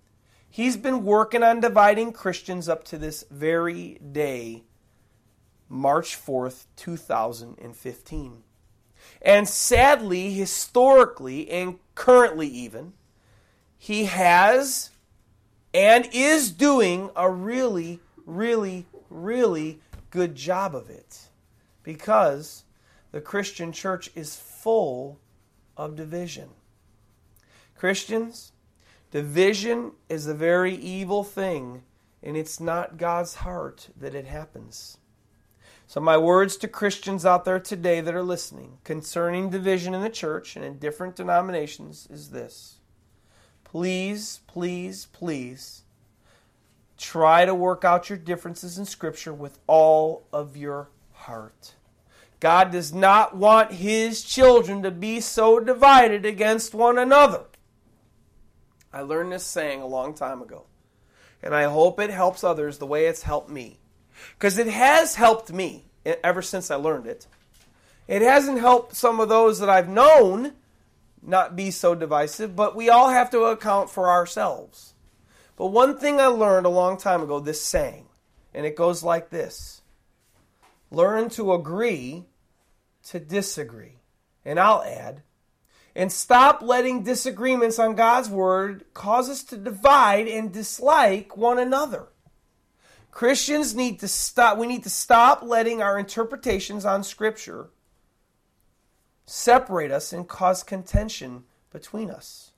He's 0.51 0.76
been 0.76 1.05
working 1.05 1.43
on 1.43 1.61
dividing 1.61 2.12
Christians 2.12 2.68
up 2.68 2.84
to 2.84 2.99
this 2.99 3.24
very 3.30 4.01
day, 4.01 4.64
March 5.68 6.16
4th, 6.16 6.64
2015. 6.76 8.43
And 9.22 9.49
sadly, 9.49 10.32
historically, 10.32 11.51
and 11.51 11.78
currently 11.95 12.49
even, 12.49 12.95
he 13.76 14.07
has 14.07 14.91
and 15.72 16.09
is 16.12 16.51
doing 16.51 17.11
a 17.14 17.30
really, 17.30 18.01
really, 18.26 18.86
really 19.11 19.80
good 20.11 20.34
job 20.34 20.74
of 20.74 20.90
it. 20.90 21.28
Because 21.82 22.64
the 23.12 23.20
Christian 23.20 23.72
church 23.72 24.11
is 24.14 24.36
full 24.36 25.18
of 25.76 25.96
division. 25.96 26.50
Christians, 27.76 28.52
division 29.11 29.92
is 30.09 30.26
a 30.26 30.34
very 30.34 30.74
evil 30.74 31.24
thing, 31.24 31.82
and 32.22 32.36
it's 32.36 32.61
not 32.61 32.98
God's 32.98 33.36
heart 33.36 33.88
that 33.96 34.14
it 34.14 34.26
happens. 34.26 34.98
So, 35.86 36.00
my 36.00 36.18
words 36.18 36.59
to 36.59 36.68
Christians 36.68 37.24
out 37.24 37.46
there 37.46 37.61
today 37.61 38.02
that 38.02 38.14
are 38.14 38.22
listening 38.22 38.76
concerning 38.84 39.48
division 39.48 39.94
in 39.94 40.02
the 40.02 40.11
church 40.11 40.54
and 40.54 40.64
in 40.64 40.78
different 40.78 41.16
denominations 41.16 42.06
is 42.11 42.30
this 42.30 42.80
please, 43.64 44.40
please, 44.46 45.06
please 45.12 45.84
try 46.99 47.44
to 47.44 47.55
work 47.55 47.84
out 47.84 48.09
your 48.09 48.18
differences 48.18 48.76
in 48.76 48.84
Scripture 48.84 49.32
with 49.32 49.59
all 49.66 50.26
of 50.32 50.57
your 50.57 50.90
heart. 51.12 51.74
God 52.40 52.70
does 52.70 52.92
not 52.92 53.36
want 53.36 53.72
His 53.72 54.22
children 54.22 54.82
to 54.82 54.90
be 54.90 55.20
so 55.20 55.59
divided 55.59 56.26
against 56.26 56.74
one 56.74 56.99
another. 56.99 57.44
I 58.92 59.01
learned 59.03 59.32
this 59.32 59.44
saying 59.44 59.80
a 59.80 59.86
long 59.86 60.14
time 60.14 60.42
ago, 60.42 60.66
and 61.42 61.55
I 61.55 61.64
hope 61.64 62.01
it 62.01 62.11
helps 62.11 62.44
others 62.44 62.78
the 62.78 62.86
way 62.86 63.07
it's 63.07 63.22
helped 63.22 63.51
me. 63.51 63.78
Because 64.36 64.59
it 64.59 64.66
has 64.66 65.14
helped 65.14 65.53
me 65.53 65.84
ever 66.05 66.42
since 66.42 66.70
I 66.70 66.76
learned 66.76 67.07
it. 67.07 67.26
It 68.09 68.22
hasn't 68.22 68.59
helped 68.59 68.96
some 68.96 69.20
of 69.20 69.28
those 69.28 69.61
that 69.61 69.68
I've 69.68 69.88
known 69.88 70.55
not 71.22 71.57
be 71.57 71.70
so 71.70 71.94
divisive, 71.94 72.57
but 72.57 72.74
we 72.74 72.88
all 72.88 73.11
have 73.11 73.30
to 73.30 73.42
account 73.42 73.90
for 73.90 74.09
ourselves. 74.09 74.94
But 75.59 75.66
one 75.66 75.98
thing 75.98 76.20
I 76.20 76.26
learned 76.26 76.66
a 76.66 76.70
long 76.70 76.96
time 76.96 77.20
ago, 77.20 77.40
this 77.40 77.61
saying, 77.61 78.06
and 78.54 78.64
it 78.64 78.76
goes 78.76 79.02
like 79.02 79.28
this 79.28 79.82
Learn 80.90 81.28
to 81.30 81.52
agree 81.52 82.26
to 83.09 83.18
disagree. 83.18 83.96
And 84.44 84.61
I'll 84.61 84.82
add, 84.84 85.22
and 85.96 86.12
stop 86.12 86.62
letting 86.62 87.02
disagreements 87.02 87.78
on 87.78 87.96
God's 87.96 88.30
word 88.30 88.84
cause 88.94 89.28
us 89.28 89.42
to 89.44 89.56
divide 89.56 90.28
and 90.28 90.52
dislike 90.52 91.36
one 91.36 91.59
another. 91.59 92.06
Christians 93.11 93.74
need 93.74 93.98
to 93.98 94.06
stop 94.06 94.59
we 94.59 94.68
need 94.68 94.84
to 94.84 94.90
stop 94.90 95.42
letting 95.42 95.82
our 95.82 95.98
interpretations 95.98 96.84
on 96.84 97.02
scripture 97.02 97.70
separate 99.26 99.90
us 99.90 100.12
and 100.12 100.28
cause 100.28 100.62
contention 100.62 101.42
between 101.72 102.11
us. 102.11 102.52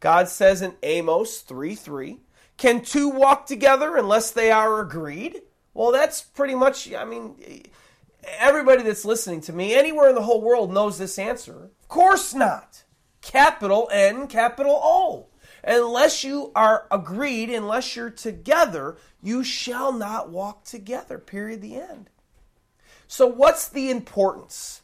God 0.00 0.28
says 0.28 0.60
in 0.60 0.74
Amos 0.82 1.40
3 1.40 1.74
3, 1.74 2.20
Can 2.56 2.80
two 2.80 3.08
walk 3.08 3.46
together 3.46 3.96
unless 3.96 4.30
they 4.30 4.50
are 4.50 4.80
agreed? 4.80 5.42
Well, 5.74 5.92
that's 5.92 6.22
pretty 6.22 6.54
much, 6.54 6.92
I 6.92 7.04
mean, 7.04 7.36
everybody 8.38 8.82
that's 8.82 9.04
listening 9.04 9.42
to 9.42 9.52
me 9.52 9.74
anywhere 9.74 10.08
in 10.08 10.14
the 10.14 10.22
whole 10.22 10.40
world 10.40 10.72
knows 10.72 10.98
this 10.98 11.18
answer. 11.18 11.70
Of 11.82 11.88
course 11.88 12.34
not. 12.34 12.84
Capital 13.20 13.88
N, 13.92 14.26
capital 14.26 14.80
O. 14.82 15.26
Unless 15.64 16.22
you 16.22 16.52
are 16.54 16.86
agreed, 16.90 17.50
unless 17.50 17.96
you're 17.96 18.10
together, 18.10 18.96
you 19.20 19.42
shall 19.42 19.92
not 19.92 20.30
walk 20.30 20.64
together. 20.64 21.18
Period. 21.18 21.60
The 21.60 21.76
end. 21.76 22.08
So, 23.08 23.26
what's 23.26 23.68
the 23.68 23.90
importance? 23.90 24.82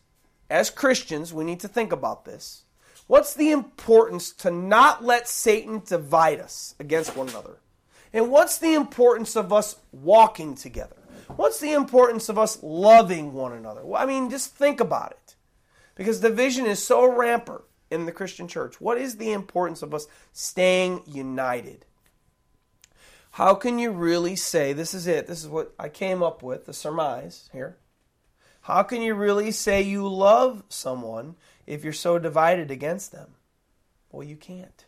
As 0.51 0.71
Christians, 0.71 1.33
we 1.33 1.45
need 1.45 1.61
to 1.61 1.69
think 1.69 1.93
about 1.93 2.25
this. 2.25 2.65
What's 3.07 3.33
the 3.35 3.51
importance 3.53 4.33
to 4.33 4.51
not 4.51 5.05
let 5.05 5.29
Satan 5.29 5.83
divide 5.87 6.41
us 6.41 6.75
against 6.79 7.17
one 7.17 7.29
another? 7.29 7.59
And 8.13 8.31
what's 8.31 8.59
the 8.59 8.75
importance 8.75 9.37
of 9.37 9.53
us 9.53 9.77
walking 9.91 10.55
together? 10.55 10.97
What's 11.37 11.61
the 11.61 11.73
importance 11.73 12.29
of 12.29 12.39
us 12.39 12.63
loving 12.63 13.33
one 13.33 13.53
another? 13.53 13.85
Well, 13.85 14.03
I 14.03 14.07
mean, 14.07 14.29
just 14.29 14.55
think 14.55 14.81
about 14.81 15.13
it. 15.13 15.35
Because 15.95 16.21
division 16.21 16.67
is 16.67 16.85
so 16.85 17.11
rampant 17.11 17.63
in 17.91 18.07
the 18.07 18.13
Christian 18.13 18.49
church. 18.49 18.81
What 18.81 18.99
is 18.99 19.17
the 19.17 19.33
importance 19.33 19.83
of 19.83 19.95
us 19.95 20.07
staying 20.33 21.03
united? 21.07 21.85
How 23.33 23.55
can 23.55 23.79
you 23.79 23.91
really 23.93 24.37
say, 24.37 24.73
this 24.73 24.93
is 24.93 25.07
it, 25.07 25.27
this 25.27 25.43
is 25.43 25.49
what 25.49 25.73
I 25.79 25.89
came 25.89 26.23
up 26.23 26.43
with, 26.43 26.67
the 26.67 26.75
surmise 26.75 27.49
here. 27.53 27.79
How 28.63 28.83
can 28.83 29.01
you 29.01 29.15
really 29.15 29.51
say 29.51 29.83
you 29.83 30.07
love 30.07 30.63
someone 30.69 31.37
if 31.67 31.83
you're 31.83 31.93
so 31.95 32.19
divided 32.19 32.71
against 32.71 33.11
them? 33.11 33.31
Well, 34.11 34.23
you 34.27 34.37
can't. 34.37 34.85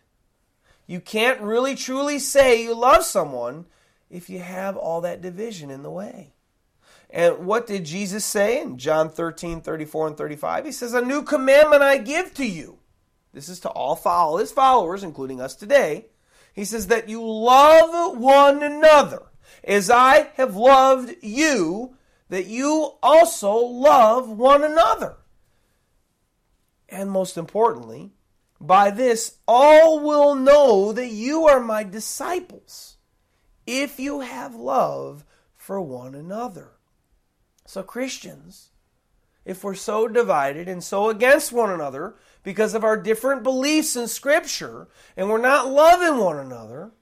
You 0.87 1.01
can't 1.01 1.41
really 1.41 1.75
truly 1.75 2.19
say 2.19 2.63
you 2.63 2.75
love 2.75 3.05
someone 3.05 3.67
if 4.11 4.29
you 4.29 4.41
have 4.41 4.77
all 4.77 5.01
that 5.01 5.23
division 5.23 5.71
in 5.71 5.83
the 5.83 5.91
way. 5.91 6.35
And 7.11 7.47
what 7.47 7.67
did 7.67 7.85
Jesus 7.85 8.25
say 8.25 8.61
in 8.61 8.77
John 8.77 9.09
13, 9.09 9.61
34, 9.61 10.09
and 10.09 10.17
35? 10.17 10.65
He 10.65 10.73
says, 10.73 10.95
A 10.95 11.01
new 11.01 11.23
commandment 11.23 11.83
I 11.83 11.99
give 11.99 12.35
to 12.35 12.45
you. 12.45 12.79
This 13.33 13.49
is 13.49 13.61
to 13.61 13.69
all 13.69 13.97
follow 13.97 14.39
his 14.39 14.53
followers, 14.53 15.03
including 15.03 15.41
us 15.41 15.55
today. 15.55 16.07
He 16.53 16.65
says 16.65 16.89
that 16.89 17.09
you 17.09 17.25
love 17.25 18.19
one 18.19 18.63
another 18.63 19.23
as 19.63 19.91
I 19.91 20.31
have 20.35 20.57
loved 20.57 21.15
you, 21.23 21.97
that 22.29 22.47
you 22.47 22.93
also 23.03 23.57
love 23.57 24.29
one 24.29 24.63
another. 24.63 25.17
And 26.89 27.11
most 27.11 27.37
importantly, 27.37 28.13
by 28.67 28.91
this 28.91 29.39
all 29.47 30.01
will 30.01 30.35
know 30.35 30.93
that 30.93 31.09
you 31.09 31.47
are 31.47 31.61
my 31.61 31.85
disciples 31.85 32.97
if 33.67 33.99
you 33.99 34.21
have 34.21 34.55
love 34.55 35.25
for 35.55 35.81
one 35.81 36.15
another. 36.15 36.73
So, 37.67 37.83
Christians, 37.83 38.71
if 39.45 39.65
we're 39.65 39.75
so 39.75 40.09
divided 40.09 40.69
and 40.69 40.83
so 40.83 41.09
against 41.09 41.53
one 41.53 41.71
another 41.71 42.17
because 42.43 42.75
of 42.75 42.85
our 42.85 42.97
different 42.97 43.43
beliefs 43.43 43.97
in 43.97 44.09
Scripture 44.09 44.89
and 45.17 45.29
we're 45.29 45.39
not 45.39 45.71
loving 45.71 46.23
one 46.23 46.39
another, 46.39 46.93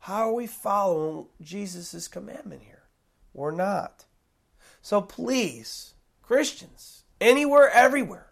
how 0.00 0.28
are 0.28 0.34
we 0.34 0.46
following 0.46 1.26
Jesus' 1.40 2.08
commandment 2.08 2.62
here? 2.62 2.82
We're 3.32 3.52
not. 3.52 4.04
So, 4.82 5.00
please, 5.00 5.94
Christians, 6.22 7.04
anywhere, 7.20 7.70
everywhere, 7.70 8.31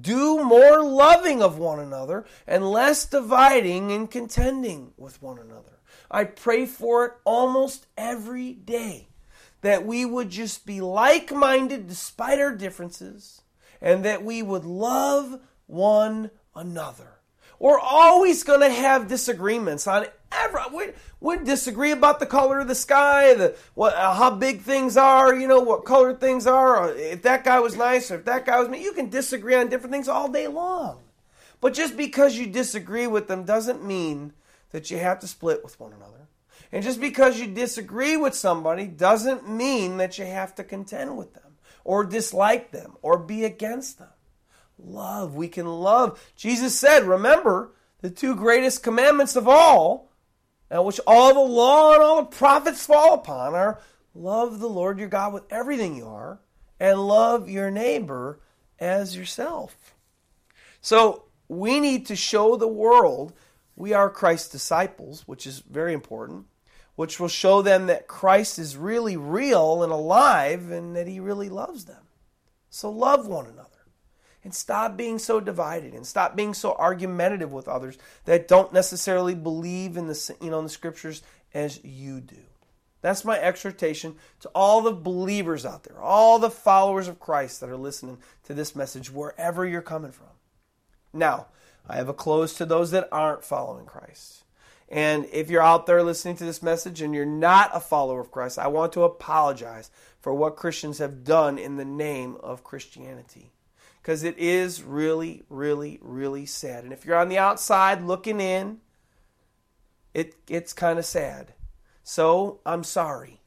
do 0.00 0.42
more 0.44 0.82
loving 0.82 1.42
of 1.42 1.58
one 1.58 1.78
another 1.78 2.26
and 2.46 2.70
less 2.70 3.06
dividing 3.06 3.90
and 3.92 4.10
contending 4.10 4.92
with 4.96 5.22
one 5.22 5.38
another. 5.38 5.78
I 6.10 6.24
pray 6.24 6.66
for 6.66 7.04
it 7.04 7.12
almost 7.24 7.86
every 7.96 8.52
day 8.52 9.08
that 9.60 9.84
we 9.84 10.04
would 10.04 10.30
just 10.30 10.64
be 10.66 10.80
like 10.80 11.32
minded 11.32 11.88
despite 11.88 12.38
our 12.38 12.54
differences, 12.54 13.42
and 13.80 14.04
that 14.04 14.24
we 14.24 14.42
would 14.42 14.64
love 14.64 15.40
one 15.66 16.30
another. 16.54 17.18
We're 17.58 17.80
always 17.80 18.44
going 18.44 18.60
to 18.60 18.70
have 18.70 19.08
disagreements 19.08 19.86
on 19.86 20.06
every. 20.32 20.60
We, 20.72 20.92
we 21.20 21.44
disagree 21.44 21.92
about 21.92 22.20
the 22.20 22.26
color 22.26 22.60
of 22.60 22.68
the 22.68 22.74
sky, 22.74 23.34
the 23.34 23.56
what, 23.74 23.94
uh, 23.94 24.14
how 24.14 24.30
big 24.30 24.62
things 24.62 24.96
are, 24.96 25.34
you 25.34 25.48
know, 25.48 25.60
what 25.60 25.84
color 25.84 26.14
things 26.14 26.46
are. 26.46 26.92
if 26.92 27.22
that 27.22 27.44
guy 27.44 27.60
was 27.60 27.76
nice, 27.76 28.10
or 28.10 28.16
if 28.16 28.24
that 28.26 28.46
guy 28.46 28.60
was 28.60 28.68
me, 28.68 28.82
you 28.82 28.92
can 28.92 29.08
disagree 29.10 29.54
on 29.54 29.68
different 29.68 29.92
things 29.92 30.08
all 30.08 30.28
day 30.28 30.46
long. 30.46 31.00
But 31.60 31.74
just 31.74 31.96
because 31.96 32.36
you 32.36 32.46
disagree 32.46 33.06
with 33.06 33.28
them 33.28 33.44
doesn't 33.44 33.84
mean 33.84 34.32
that 34.70 34.90
you 34.90 34.98
have 34.98 35.18
to 35.20 35.26
split 35.26 35.64
with 35.64 35.78
one 35.80 35.92
another. 35.92 36.28
And 36.70 36.84
just 36.84 37.00
because 37.00 37.40
you 37.40 37.46
disagree 37.46 38.16
with 38.16 38.34
somebody 38.34 38.86
doesn't 38.86 39.48
mean 39.48 39.96
that 39.96 40.18
you 40.18 40.26
have 40.26 40.54
to 40.56 40.64
contend 40.64 41.16
with 41.16 41.34
them 41.34 41.56
or 41.84 42.04
dislike 42.04 42.70
them 42.70 42.96
or 43.00 43.18
be 43.18 43.44
against 43.44 43.98
them. 43.98 44.08
Love, 44.78 45.34
we 45.34 45.48
can 45.48 45.66
love. 45.66 46.20
Jesus 46.36 46.78
said, 46.78 47.04
remember, 47.04 47.72
the 48.00 48.10
two 48.10 48.36
greatest 48.36 48.82
commandments 48.82 49.34
of 49.34 49.48
all, 49.48 50.07
and 50.70 50.84
which 50.84 51.00
all 51.06 51.34
the 51.34 51.52
law 51.52 51.94
and 51.94 52.02
all 52.02 52.22
the 52.22 52.36
prophets 52.36 52.86
fall 52.86 53.14
upon, 53.14 53.54
are 53.54 53.80
love 54.14 54.60
the 54.60 54.68
Lord 54.68 54.98
your 54.98 55.08
God 55.08 55.32
with 55.32 55.44
everything 55.50 55.96
you 55.96 56.06
are, 56.06 56.40
and 56.80 57.06
love 57.06 57.48
your 57.48 57.70
neighbor 57.70 58.40
as 58.78 59.16
yourself. 59.16 59.94
So 60.80 61.24
we 61.48 61.80
need 61.80 62.06
to 62.06 62.16
show 62.16 62.56
the 62.56 62.68
world 62.68 63.32
we 63.76 63.92
are 63.92 64.10
Christ's 64.10 64.50
disciples, 64.50 65.22
which 65.26 65.46
is 65.46 65.60
very 65.60 65.92
important 65.92 66.46
which 66.98 67.20
will 67.20 67.28
show 67.28 67.62
them 67.62 67.86
that 67.86 68.08
Christ 68.08 68.58
is 68.58 68.76
really 68.76 69.16
real 69.16 69.84
and 69.84 69.92
alive 69.92 70.72
and 70.72 70.96
that 70.96 71.06
he 71.06 71.20
really 71.20 71.48
loves 71.48 71.84
them. 71.84 72.02
So 72.70 72.90
love 72.90 73.28
one 73.28 73.46
another. 73.46 73.67
And 74.44 74.54
stop 74.54 74.96
being 74.96 75.18
so 75.18 75.40
divided 75.40 75.94
and 75.94 76.06
stop 76.06 76.36
being 76.36 76.54
so 76.54 76.72
argumentative 76.74 77.52
with 77.52 77.68
others 77.68 77.98
that 78.24 78.48
don't 78.48 78.72
necessarily 78.72 79.34
believe 79.34 79.96
in 79.96 80.06
the 80.06 80.36
you 80.40 80.50
know 80.50 80.58
in 80.58 80.64
the 80.64 80.70
scriptures 80.70 81.22
as 81.52 81.82
you 81.84 82.20
do. 82.20 82.36
That's 83.00 83.24
my 83.24 83.38
exhortation 83.38 84.16
to 84.40 84.48
all 84.54 84.80
the 84.80 84.92
believers 84.92 85.64
out 85.64 85.84
there, 85.84 86.00
all 86.00 86.38
the 86.38 86.50
followers 86.50 87.08
of 87.08 87.20
Christ 87.20 87.60
that 87.60 87.70
are 87.70 87.76
listening 87.76 88.18
to 88.44 88.54
this 88.54 88.74
message 88.74 89.10
wherever 89.10 89.64
you're 89.66 89.82
coming 89.82 90.12
from. 90.12 90.26
Now, 91.12 91.46
I 91.88 91.96
have 91.96 92.08
a 92.08 92.14
close 92.14 92.54
to 92.54 92.66
those 92.66 92.90
that 92.90 93.08
aren't 93.12 93.44
following 93.44 93.86
Christ. 93.86 94.44
And 94.88 95.26
if 95.32 95.50
you're 95.50 95.62
out 95.62 95.86
there 95.86 96.02
listening 96.02 96.36
to 96.36 96.44
this 96.44 96.62
message 96.62 97.02
and 97.02 97.14
you're 97.14 97.26
not 97.26 97.70
a 97.74 97.80
follower 97.80 98.20
of 98.20 98.30
Christ, 98.30 98.58
I 98.58 98.68
want 98.68 98.92
to 98.94 99.04
apologize 99.04 99.90
for 100.20 100.34
what 100.34 100.56
Christians 100.56 100.98
have 100.98 101.24
done 101.24 101.58
in 101.58 101.76
the 101.76 101.84
name 101.84 102.36
of 102.42 102.64
Christianity. 102.64 103.52
Because 104.08 104.24
it 104.24 104.38
is 104.38 104.82
really, 104.82 105.42
really, 105.50 105.98
really 106.00 106.46
sad. 106.46 106.82
And 106.82 106.94
if 106.94 107.04
you're 107.04 107.18
on 107.18 107.28
the 107.28 107.36
outside 107.36 108.02
looking 108.02 108.40
in, 108.40 108.78
it, 110.14 110.34
it's 110.48 110.72
kind 110.72 110.98
of 110.98 111.04
sad. 111.04 111.52
So 112.04 112.60
I'm 112.64 112.84
sorry. 112.84 113.42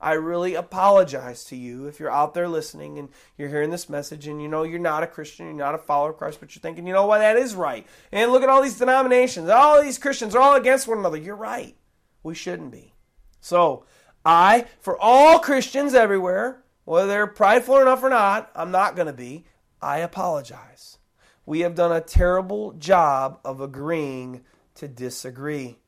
I 0.00 0.14
really 0.14 0.54
apologize 0.54 1.44
to 1.44 1.56
you 1.56 1.88
if 1.88 2.00
you're 2.00 2.10
out 2.10 2.32
there 2.32 2.48
listening 2.48 2.98
and 2.98 3.10
you're 3.36 3.50
hearing 3.50 3.68
this 3.68 3.90
message 3.90 4.26
and 4.26 4.40
you 4.40 4.48
know 4.48 4.62
you're 4.62 4.78
not 4.78 5.02
a 5.02 5.06
Christian, 5.06 5.44
you're 5.44 5.54
not 5.56 5.74
a 5.74 5.78
follower 5.78 6.12
of 6.12 6.16
Christ, 6.16 6.40
but 6.40 6.54
you're 6.54 6.62
thinking, 6.62 6.86
you 6.86 6.94
know 6.94 7.04
what, 7.04 7.18
that 7.18 7.36
is 7.36 7.54
right. 7.54 7.86
And 8.10 8.32
look 8.32 8.42
at 8.42 8.48
all 8.48 8.62
these 8.62 8.78
denominations, 8.78 9.50
all 9.50 9.82
these 9.82 9.98
Christians 9.98 10.34
are 10.34 10.40
all 10.40 10.54
against 10.54 10.88
one 10.88 10.96
another. 10.96 11.18
You're 11.18 11.36
right. 11.36 11.76
We 12.22 12.34
shouldn't 12.34 12.72
be. 12.72 12.94
So, 13.42 13.84
I, 14.24 14.68
for 14.80 14.98
all 14.98 15.38
Christians 15.38 15.92
everywhere, 15.92 16.64
whether 16.86 17.08
they're 17.08 17.26
prideful 17.26 17.76
enough 17.76 18.02
or 18.02 18.08
not, 18.08 18.50
I'm 18.54 18.70
not 18.70 18.96
going 18.96 19.08
to 19.08 19.12
be, 19.12 19.44
I 19.80 19.98
apologize. 19.98 20.98
We 21.46 21.60
have 21.60 21.74
done 21.74 21.92
a 21.92 22.00
terrible 22.00 22.72
job 22.72 23.40
of 23.44 23.60
agreeing 23.60 24.44
to 24.74 24.88
disagree. 24.88 25.78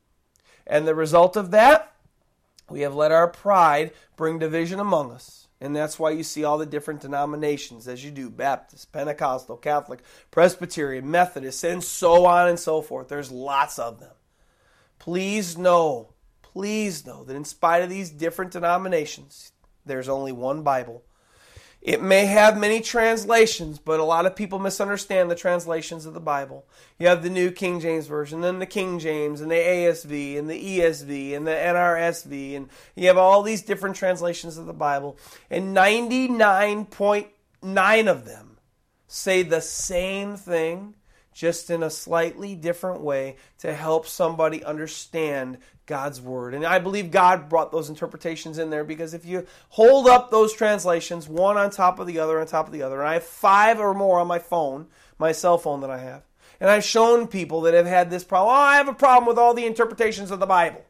And 0.66 0.86
the 0.86 0.94
result 0.94 1.36
of 1.36 1.50
that, 1.50 1.92
we 2.68 2.80
have 2.80 2.94
let 2.94 3.12
our 3.12 3.28
pride 3.28 3.92
bring 4.16 4.38
division 4.38 4.80
among 4.80 5.10
us. 5.10 5.48
And 5.60 5.76
that's 5.76 5.98
why 5.98 6.12
you 6.12 6.22
see 6.22 6.44
all 6.44 6.56
the 6.56 6.64
different 6.64 7.00
denominations 7.00 7.86
as 7.86 8.02
you 8.02 8.10
do 8.10 8.30
Baptist, 8.30 8.92
Pentecostal, 8.92 9.58
Catholic, 9.58 10.02
Presbyterian, 10.30 11.10
Methodist, 11.10 11.62
and 11.64 11.84
so 11.84 12.24
on 12.24 12.48
and 12.48 12.58
so 12.58 12.80
forth. 12.80 13.08
There's 13.08 13.30
lots 13.30 13.78
of 13.78 14.00
them. 14.00 14.14
Please 14.98 15.58
know, 15.58 16.14
please 16.40 17.04
know 17.04 17.24
that 17.24 17.36
in 17.36 17.44
spite 17.44 17.82
of 17.82 17.90
these 17.90 18.10
different 18.10 18.52
denominations, 18.52 19.52
there's 19.84 20.08
only 20.08 20.32
one 20.32 20.62
Bible 20.62 21.02
it 21.82 22.02
may 22.02 22.26
have 22.26 22.58
many 22.58 22.82
translations, 22.82 23.78
but 23.78 24.00
a 24.00 24.04
lot 24.04 24.26
of 24.26 24.36
people 24.36 24.58
misunderstand 24.58 25.30
the 25.30 25.34
translations 25.34 26.04
of 26.04 26.12
the 26.12 26.20
Bible. 26.20 26.66
You 26.98 27.06
have 27.06 27.22
the 27.22 27.30
New 27.30 27.50
King 27.50 27.80
James 27.80 28.06
Version, 28.06 28.42
then 28.42 28.58
the 28.58 28.66
King 28.66 28.98
James, 28.98 29.40
and 29.40 29.50
the 29.50 29.54
ASV, 29.54 30.38
and 30.38 30.50
the 30.50 30.78
ESV, 30.78 31.34
and 31.34 31.46
the 31.46 31.52
NRSV, 31.52 32.56
and 32.56 32.68
you 32.94 33.06
have 33.06 33.16
all 33.16 33.42
these 33.42 33.62
different 33.62 33.96
translations 33.96 34.58
of 34.58 34.66
the 34.66 34.74
Bible. 34.74 35.16
And 35.48 35.74
99.9 35.74 38.10
of 38.10 38.26
them 38.26 38.58
say 39.06 39.42
the 39.42 39.62
same 39.62 40.36
thing, 40.36 40.96
just 41.32 41.70
in 41.70 41.82
a 41.82 41.88
slightly 41.88 42.54
different 42.54 43.00
way 43.00 43.36
to 43.58 43.72
help 43.72 44.06
somebody 44.06 44.62
understand 44.62 45.56
God's 45.90 46.20
word. 46.20 46.54
And 46.54 46.64
I 46.64 46.78
believe 46.78 47.10
God 47.10 47.48
brought 47.48 47.72
those 47.72 47.88
interpretations 47.88 48.58
in 48.58 48.70
there 48.70 48.84
because 48.84 49.12
if 49.12 49.26
you 49.26 49.44
hold 49.70 50.06
up 50.06 50.30
those 50.30 50.54
translations, 50.54 51.28
one 51.28 51.56
on 51.56 51.68
top 51.68 51.98
of 51.98 52.06
the 52.06 52.20
other, 52.20 52.40
on 52.40 52.46
top 52.46 52.68
of 52.68 52.72
the 52.72 52.82
other, 52.82 53.00
and 53.00 53.08
I 53.08 53.14
have 53.14 53.24
five 53.24 53.80
or 53.80 53.92
more 53.92 54.20
on 54.20 54.28
my 54.28 54.38
phone, 54.38 54.86
my 55.18 55.32
cell 55.32 55.58
phone 55.58 55.80
that 55.80 55.90
I 55.90 55.98
have, 55.98 56.22
and 56.60 56.70
I've 56.70 56.84
shown 56.84 57.26
people 57.26 57.62
that 57.62 57.74
have 57.74 57.86
had 57.86 58.08
this 58.08 58.22
problem. 58.22 58.54
Oh, 58.54 58.60
I 58.60 58.76
have 58.76 58.86
a 58.86 58.94
problem 58.94 59.26
with 59.26 59.36
all 59.36 59.52
the 59.52 59.66
interpretations 59.66 60.30
of 60.30 60.38
the 60.38 60.46
Bible. 60.46 60.84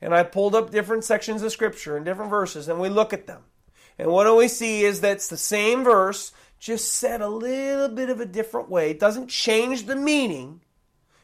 And 0.00 0.12
I 0.12 0.24
pulled 0.24 0.56
up 0.56 0.72
different 0.72 1.04
sections 1.04 1.42
of 1.42 1.52
Scripture 1.52 1.96
and 1.96 2.04
different 2.04 2.30
verses, 2.30 2.68
and 2.68 2.80
we 2.80 2.88
look 2.88 3.12
at 3.12 3.28
them. 3.28 3.42
And 3.98 4.10
what 4.10 4.24
do 4.24 4.34
we 4.34 4.48
see 4.48 4.82
is 4.82 5.00
that 5.00 5.12
it's 5.12 5.28
the 5.28 5.36
same 5.36 5.84
verse, 5.84 6.32
just 6.58 6.92
said 6.92 7.20
a 7.20 7.28
little 7.28 7.88
bit 7.88 8.10
of 8.10 8.20
a 8.20 8.26
different 8.26 8.68
way. 8.68 8.90
It 8.90 8.98
doesn't 8.98 9.28
change 9.28 9.86
the 9.86 9.94
meaning 9.94 10.60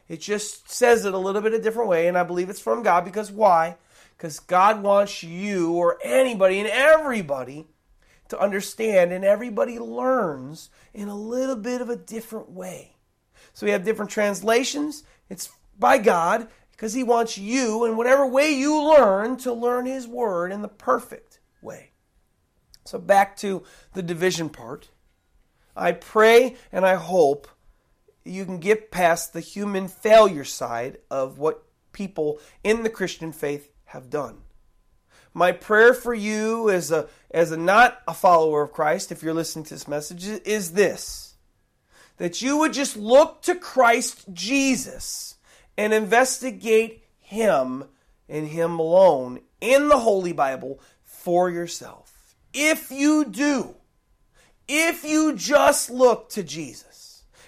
it 0.09 0.20
just 0.20 0.70
says 0.70 1.05
it 1.05 1.14
a 1.14 1.18
little 1.18 1.40
bit 1.40 1.55
a 1.55 1.61
different 1.61 1.88
way, 1.88 2.09
and 2.09 2.18
I 2.18 2.22
believe 2.22 2.50
it's 2.50 2.61
from 2.61 2.82
God 2.82 3.05
because 3.05 3.30
why? 3.30 3.76
Because 4.16 4.38
God 4.38 4.82
wants 4.82 5.22
you 5.22 5.72
or 5.72 5.98
anybody 6.02 6.61
and 6.61 6.68
everybody 6.68 7.66
to 8.28 8.38
understand, 8.38 9.12
and 9.12 9.24
everybody 9.24 9.78
learns 9.78 10.70
in 10.92 11.09
a 11.09 11.16
little 11.16 11.57
bit 11.57 11.80
of 11.80 11.90
a 11.90 11.96
different 11.96 12.50
way. 12.50 12.96
So 13.52 13.66
we 13.66 13.72
have 13.72 13.84
different 13.84 14.11
translations. 14.11 15.05
It's 15.28 15.50
by 15.78 15.98
God 15.98 16.48
because 16.70 16.94
He 16.94 17.05
wants 17.05 17.36
you, 17.36 17.84
in 17.84 17.96
whatever 17.96 18.26
way 18.26 18.50
you 18.50 18.82
learn, 18.82 19.36
to 19.38 19.52
learn 19.52 19.86
His 19.86 20.09
Word 20.09 20.52
in 20.52 20.62
the 20.62 20.68
perfect 20.68 21.38
way. 21.61 21.90
So 22.84 22.98
back 22.98 23.36
to 23.38 23.62
the 23.92 24.02
division 24.02 24.48
part. 24.48 24.90
I 25.76 25.92
pray 25.92 26.57
and 26.70 26.86
I 26.86 26.94
hope 26.94 27.48
you 28.25 28.45
can 28.45 28.59
get 28.59 28.91
past 28.91 29.33
the 29.33 29.41
human 29.41 29.89
failure 29.89 30.45
side 30.45 30.99
of 31.11 31.39
what 31.39 31.64
people 31.93 32.41
in 32.62 32.83
the 32.83 32.91
Christian 32.91 33.33
faith 33.33 33.70
have 33.87 34.11
done. 34.11 34.39
My 35.33 35.53
prayer 35.53 35.95
for 35.95 36.14
you 36.14 36.70
as 36.70 36.91
a 36.91 37.09
as 37.31 37.51
a 37.51 37.57
not 37.57 38.01
a 38.07 38.14
follower 38.14 38.62
of 38.62 38.72
Christ, 38.72 39.11
if 39.11 39.22
you're 39.22 39.35
listening 39.35 39.64
to 39.66 39.75
this 39.75 39.89
message, 39.89 40.27
is 40.27 40.72
this 40.72 41.35
that 42.16 42.41
you 42.41 42.59
would 42.59 42.72
just 42.72 42.97
look 42.97 43.43
to 43.43 43.57
Christ 43.57 44.25
Jesus 44.33 45.35
and 45.77 45.93
investigate 45.93 47.05
him 47.18 47.85
and 48.29 48.49
him 48.49 48.79
alone 48.79 49.41
in 49.61 49.89
the 49.89 49.99
Holy 49.99 50.33
Bible 50.33 50.81
for 51.03 51.51
yourself. 51.51 52.37
If 52.53 52.93
you 52.93 53.25
do, 53.25 53.75
if 54.68 55.05
you 55.05 55.35
just 55.35 55.91
look 55.91 56.29
to 56.31 56.45
Jesus, 56.45 56.93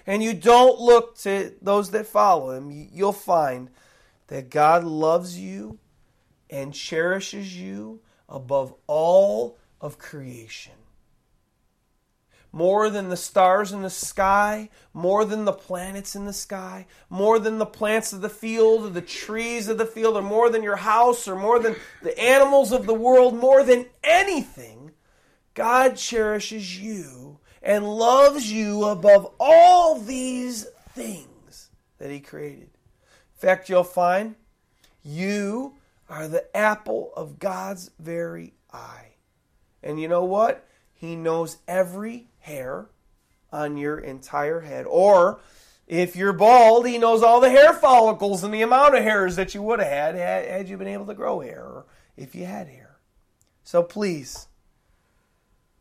and 0.07 0.22
you 0.22 0.34
don't 0.34 0.80
look 0.80 1.18
to 1.18 1.52
those 1.61 1.90
that 1.90 2.07
follow 2.07 2.52
him, 2.52 2.70
you'll 2.92 3.12
find 3.12 3.70
that 4.28 4.50
God 4.50 4.84
loves 4.84 5.38
you 5.38 5.78
and 6.48 6.72
cherishes 6.72 7.59
you 7.59 8.00
above 8.28 8.74
all 8.86 9.59
of 9.80 9.98
creation. 9.98 10.72
More 12.52 12.88
than 12.88 13.09
the 13.09 13.16
stars 13.16 13.72
in 13.72 13.82
the 13.82 13.90
sky, 13.90 14.70
more 14.94 15.24
than 15.24 15.44
the 15.44 15.52
planets 15.52 16.16
in 16.16 16.24
the 16.24 16.32
sky, 16.32 16.86
more 17.11 17.38
than 17.38 17.59
the 17.59 17.66
plants 17.66 18.12
of 18.12 18.22
the 18.22 18.30
field 18.30 18.86
or 18.86 18.90
the 18.90 19.02
trees 19.02 19.68
of 19.68 19.76
the 19.76 19.84
field, 19.84 20.16
or 20.16 20.22
more 20.22 20.48
than 20.48 20.62
your 20.62 20.76
house, 20.76 21.28
or 21.28 21.36
more 21.36 21.59
than 21.59 21.76
the 22.02 22.18
animals 22.18 22.72
of 22.72 22.86
the 22.86 22.94
world, 22.94 23.36
more 23.36 23.62
than 23.62 23.86
anything, 24.02 24.92
God 25.52 25.96
cherishes 25.96 26.80
you 26.80 27.26
and 27.66 27.84
loves 27.84 28.50
you 28.50 28.84
above 28.84 29.28
all 29.40 29.98
these 29.98 30.68
things 30.94 31.70
that 31.98 32.12
He 32.12 32.20
created. 32.20 32.70
In 32.70 33.40
fact, 33.40 33.68
you'll 33.68 33.82
find 33.82 34.36
you 35.02 35.74
are 36.08 36.28
the 36.28 36.56
apple 36.56 37.12
of 37.16 37.40
God's 37.40 37.90
very 37.98 38.54
eye. 38.72 39.14
And 39.82 40.00
you 40.00 40.06
know 40.06 40.24
what? 40.24 40.64
He 40.94 41.16
knows 41.16 41.58
every 41.66 42.28
hair 42.38 42.86
on 43.52 43.76
your 43.76 43.98
entire 43.98 44.60
head. 44.60 44.86
Or 44.88 45.40
if 45.88 46.14
you're 46.14 46.32
bald, 46.32 46.86
he 46.86 46.98
knows 46.98 47.22
all 47.22 47.40
the 47.40 47.50
hair 47.50 47.72
follicles 47.72 48.44
and 48.44 48.54
the 48.54 48.62
amount 48.62 48.96
of 48.96 49.02
hairs 49.02 49.34
that 49.36 49.54
you 49.54 49.62
would 49.62 49.80
have 49.80 50.14
had 50.14 50.14
had 50.14 50.68
you 50.68 50.76
been 50.76 50.86
able 50.86 51.06
to 51.06 51.14
grow 51.14 51.40
hair 51.40 51.62
or 51.62 51.86
if 52.16 52.34
you 52.36 52.44
had 52.44 52.68
hair. 52.68 52.98
So 53.64 53.82
please, 53.82 54.46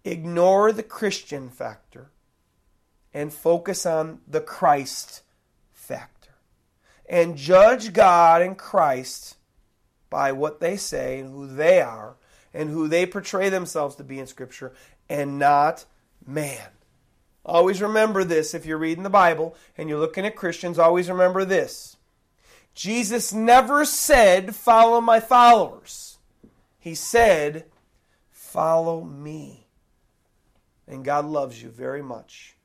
ignore 0.05 0.71
the 0.71 0.83
Christian 0.83 1.49
factor 1.49 2.11
and 3.13 3.33
focus 3.33 3.85
on 3.85 4.19
the 4.27 4.41
Christ 4.41 5.23
factor. 5.73 6.35
And 7.07 7.35
judge 7.35 7.91
God 7.91 8.41
and 8.41 8.57
Christ 8.57 9.37
by 10.09 10.31
what 10.31 10.59
they 10.59 10.77
say 10.77 11.19
and 11.19 11.31
who 11.31 11.47
they 11.47 11.81
are 11.81 12.15
and 12.53 12.69
who 12.69 12.87
they 12.87 13.05
portray 13.05 13.49
themselves 13.49 13.95
to 13.97 14.03
be 14.03 14.19
in 14.19 14.27
Scripture 14.27 14.73
and 15.09 15.37
not 15.37 15.85
man. 16.25 16.69
Always 17.45 17.81
remember 17.81 18.23
this 18.23 18.53
if 18.53 18.65
you're 18.65 18.77
reading 18.77 19.03
the 19.03 19.09
Bible 19.09 19.55
and 19.77 19.87
you're 19.87 19.99
looking 19.99 20.25
at 20.25 20.35
Christians, 20.35 20.79
always 20.79 21.09
remember 21.09 21.45
this. 21.45 21.97
Jesus 22.73 23.33
never 23.33 23.85
said, 23.85 24.55
Follow 24.55 24.99
my 24.99 25.19
followers. 25.19 26.17
He 26.79 26.95
said, 26.95 27.65
Follow 28.31 29.03
me. 29.03 29.64
And 30.87 31.05
God 31.05 31.25
loves 31.25 31.61
you 31.61 31.69
very 31.69 32.01
much. 32.01 32.55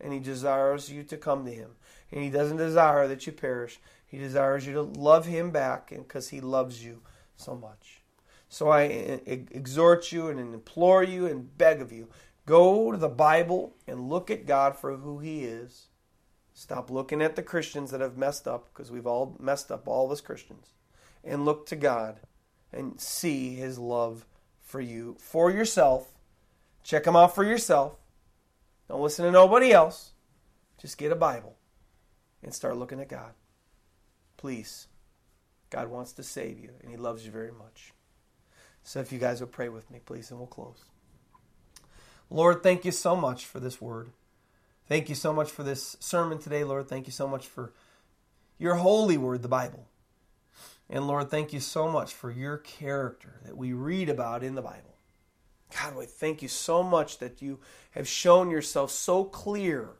And 0.00 0.12
He 0.12 0.18
desires 0.18 0.90
you 0.90 1.02
to 1.04 1.16
come 1.16 1.44
to 1.44 1.52
Him. 1.52 1.70
And 2.10 2.22
He 2.22 2.30
doesn't 2.30 2.56
desire 2.56 3.08
that 3.08 3.26
you 3.26 3.32
perish. 3.32 3.78
He 4.06 4.18
desires 4.18 4.66
you 4.66 4.72
to 4.74 4.82
love 4.82 5.26
Him 5.26 5.50
back 5.50 5.90
because 5.90 6.28
He 6.28 6.40
loves 6.40 6.84
you 6.84 7.02
so 7.36 7.54
much. 7.54 8.02
So 8.48 8.68
I 8.68 8.82
exhort 8.82 10.12
you 10.12 10.28
and 10.28 10.38
implore 10.38 11.02
you 11.02 11.26
and 11.26 11.56
beg 11.58 11.80
of 11.80 11.92
you 11.92 12.08
go 12.46 12.92
to 12.92 12.96
the 12.96 13.08
Bible 13.08 13.76
and 13.86 14.08
look 14.08 14.30
at 14.30 14.46
God 14.46 14.76
for 14.76 14.96
who 14.96 15.18
He 15.18 15.44
is. 15.44 15.88
Stop 16.54 16.90
looking 16.90 17.20
at 17.20 17.36
the 17.36 17.42
Christians 17.42 17.90
that 17.90 18.00
have 18.00 18.16
messed 18.16 18.48
up 18.48 18.68
because 18.72 18.90
we've 18.90 19.06
all 19.06 19.36
messed 19.38 19.70
up, 19.70 19.86
all 19.86 20.06
of 20.06 20.12
us 20.12 20.20
Christians. 20.22 20.72
And 21.22 21.44
look 21.44 21.66
to 21.66 21.76
God 21.76 22.20
and 22.72 22.98
see 23.00 23.54
His 23.54 23.78
love 23.78 24.24
for 24.62 24.80
you, 24.80 25.16
for 25.18 25.50
yourself, 25.50 26.14
Check 26.86 27.02
them 27.02 27.16
out 27.16 27.34
for 27.34 27.42
yourself. 27.42 27.96
Don't 28.88 29.02
listen 29.02 29.24
to 29.24 29.32
nobody 29.32 29.72
else. 29.72 30.12
Just 30.80 30.98
get 30.98 31.10
a 31.10 31.16
Bible 31.16 31.56
and 32.44 32.54
start 32.54 32.76
looking 32.76 33.00
at 33.00 33.08
God. 33.08 33.32
Please. 34.36 34.86
God 35.68 35.88
wants 35.88 36.12
to 36.12 36.22
save 36.22 36.60
you, 36.60 36.70
and 36.80 36.88
He 36.92 36.96
loves 36.96 37.26
you 37.26 37.32
very 37.32 37.50
much. 37.50 37.92
So 38.84 39.00
if 39.00 39.10
you 39.10 39.18
guys 39.18 39.40
would 39.40 39.50
pray 39.50 39.68
with 39.68 39.90
me, 39.90 39.98
please, 39.98 40.30
and 40.30 40.38
we'll 40.38 40.46
close. 40.46 40.84
Lord, 42.30 42.62
thank 42.62 42.84
you 42.84 42.92
so 42.92 43.16
much 43.16 43.46
for 43.46 43.58
this 43.58 43.80
word. 43.80 44.10
Thank 44.86 45.08
you 45.08 45.16
so 45.16 45.32
much 45.32 45.50
for 45.50 45.64
this 45.64 45.96
sermon 45.98 46.38
today, 46.38 46.62
Lord. 46.62 46.88
Thank 46.88 47.08
you 47.08 47.12
so 47.12 47.26
much 47.26 47.48
for 47.48 47.72
your 48.60 48.76
holy 48.76 49.18
word, 49.18 49.42
the 49.42 49.48
Bible. 49.48 49.88
And 50.88 51.08
Lord, 51.08 51.32
thank 51.32 51.52
you 51.52 51.58
so 51.58 51.90
much 51.90 52.14
for 52.14 52.30
your 52.30 52.58
character 52.58 53.40
that 53.44 53.56
we 53.56 53.72
read 53.72 54.08
about 54.08 54.44
in 54.44 54.54
the 54.54 54.62
Bible. 54.62 54.95
God, 55.82 55.96
we 55.96 56.06
thank 56.06 56.42
you 56.42 56.48
so 56.48 56.82
much 56.82 57.18
that 57.18 57.42
you 57.42 57.58
have 57.90 58.08
shown 58.08 58.50
yourself 58.50 58.90
so 58.90 59.24
clear 59.24 59.90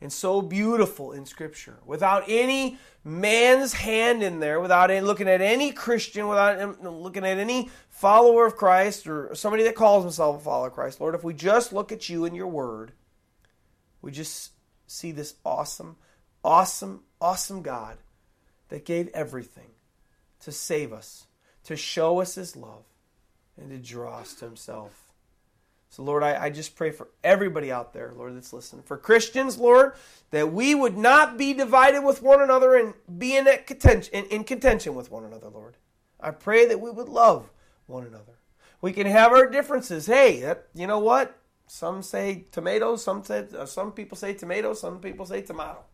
and 0.00 0.12
so 0.12 0.42
beautiful 0.42 1.12
in 1.12 1.26
Scripture 1.26 1.78
without 1.86 2.24
any 2.26 2.76
man's 3.04 3.72
hand 3.72 4.22
in 4.22 4.40
there, 4.40 4.60
without 4.60 4.90
any, 4.90 5.00
looking 5.00 5.28
at 5.28 5.40
any 5.40 5.70
Christian, 5.70 6.26
without 6.26 6.82
looking 6.82 7.24
at 7.24 7.38
any 7.38 7.70
follower 7.88 8.46
of 8.46 8.56
Christ 8.56 9.06
or 9.06 9.32
somebody 9.34 9.62
that 9.62 9.76
calls 9.76 10.02
himself 10.02 10.40
a 10.40 10.44
follower 10.44 10.68
of 10.68 10.72
Christ. 10.72 11.00
Lord, 11.00 11.14
if 11.14 11.22
we 11.22 11.34
just 11.34 11.72
look 11.72 11.92
at 11.92 12.08
you 12.08 12.24
and 12.24 12.34
your 12.34 12.48
word, 12.48 12.92
we 14.00 14.10
just 14.10 14.52
see 14.88 15.12
this 15.12 15.34
awesome, 15.44 15.96
awesome, 16.42 17.02
awesome 17.20 17.62
God 17.62 17.98
that 18.70 18.84
gave 18.84 19.08
everything 19.08 19.70
to 20.40 20.50
save 20.50 20.92
us, 20.92 21.26
to 21.64 21.76
show 21.76 22.20
us 22.20 22.34
his 22.34 22.56
love, 22.56 22.84
and 23.56 23.70
to 23.70 23.78
draw 23.78 24.18
us 24.18 24.34
to 24.34 24.46
himself. 24.46 25.01
So, 25.92 26.02
Lord, 26.04 26.22
I, 26.22 26.44
I, 26.44 26.48
just 26.48 26.74
pray 26.74 26.90
for 26.90 27.08
everybody 27.22 27.70
out 27.70 27.92
there, 27.92 28.14
Lord, 28.16 28.34
that's 28.34 28.54
listening. 28.54 28.82
For 28.82 28.96
Christians, 28.96 29.58
Lord, 29.58 29.92
that 30.30 30.50
we 30.50 30.74
would 30.74 30.96
not 30.96 31.36
be 31.36 31.52
divided 31.52 32.02
with 32.02 32.22
one 32.22 32.40
another 32.40 32.76
and 32.76 32.94
be 33.18 33.36
in, 33.36 33.44
contention, 33.66 34.14
in, 34.14 34.24
in 34.24 34.44
contention 34.44 34.94
with 34.94 35.10
one 35.10 35.22
another, 35.22 35.50
Lord. 35.50 35.76
I 36.18 36.30
pray 36.30 36.64
that 36.64 36.80
we 36.80 36.90
would 36.90 37.10
love 37.10 37.50
one 37.84 38.06
another. 38.06 38.38
We 38.80 38.94
can 38.94 39.06
have 39.06 39.32
our 39.32 39.50
differences. 39.50 40.06
Hey, 40.06 40.40
that, 40.40 40.68
you 40.74 40.86
know 40.86 40.98
what? 40.98 41.38
Some 41.66 42.02
say 42.02 42.46
tomatoes, 42.52 43.04
some 43.04 43.22
say, 43.22 43.46
uh, 43.54 43.66
some 43.66 43.92
people 43.92 44.16
say 44.16 44.32
tomato, 44.32 44.72
some 44.72 44.98
people 44.98 45.26
say 45.26 45.42
tomato. 45.42 45.84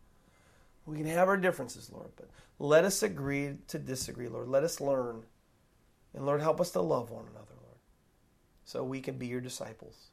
We 0.86 0.98
can 0.98 1.06
have 1.06 1.26
our 1.26 1.36
differences, 1.36 1.90
Lord, 1.92 2.10
but 2.14 2.30
let 2.60 2.84
us 2.84 3.02
agree 3.02 3.56
to 3.66 3.80
disagree, 3.80 4.28
Lord. 4.28 4.46
Let 4.46 4.62
us 4.62 4.80
learn. 4.80 5.24
And 6.14 6.24
Lord, 6.24 6.40
help 6.40 6.60
us 6.60 6.70
to 6.70 6.80
love 6.80 7.10
one 7.10 7.24
another 7.32 7.57
so 8.68 8.84
we 8.84 9.00
can 9.00 9.16
be 9.16 9.26
your 9.26 9.40
disciples. 9.40 10.10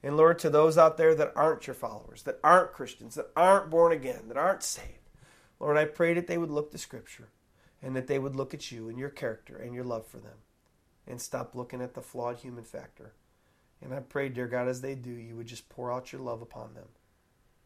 And 0.00 0.16
Lord, 0.16 0.38
to 0.38 0.48
those 0.48 0.78
out 0.78 0.96
there 0.96 1.12
that 1.16 1.32
aren't 1.34 1.66
your 1.66 1.74
followers, 1.74 2.22
that 2.22 2.38
aren't 2.44 2.72
Christians, 2.72 3.16
that 3.16 3.32
aren't 3.34 3.68
born 3.68 3.92
again, 3.92 4.28
that 4.28 4.36
aren't 4.36 4.62
saved, 4.62 5.10
Lord, 5.58 5.76
I 5.76 5.86
pray 5.86 6.14
that 6.14 6.28
they 6.28 6.38
would 6.38 6.52
look 6.52 6.70
to 6.70 6.78
Scripture 6.78 7.30
and 7.82 7.96
that 7.96 8.06
they 8.06 8.20
would 8.20 8.36
look 8.36 8.54
at 8.54 8.70
you 8.70 8.88
and 8.88 8.96
your 8.96 9.08
character 9.10 9.56
and 9.56 9.74
your 9.74 9.82
love 9.82 10.06
for 10.06 10.18
them 10.18 10.38
and 11.04 11.20
stop 11.20 11.56
looking 11.56 11.82
at 11.82 11.94
the 11.94 12.00
flawed 12.00 12.36
human 12.36 12.62
factor. 12.62 13.14
And 13.82 13.92
I 13.92 13.98
pray, 13.98 14.28
dear 14.28 14.46
God, 14.46 14.68
as 14.68 14.82
they 14.82 14.94
do, 14.94 15.10
you 15.10 15.34
would 15.34 15.48
just 15.48 15.68
pour 15.68 15.92
out 15.92 16.12
your 16.12 16.22
love 16.22 16.42
upon 16.42 16.74
them 16.74 16.90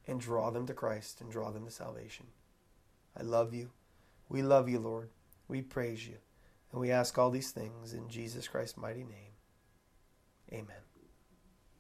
and 0.06 0.18
draw 0.18 0.50
them 0.50 0.66
to 0.68 0.72
Christ 0.72 1.20
and 1.20 1.30
draw 1.30 1.50
them 1.50 1.66
to 1.66 1.70
salvation. 1.70 2.28
I 3.14 3.24
love 3.24 3.52
you. 3.52 3.72
We 4.30 4.42
love 4.42 4.70
you, 4.70 4.78
Lord. 4.78 5.10
We 5.48 5.60
praise 5.60 6.08
you. 6.08 6.16
And 6.72 6.80
we 6.80 6.90
ask 6.90 7.18
all 7.18 7.30
these 7.30 7.50
things 7.50 7.92
in 7.92 8.08
Jesus 8.08 8.48
Christ's 8.48 8.78
mighty 8.78 9.04
name. 9.04 9.33
Amen. 10.52 10.93